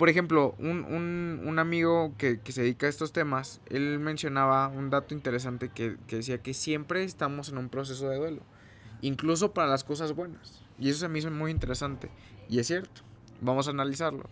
Por 0.00 0.08
ejemplo, 0.08 0.54
un, 0.58 0.86
un, 0.86 1.42
un 1.44 1.58
amigo 1.58 2.14
que, 2.16 2.40
que, 2.40 2.52
se 2.52 2.62
dedica 2.62 2.86
a 2.86 2.88
estos 2.88 3.12
temas, 3.12 3.60
él 3.66 3.98
mencionaba 3.98 4.66
un 4.68 4.88
dato 4.88 5.12
interesante 5.12 5.68
que, 5.68 5.98
que, 6.06 6.16
decía 6.16 6.38
que 6.38 6.54
siempre 6.54 7.04
estamos 7.04 7.50
en 7.50 7.58
un 7.58 7.68
proceso 7.68 8.08
de 8.08 8.16
duelo, 8.16 8.40
incluso 9.02 9.52
para 9.52 9.68
las 9.68 9.84
cosas 9.84 10.14
buenas. 10.14 10.62
Y 10.78 10.88
eso 10.88 11.04
a 11.04 11.10
mí 11.10 11.18
es 11.18 11.30
muy 11.30 11.50
interesante. 11.50 12.08
Y 12.48 12.60
es 12.60 12.66
cierto, 12.68 13.02
vamos 13.42 13.66
a 13.68 13.72
analizarlo. 13.72 14.24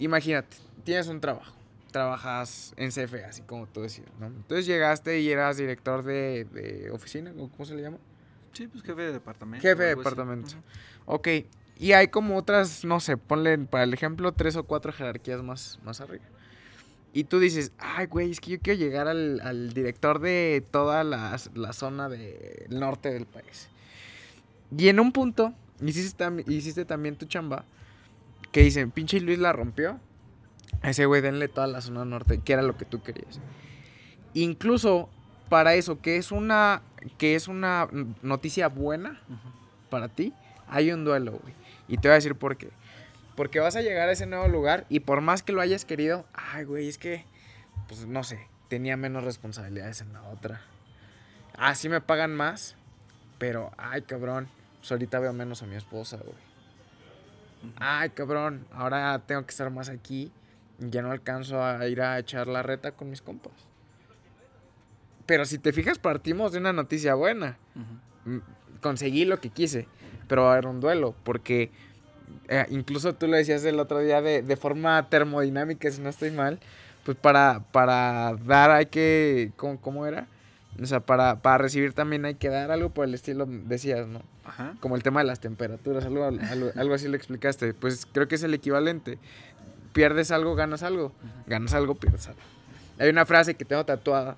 Imagínate, 0.00 0.56
tienes 0.82 1.06
un 1.06 1.20
trabajo, 1.20 1.54
trabajas 1.92 2.74
en 2.76 2.90
CFE, 2.90 3.24
así 3.24 3.42
como 3.42 3.68
tú 3.68 3.82
decías, 3.82 4.10
¿no? 4.18 4.26
Entonces 4.26 4.66
llegaste 4.66 5.20
y 5.20 5.30
eras 5.30 5.58
director 5.58 6.02
de, 6.02 6.44
de 6.44 6.90
oficina, 6.90 7.32
¿cómo 7.32 7.64
se 7.64 7.76
le 7.76 7.82
llama? 7.82 7.98
Sí, 8.52 8.66
pues 8.66 8.82
jefe 8.82 9.02
de 9.02 9.12
departamento. 9.12 9.62
Jefe 9.62 9.80
de 9.84 9.94
departamento. 9.94 10.56
Ok, 11.04 11.28
y 11.78 11.92
hay 11.92 12.08
como 12.08 12.36
otras, 12.36 12.84
no 12.84 13.00
sé, 13.00 13.16
ponle 13.16 13.58
para 13.58 13.84
el 13.84 13.92
ejemplo 13.92 14.32
tres 14.32 14.56
o 14.56 14.64
cuatro 14.64 14.92
jerarquías 14.92 15.42
más, 15.42 15.78
más 15.84 16.00
arriba. 16.00 16.24
Y 17.12 17.24
tú 17.24 17.38
dices, 17.38 17.72
ay, 17.78 18.06
güey, 18.06 18.30
es 18.30 18.40
que 18.40 18.52
yo 18.52 18.60
quiero 18.60 18.78
llegar 18.78 19.08
al, 19.08 19.40
al 19.40 19.72
director 19.72 20.18
de 20.18 20.64
toda 20.70 21.04
la, 21.04 21.38
la 21.54 21.72
zona 21.72 22.08
del 22.08 22.78
norte 22.78 23.12
del 23.12 23.26
país. 23.26 23.68
Y 24.76 24.88
en 24.88 25.00
un 25.00 25.12
punto, 25.12 25.54
hiciste, 25.82 26.24
hiciste 26.46 26.84
también 26.84 27.16
tu 27.16 27.26
chamba, 27.26 27.64
que 28.52 28.62
dicen, 28.62 28.90
pinche 28.90 29.20
Luis 29.20 29.38
la 29.38 29.52
rompió. 29.52 29.98
A 30.82 30.90
ese 30.90 31.06
güey 31.06 31.22
denle 31.22 31.48
toda 31.48 31.66
la 31.66 31.80
zona 31.80 32.04
norte, 32.04 32.38
que 32.38 32.52
era 32.52 32.62
lo 32.62 32.76
que 32.76 32.84
tú 32.84 33.02
querías. 33.02 33.40
Incluso 34.34 35.08
para 35.48 35.74
eso, 35.74 36.00
que 36.00 36.16
es 36.16 36.32
una, 36.32 36.82
que 37.16 37.34
es 37.34 37.48
una 37.48 37.88
noticia 38.22 38.68
buena 38.68 39.22
uh 39.28 39.32
-huh. 39.32 39.88
para 39.90 40.08
ti, 40.08 40.34
hay 40.68 40.92
un 40.92 41.04
duelo, 41.04 41.32
güey. 41.32 41.54
Y 41.88 41.98
te 41.98 42.08
voy 42.08 42.12
a 42.12 42.14
decir 42.16 42.34
por 42.34 42.56
qué. 42.56 42.70
Porque 43.36 43.60
vas 43.60 43.76
a 43.76 43.82
llegar 43.82 44.08
a 44.08 44.12
ese 44.12 44.26
nuevo 44.26 44.48
lugar 44.48 44.86
y 44.88 45.00
por 45.00 45.20
más 45.20 45.42
que 45.42 45.52
lo 45.52 45.60
hayas 45.60 45.84
querido, 45.84 46.26
ay, 46.32 46.64
güey, 46.64 46.88
es 46.88 46.98
que, 46.98 47.24
pues 47.88 48.06
no 48.06 48.24
sé, 48.24 48.46
tenía 48.68 48.96
menos 48.96 49.24
responsabilidades 49.24 50.00
en 50.00 50.12
la 50.12 50.22
otra. 50.22 50.62
Ah, 51.56 51.74
sí 51.74 51.88
me 51.88 52.00
pagan 52.00 52.34
más, 52.34 52.76
pero, 53.38 53.72
ay, 53.76 54.02
cabrón, 54.02 54.48
pues 54.78 54.90
ahorita 54.90 55.18
veo 55.20 55.32
menos 55.32 55.62
a 55.62 55.66
mi 55.66 55.76
esposa, 55.76 56.16
güey. 56.16 56.46
Ay, 57.76 58.10
cabrón, 58.10 58.66
ahora 58.72 59.18
tengo 59.26 59.44
que 59.44 59.50
estar 59.50 59.70
más 59.70 59.88
aquí 59.88 60.32
ya 60.78 61.02
no 61.02 61.10
alcanzo 61.10 61.62
a 61.62 61.86
ir 61.86 62.02
a 62.02 62.18
echar 62.18 62.46
la 62.46 62.62
reta 62.62 62.92
con 62.92 63.10
mis 63.10 63.22
compas. 63.22 63.52
Pero 65.24 65.44
si 65.44 65.58
te 65.58 65.72
fijas, 65.72 65.98
partimos 65.98 66.52
de 66.52 66.58
una 66.58 66.72
noticia 66.72 67.14
buena. 67.14 67.58
Uh 67.74 67.80
-huh. 68.30 68.42
Conseguí 68.80 69.24
lo 69.24 69.40
que 69.40 69.50
quise, 69.50 69.88
pero 70.28 70.42
va 70.42 70.50
a 70.50 70.52
haber 70.52 70.66
un 70.66 70.80
duelo, 70.80 71.14
porque 71.24 71.70
eh, 72.48 72.66
incluso 72.70 73.14
tú 73.14 73.26
lo 73.26 73.36
decías 73.36 73.64
el 73.64 73.78
otro 73.80 74.00
día 74.00 74.22
de, 74.22 74.42
de, 74.42 74.56
forma 74.56 75.08
termodinámica, 75.08 75.90
si 75.90 76.00
no 76.00 76.08
estoy 76.08 76.30
mal, 76.30 76.58
pues 77.04 77.16
para, 77.16 77.62
para 77.72 78.34
dar 78.44 78.70
hay 78.70 78.86
que, 78.86 79.52
¿cómo, 79.56 79.80
cómo 79.80 80.06
era? 80.06 80.26
O 80.82 80.86
sea, 80.86 81.00
para, 81.00 81.40
para, 81.40 81.58
recibir 81.58 81.94
también 81.94 82.24
hay 82.24 82.34
que 82.34 82.48
dar 82.48 82.70
algo 82.70 82.90
por 82.90 83.06
el 83.06 83.14
estilo, 83.14 83.46
decías, 83.46 84.06
¿no? 84.06 84.20
Ajá. 84.44 84.74
Como 84.80 84.96
el 84.96 85.02
tema 85.02 85.20
de 85.20 85.26
las 85.26 85.40
temperaturas, 85.40 86.04
algo, 86.04 86.24
algo, 86.24 86.70
algo, 86.76 86.94
así 86.94 87.08
lo 87.08 87.16
explicaste. 87.16 87.72
Pues 87.74 88.06
creo 88.06 88.28
que 88.28 88.34
es 88.34 88.42
el 88.42 88.52
equivalente. 88.52 89.18
Pierdes 89.92 90.30
algo, 90.30 90.54
ganas 90.54 90.82
algo. 90.82 91.12
Ganas 91.46 91.72
algo, 91.72 91.94
pierdes 91.94 92.28
algo. 92.28 92.40
Hay 92.98 93.08
una 93.08 93.24
frase 93.24 93.54
que 93.54 93.64
tengo 93.64 93.84
tatuada 93.84 94.36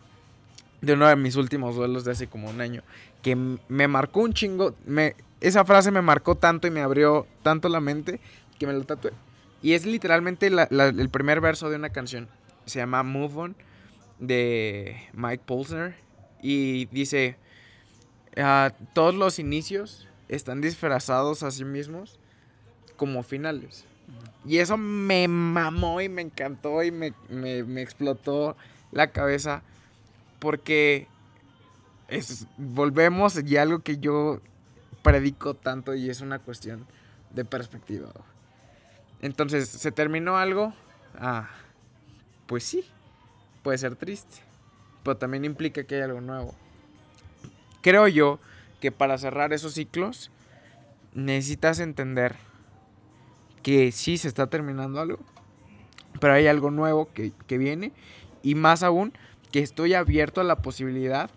de 0.81 0.93
uno 0.93 1.09
de 1.09 1.17
mis 1.17 1.37
últimos 1.37 1.77
duelos 1.77 2.05
de 2.05 2.13
hace 2.13 2.29
como 2.29 2.49
un 2.51 2.61
año, 2.61 2.83
que 3.23 3.37
me 3.37 3.89
marcó 3.89 4.21
un 4.21 4.33
chingo, 4.33 4.75
me, 4.87 5.17
esa 5.41 5.65
frase 5.65 5.91
me 5.91 6.03
marcó 6.03 6.37
tanto 6.37 6.67
y 6.67 6.71
me 6.71 6.81
abrió 6.81 7.27
tanto 7.43 7.69
la 7.69 7.81
mente 7.81 8.21
que 8.59 8.67
me 8.67 8.73
lo 8.73 8.85
tatué. 8.85 9.13
Y 9.63 9.73
es 9.73 9.87
literalmente 9.87 10.47
el 10.47 11.09
primer 11.11 11.41
verso 11.41 11.69
de 11.69 11.77
una 11.77 11.91
canción. 11.91 12.29
Se 12.67 12.79
llama 12.79 13.03
Move 13.03 13.35
On 13.37 13.57
de 14.19 14.97
Mike 15.15 15.43
Posner. 15.45 15.97
Y 16.43 16.87
dice, 16.87 17.37
uh, 18.37 18.71
todos 18.93 19.15
los 19.15 19.41
inicios 19.41 20.07
están 20.29 20.61
disfrazados 20.61 21.43
a 21.43 21.51
sí 21.51 21.65
mismos 21.65 22.21
como 22.97 23.25
finales. 23.25 23.85
Y 24.47 24.59
eso 24.59 24.77
me 24.77 25.27
mamó 25.27 26.01
y 26.01 26.09
me 26.09 26.23
encantó 26.23 26.83
y 26.85 26.93
me, 26.93 27.13
me, 27.29 27.65
me 27.65 27.83
explotó 27.83 28.57
la 28.93 29.11
cabeza 29.11 29.63
porque 30.39 31.09
es, 32.09 32.47
volvemos 32.57 33.43
y 33.43 33.57
algo 33.57 33.81
que 33.81 33.99
yo 33.99 34.41
predico 35.03 35.55
tanto 35.55 35.95
y 35.95 36.11
es 36.11 36.21
una 36.21 36.39
cuestión 36.39 36.87
de 37.31 37.45
perspectiva. 37.45 38.09
Entonces, 39.21 39.69
¿se 39.69 39.93
terminó 39.93 40.37
algo? 40.37 40.73
Ah, 41.19 41.49
pues 42.47 42.65
sí, 42.65 42.85
puede 43.63 43.79
ser 43.79 43.97
triste, 43.97 44.37
pero 45.03 45.17
también 45.17 45.45
implica 45.45 45.85
que 45.85 45.97
hay 45.97 46.03
algo 46.03 46.21
nuevo. 46.21 46.55
Creo 47.83 48.09
yo 48.09 48.39
que 48.81 48.93
para 48.93 49.19
cerrar 49.19 49.53
esos 49.53 49.75
ciclos 49.75 50.31
necesitas 51.15 51.81
entender 51.81 52.37
que 53.63 53.93
sí 53.93 54.19
se 54.19 54.29
está 54.29 54.47
terminando 54.49 55.01
algo, 55.01 55.19
pero 56.21 56.35
hay 56.35 56.47
algo 56.47 56.71
nuevo 56.71 57.13
que, 57.13 57.33
que 57.47 57.59
viene 57.59 57.93
y 58.43 58.55
más 58.55 58.83
aún 58.83 59.13
que 59.51 59.61
estoy 59.61 59.95
abierto 59.95 60.41
a 60.41 60.45
la 60.45 60.57
posibilidad 60.63 61.31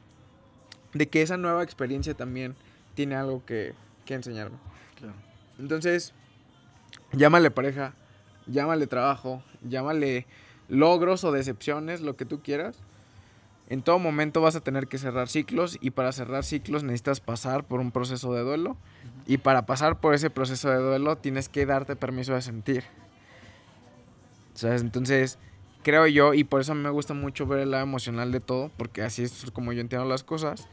de 0.94 1.10
que 1.10 1.22
esa 1.22 1.38
nueva 1.38 1.64
experiencia 1.64 2.14
también 2.14 2.56
tiene 2.94 3.16
algo 3.16 3.46
que, 3.46 3.74
que 4.06 4.14
enseñarme. 4.14 4.58
Claro. 4.98 5.16
Entonces, 5.60 6.14
llámale 7.14 7.52
pareja, 7.52 7.94
llámale 8.48 8.88
trabajo, 8.88 9.44
llámale 9.68 10.26
logros 10.68 11.24
o 11.24 11.32
decepciones, 11.32 12.02
lo 12.02 12.16
que 12.16 12.26
tú 12.26 12.42
quieras. 12.42 12.80
En 13.70 13.84
todo 13.84 14.00
momento 14.00 14.42
vas 14.42 14.58
a 14.58 14.62
tener 14.62 14.88
que 14.88 14.98
cerrar 14.98 15.30
ciclos 15.30 15.78
y 15.80 15.92
para 15.92 16.12
cerrar 16.12 16.44
ciclos 16.44 16.84
necesitas 16.84 17.22
pasar 17.22 17.64
por 17.64 17.80
un 17.80 17.92
proceso 17.92 18.34
de 18.34 18.42
duelo. 18.42 18.76
Y 19.28 19.38
para 19.38 19.66
pasar 19.66 20.02
por 20.02 20.14
ese 20.14 20.30
proceso 20.30 20.70
de 20.70 20.78
duelo 20.78 21.18
tienes 21.18 21.48
que 21.48 21.66
darte 21.66 21.96
permiso 21.96 22.34
de 22.34 22.42
sentir. 22.42 22.84
¿Sabes? 24.56 24.82
Entonces, 24.82 25.40
creo 25.84 26.08
yo, 26.08 26.34
y 26.34 26.44
por 26.44 26.62
eso 26.62 26.72
a 26.72 26.76
mí 26.76 26.82
me 26.82 26.90
gusta 26.90 27.14
mucho 27.14 27.46
ver 27.46 27.60
el 27.60 27.72
lado 27.72 27.84
emocional 27.84 28.32
de 28.32 28.40
todo, 28.40 28.72
porque 28.78 29.02
así 29.02 29.24
es 29.24 29.52
como 29.52 29.74
yo 29.74 29.82
entiendo 29.82 30.08
las 30.08 30.24
cosas. 30.24 30.68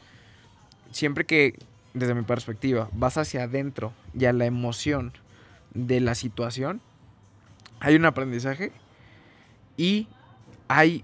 Siempre 0.91 1.25
que, 1.25 1.57
desde 1.93 2.15
mi 2.15 2.23
perspectiva, 2.23 2.89
vas 2.93 3.17
hacia 3.17 3.43
adentro 3.43 3.93
y 4.13 4.25
a 4.25 4.33
la 4.33 4.45
emoción 4.45 5.13
de 5.73 5.99
la 5.99 6.15
situación, 6.15 6.81
hay 7.79 7.95
un 7.95 8.05
aprendizaje 8.05 8.71
y 9.77 10.07
hay, 10.67 11.03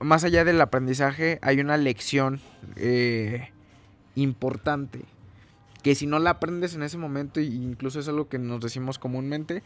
más 0.00 0.24
allá 0.24 0.44
del 0.44 0.60
aprendizaje, 0.60 1.38
hay 1.42 1.60
una 1.60 1.76
lección 1.76 2.40
eh, 2.76 3.50
importante 4.14 5.04
que 5.82 5.94
si 5.94 6.06
no 6.08 6.18
la 6.18 6.30
aprendes 6.30 6.74
en 6.74 6.82
ese 6.82 6.98
momento, 6.98 7.38
incluso 7.38 8.00
es 8.00 8.08
algo 8.08 8.28
que 8.28 8.40
nos 8.40 8.60
decimos 8.60 8.98
comúnmente, 8.98 9.62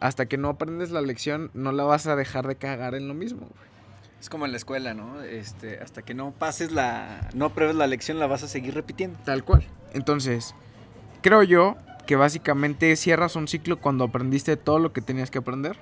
hasta 0.00 0.26
que 0.26 0.36
no 0.36 0.48
aprendes 0.48 0.90
la 0.90 1.00
lección, 1.00 1.50
no 1.54 1.72
la 1.72 1.84
vas 1.84 2.06
a 2.06 2.16
dejar 2.16 2.46
de 2.46 2.56
cagar 2.56 2.94
en 2.94 3.08
lo 3.08 3.14
mismo. 3.14 3.48
Es 4.20 4.30
como 4.30 4.46
en 4.46 4.52
la 4.52 4.56
escuela, 4.56 4.94
¿no? 4.94 5.22
Este, 5.22 5.78
hasta 5.80 6.02
que 6.02 6.14
no 6.14 6.32
pases 6.32 6.72
la, 6.72 7.28
no 7.34 7.50
pruebes 7.50 7.76
la 7.76 7.86
lección, 7.86 8.18
la 8.18 8.26
vas 8.26 8.42
a 8.42 8.48
seguir 8.48 8.74
repitiendo. 8.74 9.18
Tal 9.24 9.44
cual. 9.44 9.66
Entonces, 9.92 10.54
creo 11.20 11.42
yo 11.42 11.76
que 12.06 12.16
básicamente 12.16 12.96
cierras 12.96 13.36
un 13.36 13.48
ciclo 13.48 13.80
cuando 13.80 14.04
aprendiste 14.04 14.56
todo 14.56 14.78
lo 14.78 14.92
que 14.92 15.00
tenías 15.00 15.30
que 15.30 15.38
aprender 15.38 15.76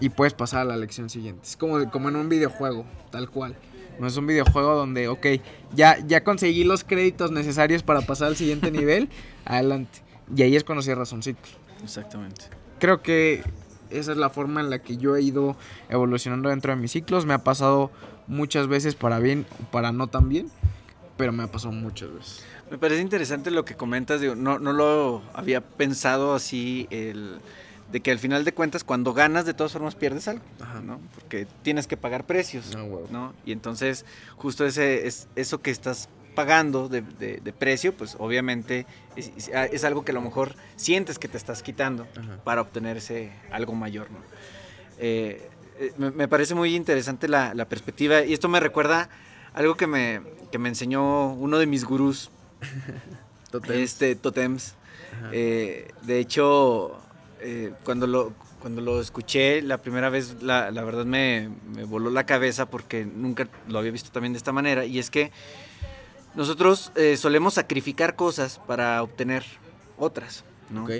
y 0.00 0.10
puedes 0.10 0.34
pasar 0.34 0.60
a 0.60 0.64
la 0.64 0.76
lección 0.76 1.08
siguiente. 1.08 1.42
Es 1.44 1.56
como, 1.56 1.90
como 1.90 2.08
en 2.08 2.16
un 2.16 2.28
videojuego, 2.28 2.84
tal 3.10 3.30
cual. 3.30 3.56
No 3.98 4.06
es 4.06 4.16
un 4.16 4.26
videojuego 4.26 4.74
donde, 4.74 5.08
ok, 5.08 5.26
ya, 5.74 5.98
ya 6.06 6.24
conseguí 6.24 6.64
los 6.64 6.84
créditos 6.84 7.30
necesarios 7.30 7.82
para 7.82 8.00
pasar 8.02 8.28
al 8.28 8.36
siguiente 8.36 8.70
nivel, 8.70 9.08
adelante. 9.44 10.00
Y 10.34 10.42
ahí 10.42 10.56
es 10.56 10.64
cuando 10.64 10.82
cierras 10.82 11.12
un 11.12 11.22
ciclo. 11.22 11.52
Exactamente 11.82 12.63
creo 12.84 13.00
que 13.00 13.42
esa 13.88 14.12
es 14.12 14.18
la 14.18 14.28
forma 14.28 14.60
en 14.60 14.68
la 14.68 14.80
que 14.80 14.98
yo 14.98 15.16
he 15.16 15.22
ido 15.22 15.56
evolucionando 15.88 16.50
dentro 16.50 16.74
de 16.74 16.78
mis 16.78 16.92
ciclos. 16.92 17.24
Me 17.24 17.32
ha 17.32 17.42
pasado 17.42 17.90
muchas 18.26 18.66
veces 18.66 18.94
para 18.94 19.20
bien 19.20 19.46
o 19.58 19.70
para 19.70 19.90
no 19.90 20.08
tan 20.08 20.28
bien, 20.28 20.50
pero 21.16 21.32
me 21.32 21.44
ha 21.44 21.46
pasado 21.46 21.72
muchas 21.72 22.12
veces. 22.12 22.44
Me 22.70 22.76
parece 22.76 23.00
interesante 23.00 23.50
lo 23.50 23.64
que 23.64 23.74
comentas, 23.74 24.20
digo, 24.20 24.34
no, 24.34 24.58
no 24.58 24.74
lo 24.74 25.22
había 25.32 25.62
pensado 25.62 26.34
así, 26.34 26.86
el, 26.90 27.40
de 27.90 28.00
que 28.00 28.10
al 28.10 28.18
final 28.18 28.44
de 28.44 28.52
cuentas 28.52 28.84
cuando 28.84 29.14
ganas 29.14 29.46
de 29.46 29.54
todas 29.54 29.72
formas 29.72 29.94
pierdes 29.94 30.28
algo, 30.28 30.44
Ajá. 30.60 30.82
¿no? 30.82 31.00
Porque 31.14 31.46
tienes 31.62 31.86
que 31.86 31.96
pagar 31.96 32.26
precios, 32.26 32.76
wow. 32.76 33.08
¿no? 33.10 33.32
Y 33.46 33.52
entonces 33.52 34.04
justo 34.36 34.66
ese 34.66 35.06
es 35.06 35.26
eso 35.36 35.62
que 35.62 35.70
estás 35.70 36.10
pagando 36.34 36.88
de, 36.88 37.02
de, 37.02 37.38
de, 37.38 37.52
precio, 37.52 37.94
pues 37.94 38.16
obviamente 38.18 38.86
es, 39.16 39.48
es, 39.48 39.84
algo 39.84 40.04
que 40.04 40.12
a 40.12 40.14
lo 40.14 40.20
mejor 40.20 40.54
sientes 40.76 41.18
que 41.18 41.28
te 41.28 41.36
estás 41.36 41.62
quitando 41.62 42.06
Ajá. 42.16 42.38
para 42.44 42.60
obtener 42.60 42.96
ese 42.96 43.32
algo 43.50 43.74
mayor, 43.74 44.10
¿no? 44.10 44.18
Eh, 44.98 45.50
me, 45.98 46.10
me, 46.10 46.28
parece 46.28 46.54
muy 46.54 46.74
interesante 46.74 47.28
la, 47.28 47.54
la, 47.54 47.68
perspectiva 47.68 48.24
y 48.24 48.32
esto 48.32 48.48
me 48.48 48.60
recuerda 48.60 49.08
algo 49.54 49.76
que 49.76 49.86
me, 49.86 50.20
que 50.52 50.58
me 50.58 50.68
enseñó 50.68 51.32
uno 51.32 51.58
de 51.58 51.66
mis 51.66 51.84
gurús, 51.84 52.30
totems. 53.50 53.78
este 53.78 54.16
Totems. 54.16 54.74
Eh, 55.32 55.92
de 56.02 56.18
hecho, 56.18 56.98
eh, 57.40 57.72
cuando 57.84 58.06
lo 58.06 58.32
cuando 58.64 58.80
lo 58.80 58.98
escuché 58.98 59.60
la 59.60 59.76
primera 59.76 60.08
vez, 60.08 60.42
la, 60.42 60.70
la 60.70 60.82
verdad 60.84 61.04
me, 61.04 61.50
me, 61.74 61.84
voló 61.84 62.08
la 62.08 62.24
cabeza 62.24 62.64
porque 62.64 63.04
nunca 63.04 63.46
lo 63.68 63.78
había 63.78 63.90
visto 63.90 64.10
también 64.10 64.32
de 64.32 64.38
esta 64.38 64.52
manera. 64.52 64.86
Y 64.86 64.98
es 64.98 65.10
que 65.10 65.32
nosotros 66.34 66.92
eh, 66.96 67.16
solemos 67.16 67.54
sacrificar 67.54 68.16
cosas 68.16 68.60
para 68.66 69.02
obtener 69.02 69.44
otras, 69.98 70.44
¿no? 70.70 70.84
Ok. 70.84 70.90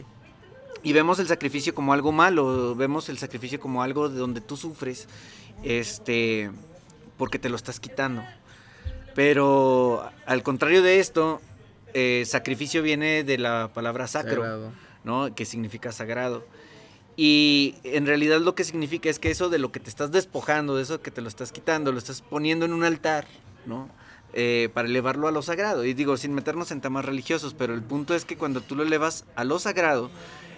Y 0.82 0.92
vemos 0.92 1.18
el 1.18 1.26
sacrificio 1.26 1.74
como 1.74 1.94
algo 1.94 2.12
malo, 2.12 2.74
vemos 2.74 3.08
el 3.08 3.16
sacrificio 3.16 3.58
como 3.58 3.82
algo 3.82 4.10
de 4.10 4.18
donde 4.18 4.42
tú 4.42 4.56
sufres, 4.56 5.08
este, 5.62 6.50
porque 7.16 7.38
te 7.38 7.48
lo 7.48 7.56
estás 7.56 7.80
quitando. 7.80 8.22
Pero 9.14 10.06
al 10.26 10.42
contrario 10.42 10.82
de 10.82 11.00
esto, 11.00 11.40
eh, 11.94 12.24
sacrificio 12.26 12.82
viene 12.82 13.24
de 13.24 13.38
la 13.38 13.70
palabra 13.72 14.06
sacro, 14.06 14.42
Sagrado. 14.42 14.72
¿no? 15.04 15.34
Que 15.34 15.46
significa 15.46 15.90
sagrado. 15.90 16.44
Y 17.16 17.76
en 17.84 18.06
realidad 18.06 18.40
lo 18.40 18.54
que 18.54 18.64
significa 18.64 19.08
es 19.08 19.18
que 19.18 19.30
eso 19.30 19.48
de 19.48 19.58
lo 19.58 19.72
que 19.72 19.80
te 19.80 19.88
estás 19.88 20.10
despojando, 20.10 20.76
de 20.76 20.82
eso 20.82 21.00
que 21.00 21.10
te 21.10 21.22
lo 21.22 21.28
estás 21.28 21.50
quitando, 21.50 21.92
lo 21.92 21.98
estás 21.98 22.20
poniendo 22.20 22.66
en 22.66 22.72
un 22.72 22.84
altar, 22.84 23.26
¿no? 23.64 23.88
Eh, 24.36 24.68
para 24.74 24.88
elevarlo 24.88 25.28
a 25.28 25.30
lo 25.30 25.42
sagrado. 25.42 25.84
Y 25.84 25.94
digo, 25.94 26.16
sin 26.16 26.34
meternos 26.34 26.72
en 26.72 26.80
temas 26.80 27.04
religiosos, 27.04 27.54
pero 27.54 27.72
el 27.72 27.82
punto 27.82 28.16
es 28.16 28.24
que 28.24 28.36
cuando 28.36 28.60
tú 28.60 28.74
lo 28.74 28.82
elevas 28.82 29.26
a 29.36 29.44
lo 29.44 29.60
sagrado, 29.60 30.10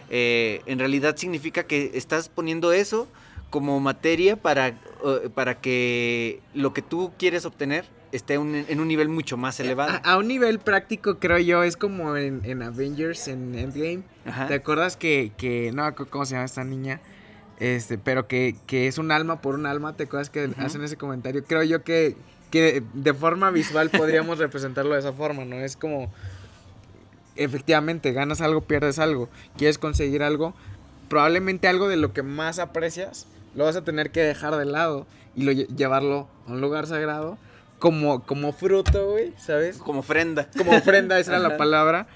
eh, 0.09 0.63
en 0.65 0.79
realidad 0.79 1.17
significa 1.17 1.65
que 1.65 1.91
estás 1.93 2.31
poniendo 2.31 2.73
eso 2.73 3.07
como 3.51 3.79
materia 3.79 4.37
para, 4.37 4.79
uh, 5.03 5.29
para 5.29 5.61
que 5.61 6.41
lo 6.55 6.73
que 6.73 6.81
tú 6.81 7.13
quieres 7.19 7.45
obtener 7.45 7.85
esté 8.13 8.39
un, 8.39 8.55
en 8.55 8.81
un 8.81 8.89
nivel 8.89 9.11
mucho 9.11 9.37
más 9.37 9.61
elevado. 9.61 9.93
A, 9.93 10.13
a, 10.13 10.17
un 10.17 10.27
nivel 10.27 10.59
práctico, 10.59 11.19
creo 11.19 11.39
yo, 11.39 11.63
es 11.63 11.77
como 11.77 12.17
en, 12.17 12.41
en 12.45 12.63
Avengers, 12.63 13.29
en 13.29 13.55
Endgame. 13.55 14.05
Ajá. 14.25 14.47
¿Te 14.47 14.55
acuerdas 14.55 14.97
que, 14.97 15.33
que, 15.37 15.71
no, 15.75 15.95
cómo 15.95 16.25
se 16.25 16.33
llama 16.33 16.47
esta 16.47 16.65
niña? 16.65 17.01
Este, 17.59 17.99
pero 17.99 18.27
que, 18.27 18.57
que 18.67 18.87
es 18.87 18.99
un 18.99 19.11
alma 19.11 19.41
por 19.41 19.55
un 19.55 19.67
alma, 19.67 19.97
¿te 19.97 20.05
acuerdas 20.05 20.31
que 20.31 20.47
uh 20.47 20.51
-huh. 20.51 20.65
hacen 20.65 20.83
ese 20.83 20.97
comentario? 20.97 21.45
Creo 21.45 21.63
yo 21.63 21.83
que, 21.83 22.17
que 22.57 22.83
de 22.93 23.15
forma 23.15 23.51
visual 23.51 23.91
podríamos 23.91 24.39
representarlo 24.39 24.95
de 24.95 25.01
esa 25.01 25.13
forma, 25.13 25.45
¿no? 25.45 25.57
Es 25.57 25.77
como, 25.77 26.13
efectivamente, 27.37 28.13
ganas 28.13 28.41
algo, 28.41 28.63
pierdes 28.63 28.99
algo, 28.99 29.29
quieres 29.57 29.79
conseguir 29.79 30.23
algo, 30.23 30.55
probablemente 31.09 31.69
algo 31.69 31.89
de 31.89 31.97
lo 31.97 32.13
que 32.13 32.23
más 32.23 32.59
aprecias, 32.59 33.27
lo 33.55 33.65
vas 33.65 33.77
a 33.77 33.85
tener 33.85 34.11
que 34.11 34.21
dejar 34.21 34.57
de 34.57 34.65
lado 34.65 35.07
y 35.35 35.43
lo, 35.43 35.53
llevarlo 35.53 36.29
a 36.47 36.53
un 36.53 36.61
lugar 36.61 36.87
sagrado 36.87 37.39
como, 37.79 38.23
como 38.25 38.53
fruto, 38.53 39.11
güey, 39.11 39.33
¿sabes? 39.39 39.79
Como 39.79 40.01
ofrenda. 40.01 40.49
Como 40.57 40.73
ofrenda, 40.73 41.19
esa 41.19 41.33
era 41.33 41.41
la 41.41 41.57
palabra, 41.57 42.07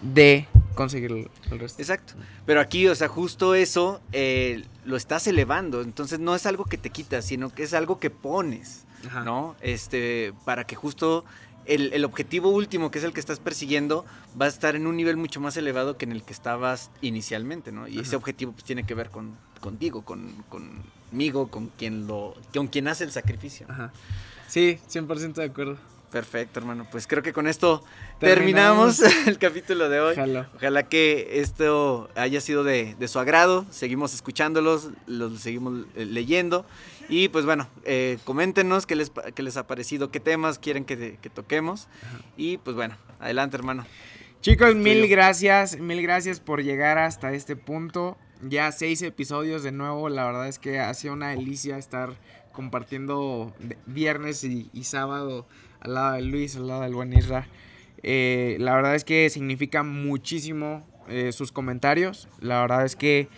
de 0.00 0.46
conseguir 0.74 1.28
el 1.50 1.58
resto. 1.58 1.82
Exacto. 1.82 2.14
Pero 2.46 2.60
aquí, 2.60 2.88
o 2.88 2.94
sea, 2.94 3.08
justo 3.08 3.54
eso 3.54 4.00
eh, 4.12 4.64
lo 4.84 4.96
estás 4.96 5.26
elevando. 5.26 5.82
Entonces 5.82 6.18
no 6.18 6.34
es 6.34 6.46
algo 6.46 6.64
que 6.64 6.78
te 6.78 6.90
quitas, 6.90 7.24
sino 7.24 7.52
que 7.52 7.64
es 7.64 7.74
algo 7.74 7.98
que 7.98 8.10
pones, 8.10 8.84
Ajá. 9.06 9.24
¿no? 9.24 9.56
Este, 9.60 10.32
para 10.44 10.64
que 10.64 10.76
justo 10.76 11.24
el, 11.64 11.92
el, 11.92 12.04
objetivo 12.04 12.50
último, 12.50 12.90
que 12.90 12.98
es 12.98 13.04
el 13.04 13.12
que 13.12 13.20
estás 13.20 13.38
persiguiendo, 13.38 14.04
va 14.40 14.46
a 14.46 14.48
estar 14.48 14.76
en 14.76 14.86
un 14.86 14.96
nivel 14.96 15.16
mucho 15.16 15.40
más 15.40 15.56
elevado 15.56 15.96
que 15.96 16.04
en 16.04 16.12
el 16.12 16.22
que 16.22 16.32
estabas 16.32 16.90
inicialmente, 17.00 17.72
¿no? 17.72 17.86
Y 17.88 17.94
Ajá. 17.94 18.02
ese 18.02 18.16
objetivo 18.16 18.52
pues, 18.52 18.64
tiene 18.64 18.84
que 18.84 18.94
ver 18.94 19.10
con, 19.10 19.36
contigo, 19.60 20.02
con, 20.02 20.32
conmigo, 20.48 21.48
con 21.48 21.68
quien, 21.68 22.06
lo, 22.06 22.34
con 22.54 22.68
quien 22.68 22.88
hace 22.88 23.04
el 23.04 23.12
sacrificio. 23.12 23.66
Ajá. 23.68 23.92
Sí, 24.48 24.78
100% 24.90 25.34
de 25.34 25.44
acuerdo. 25.44 25.78
Perfecto, 26.12 26.60
hermano. 26.60 26.86
Pues 26.90 27.06
creo 27.06 27.22
que 27.22 27.32
con 27.32 27.48
esto 27.48 27.82
terminamos, 28.18 28.98
terminamos 28.98 29.26
el 29.26 29.38
capítulo 29.38 29.88
de 29.88 30.00
hoy. 30.00 30.12
Ojalá. 30.12 30.50
Ojalá 30.54 30.82
que 30.82 31.40
esto 31.40 32.10
haya 32.14 32.42
sido 32.42 32.64
de, 32.64 32.94
de, 32.98 33.08
su 33.08 33.18
agrado. 33.18 33.64
Seguimos 33.70 34.12
escuchándolos, 34.12 34.90
los 35.06 35.40
seguimos 35.40 35.86
eh, 35.96 36.04
leyendo. 36.04 36.66
Y 37.08 37.28
pues 37.28 37.46
bueno, 37.46 37.66
eh, 37.84 38.18
coméntenos 38.24 38.84
qué 38.84 38.94
les, 38.94 39.10
qué 39.34 39.42
les 39.42 39.56
ha 39.56 39.66
parecido, 39.66 40.10
qué 40.10 40.20
temas 40.20 40.58
quieren 40.58 40.84
que, 40.84 41.16
que 41.16 41.30
toquemos. 41.30 41.88
Ajá. 42.02 42.18
Y 42.36 42.58
pues 42.58 42.76
bueno, 42.76 42.94
adelante, 43.18 43.56
hermano. 43.56 43.86
Chicos, 44.42 44.74
mil 44.74 45.08
gracias, 45.08 45.78
mil 45.78 46.02
gracias 46.02 46.40
por 46.40 46.62
llegar 46.62 46.98
hasta 46.98 47.32
este 47.32 47.56
punto. 47.56 48.18
Ya 48.42 48.70
seis 48.70 49.00
episodios 49.00 49.62
de 49.62 49.72
nuevo. 49.72 50.10
La 50.10 50.26
verdad 50.26 50.46
es 50.46 50.58
que 50.58 50.78
ha 50.78 50.92
sido 50.92 51.14
una 51.14 51.30
delicia 51.30 51.78
estar 51.78 52.10
compartiendo 52.52 53.54
viernes 53.86 54.44
y, 54.44 54.68
y 54.74 54.84
sábado 54.84 55.46
al 55.82 55.94
lado 55.94 56.14
de 56.14 56.22
Luis, 56.22 56.56
al 56.56 56.68
lado 56.68 56.82
del 56.82 56.94
buen 56.94 57.12
Isra. 57.12 57.46
Eh, 58.02 58.56
la 58.60 58.74
verdad 58.74 58.94
es 58.94 59.04
que 59.04 59.28
significa 59.30 59.82
muchísimo 59.82 60.86
eh, 61.08 61.32
sus 61.32 61.52
comentarios. 61.52 62.28
La 62.40 62.60
verdad 62.60 62.84
es 62.84 62.96
que 62.96 63.28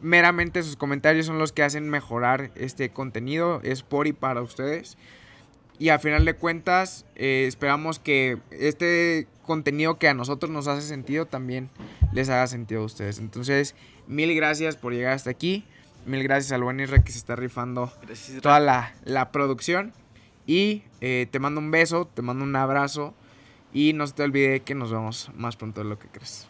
meramente 0.00 0.62
sus 0.62 0.76
comentarios 0.76 1.26
son 1.26 1.38
los 1.38 1.52
que 1.52 1.62
hacen 1.62 1.88
mejorar 1.88 2.50
este 2.54 2.90
contenido. 2.90 3.60
Es 3.62 3.82
por 3.82 4.06
y 4.06 4.12
para 4.12 4.42
ustedes. 4.42 4.96
Y 5.78 5.90
a 5.90 5.98
final 5.98 6.24
de 6.24 6.34
cuentas, 6.34 7.04
eh, 7.16 7.44
esperamos 7.46 7.98
que 7.98 8.38
este 8.50 9.28
contenido 9.42 9.98
que 9.98 10.08
a 10.08 10.14
nosotros 10.14 10.50
nos 10.50 10.66
hace 10.66 10.86
sentido 10.86 11.26
también 11.26 11.70
les 12.12 12.28
haga 12.30 12.46
sentido 12.46 12.80
a 12.82 12.84
ustedes. 12.84 13.18
Entonces, 13.18 13.74
mil 14.06 14.34
gracias 14.34 14.76
por 14.76 14.92
llegar 14.92 15.12
hasta 15.12 15.30
aquí. 15.30 15.64
Mil 16.06 16.22
gracias 16.22 16.52
al 16.52 16.62
buen 16.62 16.80
Isra 16.80 17.02
que 17.02 17.12
se 17.12 17.18
está 17.18 17.36
rifando 17.36 17.92
gracias, 18.02 18.40
toda 18.40 18.60
la, 18.60 18.94
la 19.04 19.32
producción. 19.32 19.92
Y 20.46 20.82
eh, 21.00 21.26
te 21.30 21.38
mando 21.38 21.60
un 21.60 21.70
beso, 21.70 22.06
te 22.06 22.22
mando 22.22 22.44
un 22.44 22.56
abrazo. 22.56 23.14
Y 23.72 23.92
no 23.92 24.06
se 24.06 24.14
te 24.14 24.22
olvide 24.22 24.60
que 24.60 24.74
nos 24.74 24.90
vemos 24.90 25.30
más 25.36 25.56
pronto 25.56 25.82
de 25.82 25.88
lo 25.88 25.98
que 25.98 26.08
crees. 26.08 26.48